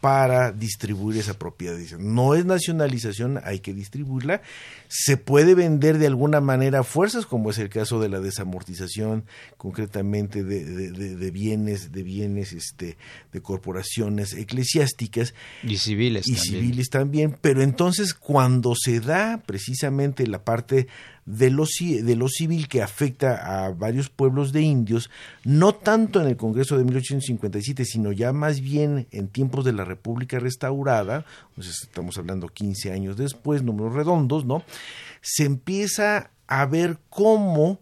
para 0.00 0.50
distribuir 0.50 1.18
esa 1.18 1.34
propiedad. 1.34 1.76
No 1.98 2.34
es 2.34 2.46
nacionalización, 2.46 3.38
hay 3.44 3.60
que 3.60 3.74
distribuirla. 3.74 4.40
Se 4.88 5.18
puede 5.18 5.54
vender 5.54 5.98
de 5.98 6.06
alguna 6.06 6.40
manera 6.40 6.84
fuerzas, 6.84 7.26
como 7.26 7.50
es 7.50 7.58
el 7.58 7.68
caso 7.68 8.00
de 8.00 8.08
la 8.08 8.20
desamortización, 8.20 9.24
concretamente 9.58 10.42
de, 10.42 11.30
bienes, 11.30 11.92
de 11.92 12.02
bienes, 12.02 12.54
este, 12.54 12.96
de 13.30 13.42
corporaciones 13.42 14.32
eclesiásticas 14.32 15.34
y 15.62 15.76
civiles 15.76 16.26
y 16.26 16.36
civiles 16.36 16.88
también. 16.88 17.36
Pero 17.38 17.62
entonces 17.62 18.14
cuando 18.14 18.74
se 18.74 19.00
da 19.00 19.42
precisamente 19.44 20.26
la 20.26 20.44
parte 20.44 20.88
de 21.30 21.50
lo, 21.50 21.64
de 21.80 22.16
lo 22.16 22.28
civil 22.28 22.66
que 22.66 22.82
afecta 22.82 23.64
a 23.64 23.70
varios 23.70 24.08
pueblos 24.08 24.52
de 24.52 24.62
indios, 24.62 25.10
no 25.44 25.74
tanto 25.74 26.20
en 26.20 26.26
el 26.26 26.36
Congreso 26.36 26.76
de 26.76 26.84
1857, 26.84 27.84
sino 27.84 28.10
ya 28.10 28.32
más 28.32 28.60
bien 28.60 29.06
en 29.12 29.28
tiempos 29.28 29.64
de 29.64 29.72
la 29.72 29.84
República 29.84 30.40
restaurada, 30.40 31.24
estamos 31.56 32.18
hablando 32.18 32.48
15 32.48 32.92
años 32.92 33.16
después, 33.16 33.62
números 33.62 33.94
redondos, 33.94 34.44
¿no? 34.44 34.64
Se 35.22 35.44
empieza 35.44 36.30
a 36.48 36.66
ver 36.66 36.98
cómo 37.08 37.78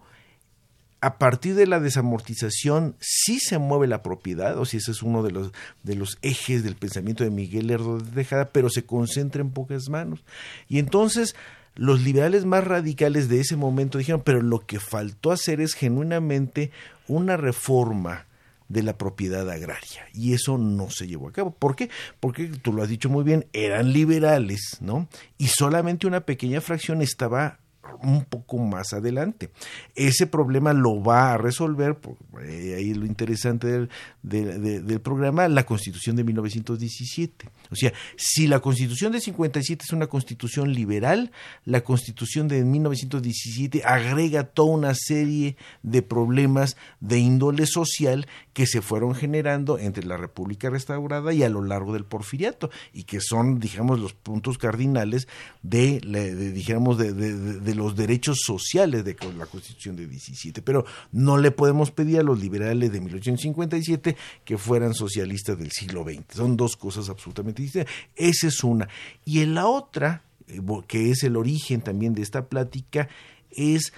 a 1.00 1.18
partir 1.18 1.54
de 1.54 1.66
la 1.66 1.80
desamortización 1.80 2.96
sí 2.98 3.38
se 3.38 3.58
mueve 3.58 3.86
la 3.86 4.02
propiedad, 4.02 4.58
o 4.58 4.66
si 4.66 4.78
ese 4.78 4.90
es 4.90 5.02
uno 5.02 5.22
de 5.22 5.30
los, 5.30 5.52
de 5.84 5.94
los 5.94 6.18
ejes 6.22 6.64
del 6.64 6.74
pensamiento 6.74 7.24
de 7.24 7.30
Miguel 7.30 7.68
Lerdo 7.68 7.98
de 7.98 8.10
Tejada, 8.10 8.50
pero 8.52 8.68
se 8.68 8.84
concentra 8.84 9.40
en 9.40 9.52
pocas 9.52 9.88
manos. 9.88 10.24
Y 10.68 10.80
entonces 10.80 11.36
los 11.78 12.02
liberales 12.02 12.44
más 12.44 12.64
radicales 12.64 13.28
de 13.28 13.38
ese 13.38 13.54
momento 13.54 13.98
dijeron, 13.98 14.22
pero 14.24 14.42
lo 14.42 14.58
que 14.58 14.80
faltó 14.80 15.30
hacer 15.30 15.60
es 15.60 15.74
genuinamente 15.74 16.72
una 17.06 17.36
reforma 17.36 18.26
de 18.68 18.82
la 18.82 18.98
propiedad 18.98 19.48
agraria. 19.48 20.08
Y 20.12 20.32
eso 20.32 20.58
no 20.58 20.90
se 20.90 21.06
llevó 21.06 21.28
a 21.28 21.32
cabo. 21.32 21.52
¿Por 21.52 21.76
qué? 21.76 21.88
Porque 22.18 22.48
tú 22.48 22.72
lo 22.72 22.82
has 22.82 22.88
dicho 22.88 23.08
muy 23.08 23.22
bien, 23.22 23.46
eran 23.52 23.92
liberales, 23.92 24.78
¿no? 24.80 25.08
Y 25.38 25.46
solamente 25.46 26.08
una 26.08 26.22
pequeña 26.22 26.60
fracción 26.60 27.00
estaba 27.00 27.60
un 28.02 28.24
poco 28.24 28.58
más 28.58 28.92
adelante. 28.92 29.50
Ese 29.94 30.26
problema 30.26 30.72
lo 30.72 31.02
va 31.02 31.34
a 31.34 31.38
resolver, 31.38 31.98
eh, 32.42 32.74
ahí 32.76 32.94
lo 32.94 33.06
interesante 33.06 33.66
del, 33.66 33.88
del, 34.22 35.00
programa, 35.00 35.48
la 35.48 35.64
Constitución 35.64 36.16
de 36.16 36.24
1917. 36.24 37.48
O 37.70 37.76
sea, 37.76 37.92
si 38.16 38.46
la 38.46 38.60
Constitución 38.60 39.12
de 39.12 39.20
57 39.20 39.84
es 39.84 39.92
una 39.92 40.06
constitución 40.06 40.72
liberal, 40.72 41.30
la 41.64 41.82
Constitución 41.82 42.48
de 42.48 42.64
1917 42.64 43.82
agrega 43.84 44.44
toda 44.44 44.70
una 44.70 44.94
serie 44.94 45.56
de 45.82 46.02
problemas 46.02 46.76
de 47.00 47.18
índole 47.18 47.66
social 47.66 48.26
que 48.52 48.66
se 48.66 48.82
fueron 48.82 49.14
generando 49.14 49.78
entre 49.78 50.04
la 50.04 50.16
República 50.16 50.70
restaurada 50.70 51.32
y 51.32 51.42
a 51.42 51.48
lo 51.48 51.62
largo 51.62 51.92
del 51.92 52.04
porfiriato 52.04 52.70
y 52.92 53.04
que 53.04 53.20
son, 53.20 53.60
digamos, 53.60 54.00
los 54.00 54.14
puntos 54.14 54.58
cardinales 54.58 55.28
de, 55.62 56.00
de, 56.00 56.34
de 56.34 57.74
los 57.78 57.96
derechos 57.96 58.40
sociales 58.44 59.04
de 59.04 59.16
la 59.36 59.46
Constitución 59.46 59.96
de 59.96 60.06
17. 60.06 60.62
Pero 60.62 60.84
no 61.12 61.38
le 61.38 61.50
podemos 61.50 61.90
pedir 61.90 62.20
a 62.20 62.22
los 62.22 62.40
liberales 62.40 62.92
de 62.92 63.00
1857 63.00 64.16
que 64.44 64.58
fueran 64.58 64.94
socialistas 64.94 65.58
del 65.58 65.70
siglo 65.70 66.04
XX. 66.04 66.24
Son 66.34 66.56
dos 66.56 66.76
cosas 66.76 67.08
absolutamente 67.08 67.62
distintas. 67.62 67.92
Esa 68.16 68.48
es 68.48 68.62
una. 68.64 68.88
Y 69.24 69.40
en 69.40 69.54
la 69.54 69.66
otra, 69.66 70.24
eh, 70.48 70.60
que 70.86 71.10
es 71.10 71.22
el 71.22 71.36
origen 71.36 71.80
también 71.80 72.14
de 72.14 72.22
esta 72.22 72.48
plática, 72.48 73.08
es 73.50 73.92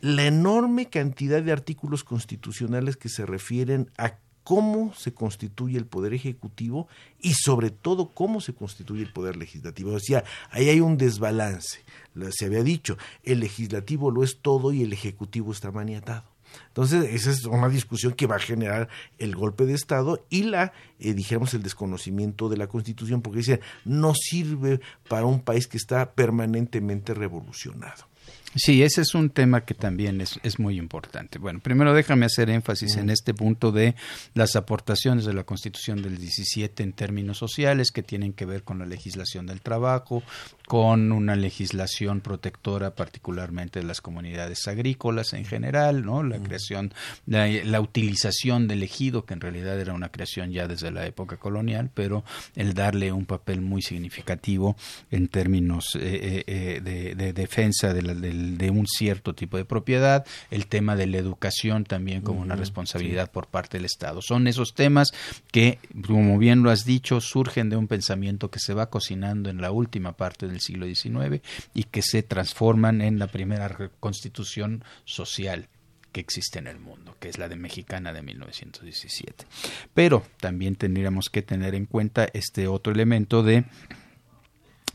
la 0.00 0.26
enorme 0.26 0.86
cantidad 0.86 1.42
de 1.42 1.52
artículos 1.52 2.04
constitucionales 2.04 2.96
que 2.96 3.08
se 3.08 3.26
refieren 3.26 3.90
a 3.98 4.18
cómo 4.46 4.94
se 4.94 5.12
constituye 5.12 5.76
el 5.76 5.86
poder 5.86 6.14
ejecutivo 6.14 6.86
y 7.20 7.34
sobre 7.34 7.70
todo 7.70 8.12
cómo 8.14 8.40
se 8.40 8.54
constituye 8.54 9.02
el 9.02 9.12
poder 9.12 9.36
legislativo. 9.36 9.92
O 9.92 9.98
sea, 9.98 10.22
ahí 10.52 10.68
hay 10.68 10.78
un 10.78 10.96
desbalance. 10.96 11.80
Se 12.30 12.44
había 12.44 12.62
dicho, 12.62 12.96
el 13.24 13.40
legislativo 13.40 14.12
lo 14.12 14.22
es 14.22 14.38
todo 14.40 14.72
y 14.72 14.84
el 14.84 14.92
ejecutivo 14.92 15.50
está 15.50 15.72
maniatado. 15.72 16.22
Entonces, 16.68 17.12
esa 17.12 17.32
es 17.32 17.44
una 17.44 17.68
discusión 17.68 18.12
que 18.12 18.28
va 18.28 18.36
a 18.36 18.38
generar 18.38 18.88
el 19.18 19.34
golpe 19.34 19.66
de 19.66 19.74
Estado 19.74 20.24
y 20.30 20.44
la, 20.44 20.72
eh, 21.00 21.12
dijéramos, 21.12 21.52
el 21.54 21.64
desconocimiento 21.64 22.48
de 22.48 22.56
la 22.56 22.68
Constitución, 22.68 23.22
porque 23.22 23.38
dice, 23.38 23.60
no 23.84 24.14
sirve 24.14 24.80
para 25.08 25.26
un 25.26 25.40
país 25.40 25.66
que 25.66 25.76
está 25.76 26.12
permanentemente 26.12 27.14
revolucionado. 27.14 28.04
Sí, 28.54 28.82
ese 28.82 29.02
es 29.02 29.14
un 29.14 29.30
tema 29.30 29.64
que 29.64 29.74
también 29.74 30.20
es, 30.20 30.40
es 30.42 30.58
muy 30.58 30.78
importante. 30.78 31.38
Bueno, 31.38 31.60
primero 31.60 31.92
déjame 31.92 32.26
hacer 32.26 32.48
énfasis 32.48 32.96
en 32.96 33.10
este 33.10 33.34
punto 33.34 33.70
de 33.70 33.94
las 34.34 34.56
aportaciones 34.56 35.26
de 35.26 35.34
la 35.34 35.44
Constitución 35.44 36.00
del 36.00 36.16
17 36.16 36.82
en 36.82 36.92
términos 36.92 37.38
sociales 37.38 37.90
que 37.90 38.02
tienen 38.02 38.32
que 38.32 38.46
ver 38.46 38.62
con 38.62 38.78
la 38.78 38.86
legislación 38.86 39.46
del 39.46 39.60
trabajo, 39.60 40.22
con 40.66 41.12
una 41.12 41.36
legislación 41.36 42.20
protectora 42.20 42.94
particularmente 42.94 43.80
de 43.80 43.86
las 43.86 44.00
comunidades 44.00 44.66
agrícolas 44.66 45.32
en 45.32 45.44
general, 45.44 46.04
¿no? 46.04 46.22
La 46.22 46.38
creación, 46.38 46.92
la, 47.26 47.80
utilización 47.80 48.66
del 48.68 48.82
ejido, 48.82 49.26
que 49.26 49.34
en 49.34 49.40
realidad 49.40 49.78
era 49.78 49.92
una 49.92 50.08
creación 50.08 50.50
ya 50.50 50.66
desde 50.66 50.90
la 50.90 51.06
época 51.06 51.36
colonial, 51.36 51.90
pero 51.94 52.24
el 52.54 52.74
darle 52.74 53.12
un 53.12 53.26
papel 53.26 53.60
muy 53.60 53.82
significativo 53.82 54.76
en 55.10 55.28
términos 55.28 55.96
eh, 55.96 56.00
eh, 56.02 56.44
eh, 56.46 56.80
de, 56.82 57.14
de, 57.14 57.32
defensa 57.32 57.92
de 57.92 58.02
la, 58.02 58.14
del 58.36 58.58
de 58.58 58.70
un 58.70 58.86
cierto 58.86 59.34
tipo 59.34 59.56
de 59.56 59.64
propiedad, 59.64 60.26
el 60.50 60.66
tema 60.66 60.96
de 60.96 61.06
la 61.06 61.18
educación 61.18 61.84
también 61.84 62.22
como 62.22 62.40
una 62.40 62.56
responsabilidad 62.56 63.30
por 63.30 63.46
parte 63.46 63.78
del 63.78 63.84
Estado. 63.84 64.22
Son 64.22 64.46
esos 64.46 64.74
temas 64.74 65.12
que, 65.50 65.78
como 66.06 66.38
bien 66.38 66.62
lo 66.62 66.70
has 66.70 66.84
dicho, 66.84 67.20
surgen 67.20 67.70
de 67.70 67.76
un 67.76 67.88
pensamiento 67.88 68.50
que 68.50 68.58
se 68.58 68.74
va 68.74 68.90
cocinando 68.90 69.50
en 69.50 69.60
la 69.60 69.70
última 69.70 70.16
parte 70.16 70.48
del 70.48 70.60
siglo 70.60 70.86
XIX 70.86 71.42
y 71.74 71.84
que 71.84 72.02
se 72.02 72.22
transforman 72.22 73.00
en 73.00 73.18
la 73.18 73.26
primera 73.26 73.90
constitución 74.00 74.84
social 75.04 75.68
que 76.12 76.20
existe 76.20 76.58
en 76.58 76.66
el 76.66 76.78
mundo, 76.78 77.14
que 77.20 77.28
es 77.28 77.36
la 77.36 77.46
de 77.46 77.56
Mexicana 77.56 78.12
de 78.14 78.22
1917. 78.22 79.44
Pero 79.92 80.22
también 80.40 80.74
tendríamos 80.74 81.28
que 81.30 81.42
tener 81.42 81.74
en 81.74 81.84
cuenta 81.84 82.26
este 82.32 82.68
otro 82.68 82.90
elemento 82.92 83.42
de 83.42 83.66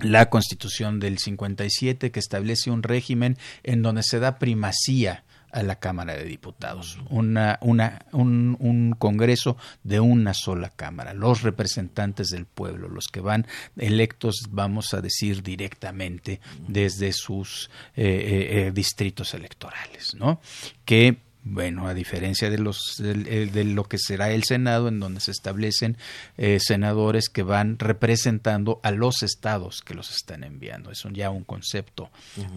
la 0.01 0.29
Constitución 0.29 0.99
del 0.99 1.17
57 1.17 2.11
que 2.11 2.19
establece 2.19 2.71
un 2.71 2.83
régimen 2.83 3.37
en 3.63 3.81
donde 3.81 4.03
se 4.03 4.19
da 4.19 4.39
primacía 4.39 5.23
a 5.51 5.63
la 5.63 5.79
Cámara 5.79 6.15
de 6.15 6.23
Diputados, 6.23 6.97
una, 7.09 7.59
una, 7.61 8.05
un, 8.11 8.55
un, 8.59 8.95
Congreso 8.97 9.57
de 9.83 9.99
una 9.99 10.33
sola 10.33 10.69
Cámara, 10.69 11.13
los 11.13 11.41
representantes 11.41 12.29
del 12.29 12.45
pueblo, 12.45 12.87
los 12.87 13.07
que 13.07 13.19
van 13.19 13.45
electos, 13.77 14.47
vamos 14.49 14.93
a 14.93 15.01
decir, 15.01 15.43
directamente 15.43 16.39
desde 16.67 17.11
sus 17.11 17.69
eh, 17.95 18.03
eh, 18.05 18.67
eh 18.67 18.71
distritos 18.71 19.33
electorales, 19.33 20.15
¿no? 20.15 20.39
Que 20.85 21.17
bueno, 21.43 21.87
a 21.87 21.93
diferencia 21.93 22.49
de, 22.49 22.59
los, 22.59 22.95
de, 22.97 23.63
lo 23.63 23.83
que 23.85 23.97
será 23.97 24.31
el 24.31 24.43
Senado, 24.43 24.87
en 24.87 24.99
donde 24.99 25.21
se 25.21 25.31
establecen 25.31 25.97
eh, 26.37 26.59
senadores 26.59 27.29
que 27.29 27.43
van 27.43 27.79
representando 27.79 28.79
a 28.83 28.91
los 28.91 29.23
estados 29.23 29.81
que 29.81 29.95
los 29.95 30.11
están 30.11 30.43
enviando. 30.43 30.91
Es 30.91 31.03
ya 31.11 31.31
un 31.31 31.43
concepto 31.43 32.11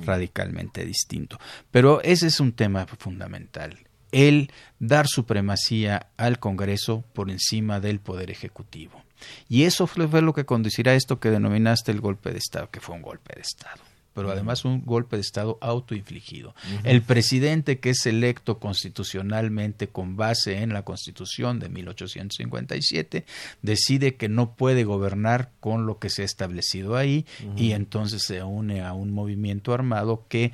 radicalmente 0.05 0.85
distinto. 0.85 1.39
Pero 1.71 2.03
ese 2.03 2.27
es 2.27 2.41
un 2.41 2.53
tema 2.53 2.87
fundamental. 2.87 3.79
El 4.13 4.51
dar 4.79 5.09
supremacía 5.09 6.09
al 6.17 6.39
Congreso 6.39 7.05
por 7.15 7.31
encima 7.31 7.81
del 7.81 8.01
Poder 8.01 8.31
Ejecutivo. 8.31 9.03
Y 9.49 9.65
eso 9.65 9.87
fue 9.87 10.21
lo 10.21 10.35
que 10.35 10.45
conducirá 10.45 10.93
a 10.93 10.95
esto 10.95 11.19
que 11.19 11.31
denominaste 11.31 11.91
el 11.91 12.01
golpe 12.01 12.31
de 12.31 12.39
Estado, 12.39 12.71
que 12.71 12.81
fue 12.81 12.95
un 12.95 13.03
golpe 13.03 13.35
de 13.35 13.41
Estado 13.41 13.81
pero 14.15 14.31
además 14.31 14.65
un 14.65 14.85
golpe 14.85 15.17
de 15.17 15.23
Estado 15.23 15.59
autoinfligido. 15.61 16.55
El 16.85 17.03
presidente 17.03 17.81
que 17.81 17.91
es 17.91 18.07
electo 18.07 18.59
constitucionalmente 18.59 19.89
con 19.89 20.17
base 20.17 20.63
en 20.63 20.73
la 20.73 20.83
Constitución 20.83 21.59
de 21.59 21.69
1857 21.69 23.25
decide 23.63 24.15
que 24.15 24.29
no 24.29 24.55
puede 24.55 24.85
gobernar 24.85 25.51
con 25.61 25.87
lo 25.87 25.99
que 25.99 26.11
se 26.11 26.23
ha 26.23 26.25
establecido 26.25 26.97
ahí 26.97 27.27
y 27.57 27.73
entonces 27.73 28.23
se 28.23 28.43
une 28.43 28.83
a 28.83 28.93
un 28.93 29.11
movimiento 29.11 29.75
armado 29.75 30.25
que 30.29 30.53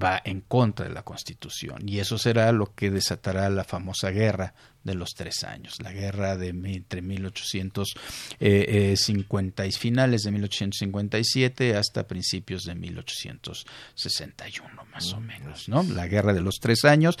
va 0.00 0.22
en 0.24 0.42
contra 0.42 0.86
de 0.86 0.92
la 0.92 1.02
Constitución 1.02 1.88
y 1.88 1.98
eso 2.00 2.18
será 2.18 2.52
lo 2.52 2.74
que 2.74 2.90
desatará 2.90 3.48
la 3.50 3.64
famosa 3.64 4.10
guerra 4.10 4.54
de 4.84 4.94
los 4.94 5.14
tres 5.14 5.44
años, 5.44 5.76
la 5.82 5.92
guerra 5.92 6.36
de 6.36 6.48
entre 6.48 7.00
1850 7.02 9.66
y 9.66 9.72
finales 9.72 10.22
de 10.22 10.30
1857 10.30 11.76
hasta 11.76 12.06
principios 12.06 12.62
de 12.64 12.74
1861 12.74 14.86
más 14.92 15.12
o 15.12 15.20
menos, 15.20 15.68
¿no? 15.68 15.82
La 15.82 16.06
guerra 16.06 16.32
de 16.32 16.40
los 16.40 16.60
tres 16.60 16.84
años 16.84 17.18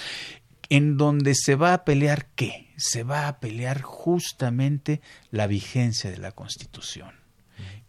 en 0.68 0.96
donde 0.96 1.34
se 1.34 1.54
va 1.54 1.74
a 1.74 1.84
pelear 1.84 2.26
qué? 2.34 2.72
Se 2.76 3.04
va 3.04 3.28
a 3.28 3.38
pelear 3.40 3.82
justamente 3.82 5.00
la 5.30 5.46
vigencia 5.46 6.10
de 6.10 6.18
la 6.18 6.32
Constitución 6.32 7.25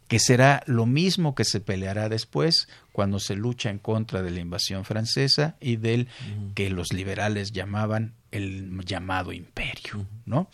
que 0.07 0.19
será 0.19 0.63
lo 0.65 0.85
mismo 0.85 1.35
que 1.35 1.43
se 1.43 1.59
peleará 1.59 2.09
después 2.09 2.67
cuando 2.91 3.19
se 3.19 3.35
lucha 3.35 3.69
en 3.69 3.79
contra 3.79 4.21
de 4.21 4.31
la 4.31 4.39
invasión 4.39 4.85
francesa 4.85 5.57
y 5.59 5.75
del 5.75 6.07
que 6.55 6.69
los 6.69 6.93
liberales 6.93 7.51
llamaban 7.51 8.13
el 8.31 8.79
llamado 8.85 9.33
imperio, 9.33 10.05
¿no? 10.25 10.49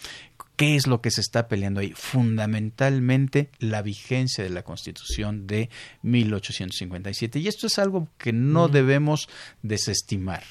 ¿Qué 0.55 0.75
es 0.75 0.85
lo 0.85 1.01
que 1.01 1.09
se 1.09 1.21
está 1.21 1.47
peleando 1.47 1.79
ahí? 1.79 1.93
Fundamentalmente 1.95 3.49
la 3.59 3.81
vigencia 3.81 4.43
de 4.43 4.51
la 4.51 4.63
Constitución 4.63 5.47
de 5.47 5.69
1857. 6.03 7.39
Y 7.39 7.47
esto 7.47 7.67
es 7.67 7.79
algo 7.79 8.07
que 8.17 8.33
no 8.33 8.67
debemos 8.67 9.29
desestimar. 9.63 10.43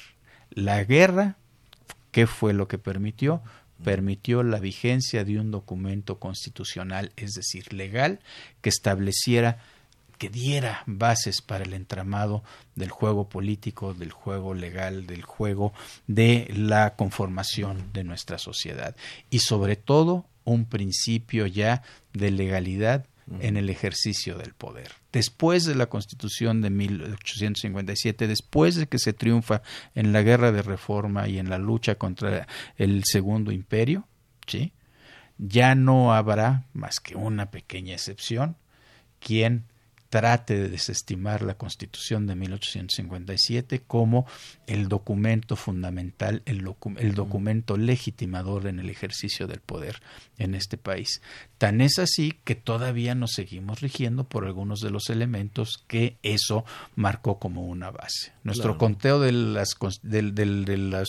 La 0.49 0.83
guerra, 0.83 1.37
¿qué 2.11 2.27
fue 2.27 2.53
lo 2.53 2.67
que 2.67 2.77
permitió? 2.77 3.41
Permitió 3.83 4.43
la 4.43 4.59
vigencia 4.59 5.23
de 5.23 5.39
un 5.39 5.51
documento 5.51 6.19
constitucional, 6.19 7.11
es 7.15 7.33
decir, 7.33 7.73
legal, 7.73 8.19
que 8.61 8.69
estableciera 8.69 9.59
que 10.17 10.29
diera 10.29 10.83
bases 10.85 11.41
para 11.41 11.65
el 11.65 11.73
entramado 11.73 12.43
del 12.75 12.89
juego 12.89 13.27
político, 13.27 13.93
del 13.93 14.11
juego 14.11 14.53
legal, 14.53 15.05
del 15.05 15.23
juego 15.23 15.73
de 16.07 16.49
la 16.55 16.95
conformación 16.95 17.91
de 17.93 18.03
nuestra 18.03 18.37
sociedad. 18.37 18.95
Y 19.29 19.39
sobre 19.39 19.75
todo 19.75 20.25
un 20.45 20.65
principio 20.65 21.45
ya 21.45 21.81
de 22.13 22.31
legalidad 22.31 23.05
en 23.39 23.57
el 23.57 23.69
ejercicio 23.69 24.37
del 24.37 24.53
poder. 24.53 24.91
Después 25.11 25.65
de 25.65 25.75
la 25.75 25.87
Constitución 25.87 26.61
de 26.61 26.69
1857, 26.69 28.27
después 28.27 28.75
de 28.75 28.87
que 28.87 28.99
se 28.99 29.13
triunfa 29.13 29.61
en 29.95 30.13
la 30.13 30.21
guerra 30.21 30.51
de 30.51 30.61
reforma 30.61 31.27
y 31.27 31.39
en 31.39 31.49
la 31.49 31.57
lucha 31.57 31.95
contra 31.95 32.47
el 32.77 33.03
Segundo 33.05 33.51
Imperio, 33.51 34.07
¿sí? 34.47 34.73
ya 35.37 35.75
no 35.75 36.13
habrá 36.13 36.65
más 36.73 36.99
que 36.99 37.15
una 37.15 37.51
pequeña 37.51 37.93
excepción 37.93 38.57
quien 39.19 39.65
trate 40.13 40.53
de 40.59 40.69
desestimar 40.69 41.41
la 41.41 41.55
Constitución 41.55 42.27
de 42.27 42.35
1857 42.35 43.81
como 43.87 44.27
el 44.67 44.87
documento 44.87 45.55
fundamental, 45.55 46.43
el, 46.45 46.63
documento 47.15 47.77
legitimador 47.77 48.67
en 48.67 48.77
el 48.77 48.91
ejercicio 48.91 49.47
del 49.47 49.61
poder 49.61 50.03
en 50.37 50.53
este 50.53 50.77
país. 50.77 51.23
Tan 51.57 51.81
es 51.81 51.97
así 51.97 52.35
que 52.43 52.53
todavía 52.53 53.15
nos 53.15 53.31
seguimos 53.31 53.81
rigiendo 53.81 54.23
por 54.23 54.45
algunos 54.45 54.81
de 54.81 54.91
los 54.91 55.09
elementos 55.09 55.83
que 55.87 56.17
eso 56.21 56.63
marcó 56.95 57.39
como 57.39 57.65
una 57.65 57.89
base. 57.89 58.33
Nuestro 58.43 58.77
conteo 58.77 59.19
de 59.19 59.31
las, 59.31 59.69
de, 60.03 60.21
las, 60.21 61.07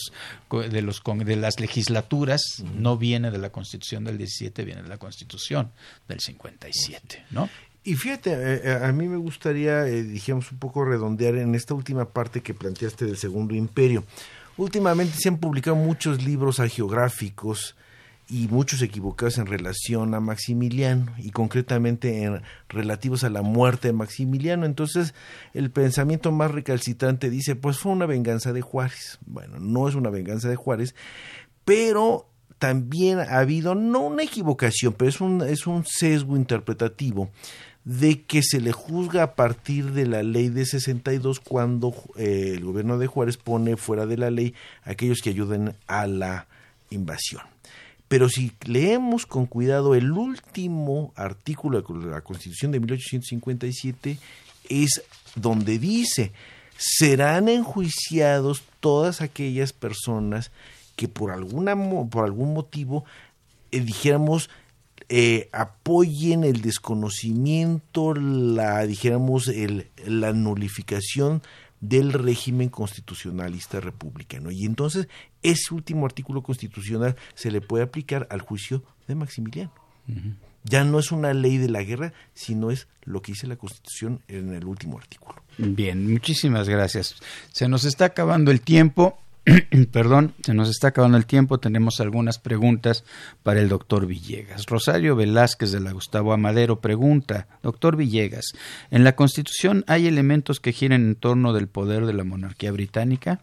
de, 0.50 0.80
los, 0.80 1.02
de 1.04 1.36
las 1.36 1.60
legislaturas 1.60 2.64
no 2.74 2.96
viene 2.96 3.30
de 3.30 3.36
la 3.36 3.52
Constitución 3.52 4.04
del 4.04 4.16
17, 4.16 4.64
viene 4.64 4.82
de 4.82 4.88
la 4.88 4.96
Constitución 4.96 5.72
del 6.08 6.20
57, 6.20 7.26
¿no? 7.30 7.50
Y 7.86 7.96
fíjate, 7.96 8.32
eh, 8.32 8.60
eh, 8.64 8.78
a, 8.82 8.90
mí 8.92 9.08
me 9.08 9.18
gustaría, 9.18 9.86
eh, 9.86 10.02
dijimos, 10.02 10.50
un 10.50 10.58
poco 10.58 10.86
redondear 10.86 11.34
en 11.36 11.54
esta 11.54 11.74
última 11.74 12.06
parte 12.06 12.40
que 12.40 12.54
planteaste 12.54 13.04
del 13.04 13.18
Segundo 13.18 13.54
Imperio. 13.54 14.04
Últimamente 14.56 15.16
se 15.18 15.28
han 15.28 15.36
publicado 15.36 15.76
muchos 15.76 16.24
libros 16.24 16.62
geográficos 16.72 17.76
y 18.26 18.48
muchos 18.48 18.80
equivocados 18.80 19.36
en 19.36 19.44
relación 19.44 20.14
a 20.14 20.20
Maximiliano 20.20 21.12
y 21.18 21.30
concretamente 21.30 22.22
en 22.22 22.40
relativos 22.70 23.22
a 23.22 23.28
la 23.28 23.42
muerte 23.42 23.88
de 23.88 23.92
Maximiliano. 23.92 24.64
Entonces, 24.64 25.12
el 25.52 25.70
pensamiento 25.70 26.32
más 26.32 26.52
recalcitrante 26.52 27.28
dice, 27.28 27.54
pues 27.54 27.78
fue 27.78 27.92
una 27.92 28.06
venganza 28.06 28.54
de 28.54 28.62
Juárez. 28.62 29.18
Bueno, 29.26 29.58
no 29.60 29.88
es 29.88 29.94
una 29.94 30.08
venganza 30.08 30.48
de 30.48 30.56
Juárez, 30.56 30.94
pero 31.66 32.30
también 32.58 33.18
ha 33.18 33.40
habido, 33.40 33.74
no 33.74 34.00
una 34.00 34.22
equivocación, 34.22 34.94
pero 34.94 35.10
es 35.10 35.20
un, 35.20 35.42
es 35.42 35.66
un 35.66 35.84
sesgo 35.84 36.34
interpretativo 36.34 37.30
de 37.84 38.22
que 38.22 38.42
se 38.42 38.60
le 38.60 38.72
juzga 38.72 39.22
a 39.22 39.34
partir 39.34 39.92
de 39.92 40.06
la 40.06 40.22
ley 40.22 40.48
de 40.48 40.64
62 40.64 41.40
cuando 41.40 41.94
eh, 42.16 42.52
el 42.54 42.64
gobierno 42.64 42.98
de 42.98 43.06
Juárez 43.06 43.36
pone 43.36 43.76
fuera 43.76 44.06
de 44.06 44.16
la 44.16 44.30
ley 44.30 44.54
a 44.84 44.92
aquellos 44.92 45.20
que 45.20 45.30
ayuden 45.30 45.74
a 45.86 46.06
la 46.06 46.46
invasión. 46.90 47.42
Pero 48.08 48.28
si 48.28 48.52
leemos 48.64 49.26
con 49.26 49.46
cuidado 49.46 49.94
el 49.94 50.12
último 50.12 51.12
artículo 51.16 51.82
de 51.82 52.10
la 52.10 52.20
Constitución 52.20 52.72
de 52.72 52.80
1857, 52.80 54.18
es 54.68 55.02
donde 55.34 55.78
dice, 55.78 56.32
serán 56.76 57.48
enjuiciados 57.48 58.62
todas 58.80 59.20
aquellas 59.20 59.72
personas 59.72 60.50
que 60.96 61.08
por, 61.08 61.32
alguna, 61.32 61.76
por 62.08 62.24
algún 62.24 62.54
motivo 62.54 63.04
eh, 63.72 63.80
dijéramos 63.80 64.48
eh, 65.08 65.48
apoyen 65.52 66.44
el 66.44 66.60
desconocimiento, 66.62 68.14
la, 68.14 68.86
dijéramos, 68.86 69.48
el, 69.48 69.88
la 70.06 70.32
nulificación 70.32 71.42
del 71.80 72.12
régimen 72.12 72.70
constitucionalista 72.70 73.80
republicano. 73.80 74.50
Y 74.50 74.64
entonces 74.64 75.08
ese 75.42 75.74
último 75.74 76.06
artículo 76.06 76.42
constitucional 76.42 77.16
se 77.34 77.50
le 77.50 77.60
puede 77.60 77.84
aplicar 77.84 78.26
al 78.30 78.40
juicio 78.40 78.82
de 79.06 79.14
Maximiliano. 79.14 79.72
Ya 80.64 80.84
no 80.84 80.98
es 80.98 81.12
una 81.12 81.34
ley 81.34 81.58
de 81.58 81.68
la 81.68 81.82
guerra, 81.82 82.12
sino 82.32 82.70
es 82.70 82.88
lo 83.04 83.20
que 83.20 83.32
dice 83.32 83.46
la 83.46 83.56
Constitución 83.56 84.22
en 84.28 84.54
el 84.54 84.64
último 84.64 84.98
artículo. 84.98 85.42
Bien, 85.58 86.10
muchísimas 86.10 86.68
gracias. 86.68 87.16
Se 87.52 87.68
nos 87.68 87.84
está 87.84 88.06
acabando 88.06 88.50
el 88.50 88.62
tiempo. 88.62 89.18
Perdón, 89.92 90.34
se 90.42 90.54
nos 90.54 90.70
está 90.70 90.88
acabando 90.88 91.18
el 91.18 91.26
tiempo. 91.26 91.58
Tenemos 91.58 92.00
algunas 92.00 92.38
preguntas 92.38 93.04
para 93.42 93.60
el 93.60 93.68
doctor 93.68 94.06
Villegas. 94.06 94.66
Rosario 94.66 95.16
Velázquez 95.16 95.70
de 95.70 95.80
la 95.80 95.92
Gustavo 95.92 96.32
Amadero 96.32 96.80
pregunta, 96.80 97.46
doctor 97.62 97.96
Villegas, 97.96 98.52
¿en 98.90 99.04
la 99.04 99.16
Constitución 99.16 99.84
hay 99.86 100.06
elementos 100.06 100.60
que 100.60 100.72
giren 100.72 101.04
en 101.04 101.14
torno 101.14 101.52
del 101.52 101.68
poder 101.68 102.06
de 102.06 102.14
la 102.14 102.24
monarquía 102.24 102.72
británica? 102.72 103.42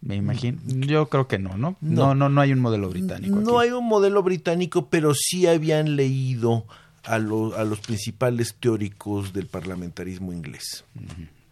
Me 0.00 0.16
imagino. 0.16 0.58
Yo 0.64 1.08
creo 1.08 1.28
que 1.28 1.38
no, 1.38 1.58
¿no? 1.58 1.76
No, 1.80 2.14
no, 2.14 2.28
no, 2.30 2.40
hay 2.40 2.52
un 2.52 2.60
modelo 2.60 2.88
británico. 2.88 3.36
No 3.36 3.58
hay 3.58 3.70
un 3.70 3.86
modelo 3.86 4.22
británico, 4.22 4.88
pero 4.88 5.12
sí 5.14 5.46
habían 5.46 5.96
leído 5.96 6.64
a, 7.04 7.16
a 7.16 7.18
los 7.18 7.80
principales 7.80 8.54
teóricos 8.58 9.34
del 9.34 9.46
parlamentarismo 9.46 10.32
inglés. 10.32 10.84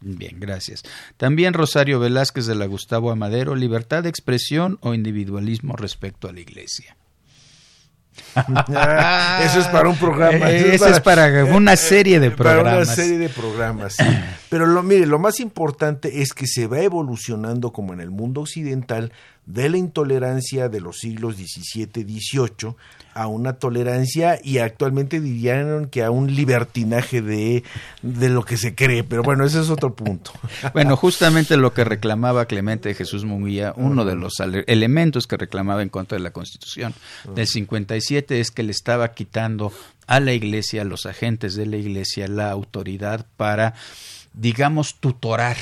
Bien, 0.01 0.39
gracias. 0.39 0.83
También 1.17 1.55
Rosario 1.55 1.99
Velázquez 1.99 2.47
de 2.47 2.55
la 2.55 2.67
Gustavo 2.67 3.11
Amadero, 3.11 3.57
libertad 3.57 4.03
de 4.03 4.09
expresión 4.09 4.79
o 4.81 4.95
individualismo 4.95 5.75
respecto 5.77 6.29
a 6.29 6.33
la 6.33 6.41
iglesia. 6.41 6.97
eso 8.35 9.61
es 9.61 9.67
para 9.69 9.89
un 9.89 9.97
programa. 9.97 10.51
Eso, 10.51 10.89
es 10.89 11.01
para, 11.01 11.45
una 11.45 11.77
serie 11.77 12.21
de 12.21 12.31
programas. 12.31 12.65
Para 12.65 12.83
una 12.83 12.95
serie 12.95 13.19
de 13.19 13.29
programas, 13.29 13.95
sí. 13.95 14.05
Pero 14.49 14.67
lo, 14.67 14.83
mire, 14.83 15.07
lo 15.07 15.19
más 15.19 15.41
importante 15.41 16.23
es 16.23 16.33
que 16.33 16.47
se 16.47 16.67
va 16.67 16.81
evolucionando 16.81 17.73
como 17.73 17.93
en 17.93 18.01
el 18.01 18.11
mundo 18.11 18.43
occidental 18.43 19.13
de 19.49 19.71
la 19.71 19.79
intolerancia 19.79 20.69
de 20.69 20.81
los 20.81 20.99
siglos 20.99 21.37
XVII, 21.37 22.05
XVIII 22.05 22.77
a 23.15 23.27
una 23.27 23.55
tolerancia 23.55 24.39
y 24.45 24.59
actualmente 24.59 25.21
dirían 25.21 25.87
que 25.87 26.05
a 26.05 26.11
un 26.11 26.35
libertinaje 26.35 27.23
de, 27.23 27.65
de 28.03 28.29
lo 28.29 28.45
que 28.45 28.59
se 28.59 28.75
cree, 28.75 29.05
pero 29.05 29.23
bueno, 29.23 29.45
ese 29.45 29.61
es 29.61 29.71
otro 29.71 29.95
punto. 29.95 30.33
Bueno, 30.75 30.97
justamente 30.97 31.57
lo 31.57 31.73
que 31.73 31.83
reclamaba 31.83 32.45
Clemente 32.45 32.95
Jesús 32.95 33.25
Munguía, 33.25 33.73
uno 33.77 34.05
de 34.05 34.15
los 34.15 34.35
elementos 34.67 35.27
que 35.27 35.37
reclamaba 35.37 35.83
en 35.83 35.89
contra 35.89 36.19
de 36.19 36.23
la 36.23 36.31
Constitución 36.31 36.95
del 37.35 37.47
57 37.47 38.41
es 38.41 38.51
que 38.51 38.63
le 38.63 38.71
estaba 38.71 39.15
quitando 39.15 39.73
a 40.07 40.21
la 40.21 40.33
Iglesia, 40.35 40.83
a 40.83 40.85
los 40.85 41.07
agentes 41.07 41.55
de 41.55 41.67
la 41.67 41.77
Iglesia, 41.77 42.29
la 42.29 42.51
autoridad 42.51 43.27
para, 43.37 43.75
digamos, 44.35 44.97
tutorar 45.01 45.57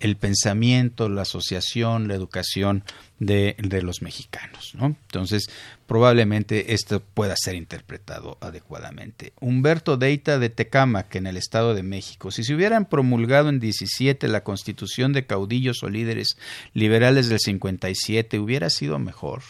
el 0.00 0.16
pensamiento, 0.16 1.08
la 1.08 1.22
asociación, 1.22 2.08
la 2.08 2.14
educación 2.14 2.84
de, 3.18 3.56
los 3.82 4.02
mexicanos. 4.02 4.74
¿no? 4.74 4.86
Entonces, 4.86 5.46
probablemente 5.86 6.72
esto 6.72 7.00
pueda 7.00 7.34
ser 7.36 7.54
interpretado 7.54 8.38
adecuadamente. 8.40 9.32
Humberto 9.40 9.96
Deita 9.96 10.38
de 10.38 10.50
Tecama, 10.50 11.04
que 11.04 11.18
en 11.18 11.26
el 11.26 11.36
Estado 11.36 11.74
de 11.74 11.82
México, 11.82 12.30
si 12.30 12.44
se 12.44 12.54
hubieran 12.54 12.86
promulgado 12.86 13.48
en 13.48 13.60
17 13.60 14.28
la 14.28 14.44
constitución 14.44 15.12
de 15.12 15.26
caudillos 15.26 15.82
o 15.82 15.88
líderes 15.88 16.36
liberales 16.74 17.28
del 17.28 17.40
57, 17.40 18.38
hubiera 18.38 18.70
sido 18.70 18.98
mejor. 18.98 19.42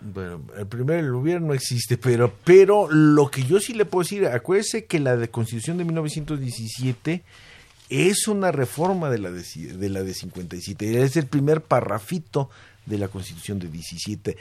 Bueno, 0.00 0.42
el 0.58 0.66
primer 0.66 0.98
el 0.98 1.12
no 1.12 1.54
existe, 1.54 1.96
pero, 1.96 2.34
pero 2.42 2.88
lo 2.90 3.30
que 3.30 3.44
yo 3.44 3.60
sí 3.60 3.72
le 3.72 3.84
puedo 3.84 4.02
decir, 4.02 4.26
acuérdese 4.26 4.86
que 4.86 4.98
la 4.98 5.16
de 5.16 5.28
constitución 5.28 5.78
de 5.78 5.84
1917 5.84 7.22
es 7.92 8.28
una 8.28 8.52
reforma 8.52 9.10
de 9.10 9.18
la 9.18 9.30
de, 9.30 9.42
de 9.42 9.88
la 9.88 10.02
de 10.02 10.14
57, 10.14 11.02
es 11.02 11.16
el 11.16 11.26
primer 11.26 11.62
parrafito 11.62 12.50
de 12.86 12.98
la 12.98 13.08
Constitución 13.08 13.58
de 13.58 13.68
17 13.68 14.36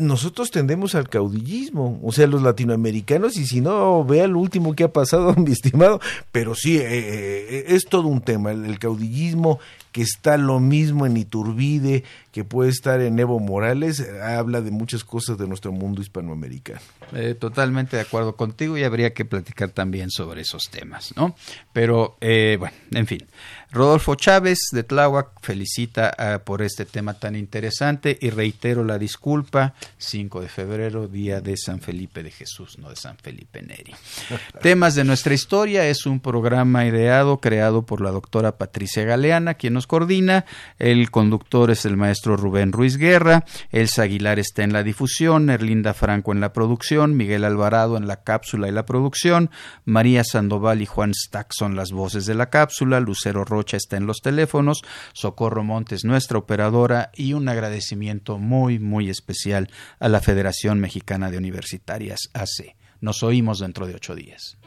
nosotros 0.00 0.50
tendemos 0.50 0.94
al 0.94 1.08
caudillismo, 1.08 2.00
o 2.02 2.12
sea, 2.12 2.26
los 2.26 2.42
latinoamericanos, 2.42 3.36
y 3.36 3.46
si 3.46 3.60
no, 3.60 4.04
vea 4.04 4.26
lo 4.26 4.38
último 4.38 4.74
que 4.74 4.84
ha 4.84 4.92
pasado, 4.92 5.34
mi 5.36 5.52
estimado, 5.52 6.00
pero 6.32 6.54
sí, 6.54 6.78
eh, 6.78 6.84
eh, 6.88 7.64
es 7.68 7.84
todo 7.84 8.08
un 8.08 8.20
tema, 8.20 8.50
el, 8.50 8.78
caudillismo 8.78 9.60
que 9.92 10.02
está 10.02 10.36
lo 10.36 10.60
mismo 10.60 11.06
en 11.06 11.16
Iturbide, 11.16 12.04
que 12.32 12.44
puede 12.44 12.70
estar 12.70 13.00
en 13.00 13.18
Evo 13.18 13.40
Morales, 13.40 14.06
habla 14.22 14.60
de 14.60 14.70
muchas 14.70 15.04
cosas 15.04 15.38
de 15.38 15.48
nuestro 15.48 15.72
mundo 15.72 16.00
hispanoamericano. 16.00 16.80
Eh, 17.12 17.34
totalmente 17.34 17.96
de 17.96 18.02
acuerdo 18.02 18.36
contigo 18.36 18.78
y 18.78 18.84
habría 18.84 19.12
que 19.12 19.24
platicar 19.24 19.70
también 19.70 20.10
sobre 20.10 20.42
esos 20.42 20.70
temas, 20.70 21.12
¿no? 21.16 21.34
Pero, 21.72 22.16
bueno, 22.20 22.72
en 22.92 23.06
fin. 23.06 23.26
Rodolfo 23.72 24.16
Chávez 24.16 24.58
de 24.72 24.82
Tláhuac 24.82 25.28
felicita 25.42 26.12
ah, 26.18 26.40
por 26.44 26.60
este 26.60 26.84
tema 26.84 27.14
tan 27.14 27.36
interesante 27.36 28.18
y 28.20 28.30
reitero 28.30 28.82
la 28.82 28.98
disculpa, 28.98 29.74
5 29.98 30.40
de 30.40 30.48
febrero, 30.48 31.06
día 31.06 31.40
de 31.40 31.56
San 31.56 31.80
Felipe 31.80 32.24
de 32.24 32.32
Jesús, 32.32 32.78
no 32.80 32.90
de 32.90 32.96
San 32.96 33.16
Felipe 33.16 33.62
Neri. 33.62 33.94
Temas 34.60 34.96
de 34.96 35.04
nuestra 35.04 35.34
historia 35.34 35.86
es 35.86 36.04
un 36.04 36.18
programa 36.18 36.84
ideado, 36.84 37.38
creado 37.38 37.82
por 37.82 38.00
la 38.00 38.10
doctora 38.10 38.58
Patricia 38.58 39.04
Galeana, 39.04 39.54
quien 39.54 39.74
nos 39.74 39.86
coordina, 39.86 40.46
el 40.80 41.12
conductor 41.12 41.70
es 41.70 41.84
el 41.84 41.96
maestro 41.96 42.36
Rubén 42.36 42.72
Ruiz 42.72 42.96
Guerra, 42.96 43.44
Elsa 43.70 44.02
Aguilar 44.02 44.40
está 44.40 44.64
en 44.64 44.72
la 44.72 44.82
difusión, 44.82 45.48
Erlinda 45.48 45.94
Franco 45.94 46.32
en 46.32 46.40
la 46.40 46.52
producción, 46.52 47.16
Miguel 47.16 47.44
Alvarado 47.44 47.96
en 47.96 48.08
la 48.08 48.24
cápsula 48.24 48.66
y 48.66 48.72
la 48.72 48.84
producción, 48.84 49.50
María 49.84 50.24
Sandoval 50.24 50.82
y 50.82 50.86
Juan 50.86 51.14
Stack 51.14 51.52
son 51.52 51.76
las 51.76 51.92
voces 51.92 52.26
de 52.26 52.34
la 52.34 52.50
cápsula, 52.50 52.98
Lucero 52.98 53.44
está 53.76 53.96
en 53.96 54.06
los 54.06 54.18
teléfonos, 54.18 54.82
Socorro 55.12 55.64
Montes, 55.64 56.04
nuestra 56.04 56.38
operadora, 56.38 57.10
y 57.14 57.32
un 57.32 57.48
agradecimiento 57.48 58.38
muy, 58.38 58.78
muy 58.78 59.10
especial 59.10 59.70
a 59.98 60.08
la 60.08 60.20
Federación 60.20 60.80
Mexicana 60.80 61.30
de 61.30 61.38
Universitarias, 61.38 62.30
AC. 62.34 62.76
Nos 63.00 63.22
oímos 63.22 63.60
dentro 63.60 63.86
de 63.86 63.94
ocho 63.94 64.14
días. 64.14 64.58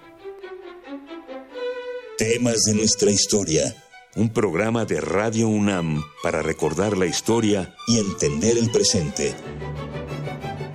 Temas 2.18 2.64
de 2.64 2.76
nuestra 2.76 3.12
historia. 3.12 3.76
Un 4.16 4.30
programa 4.30 4.86
de 4.86 5.02
Radio 5.02 5.48
UNAM 5.48 6.04
para 6.22 6.44
recordar 6.44 6.96
la 6.96 7.08
historia 7.08 7.74
y 7.88 7.98
entender 7.98 8.58
el 8.58 8.70
presente. 8.70 9.34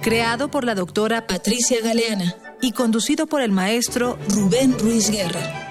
Creado 0.01 0.51
por 0.51 0.65
la 0.65 0.75
doctora 0.75 1.27
Patricia 1.27 1.81
Galeana 1.81 2.35
y 2.61 2.73
conducido 2.73 3.27
por 3.27 3.43
el 3.43 3.53
maestro 3.53 4.19
Rubén 4.29 4.77
Ruiz 4.79 5.11
Guerra. 5.11 5.68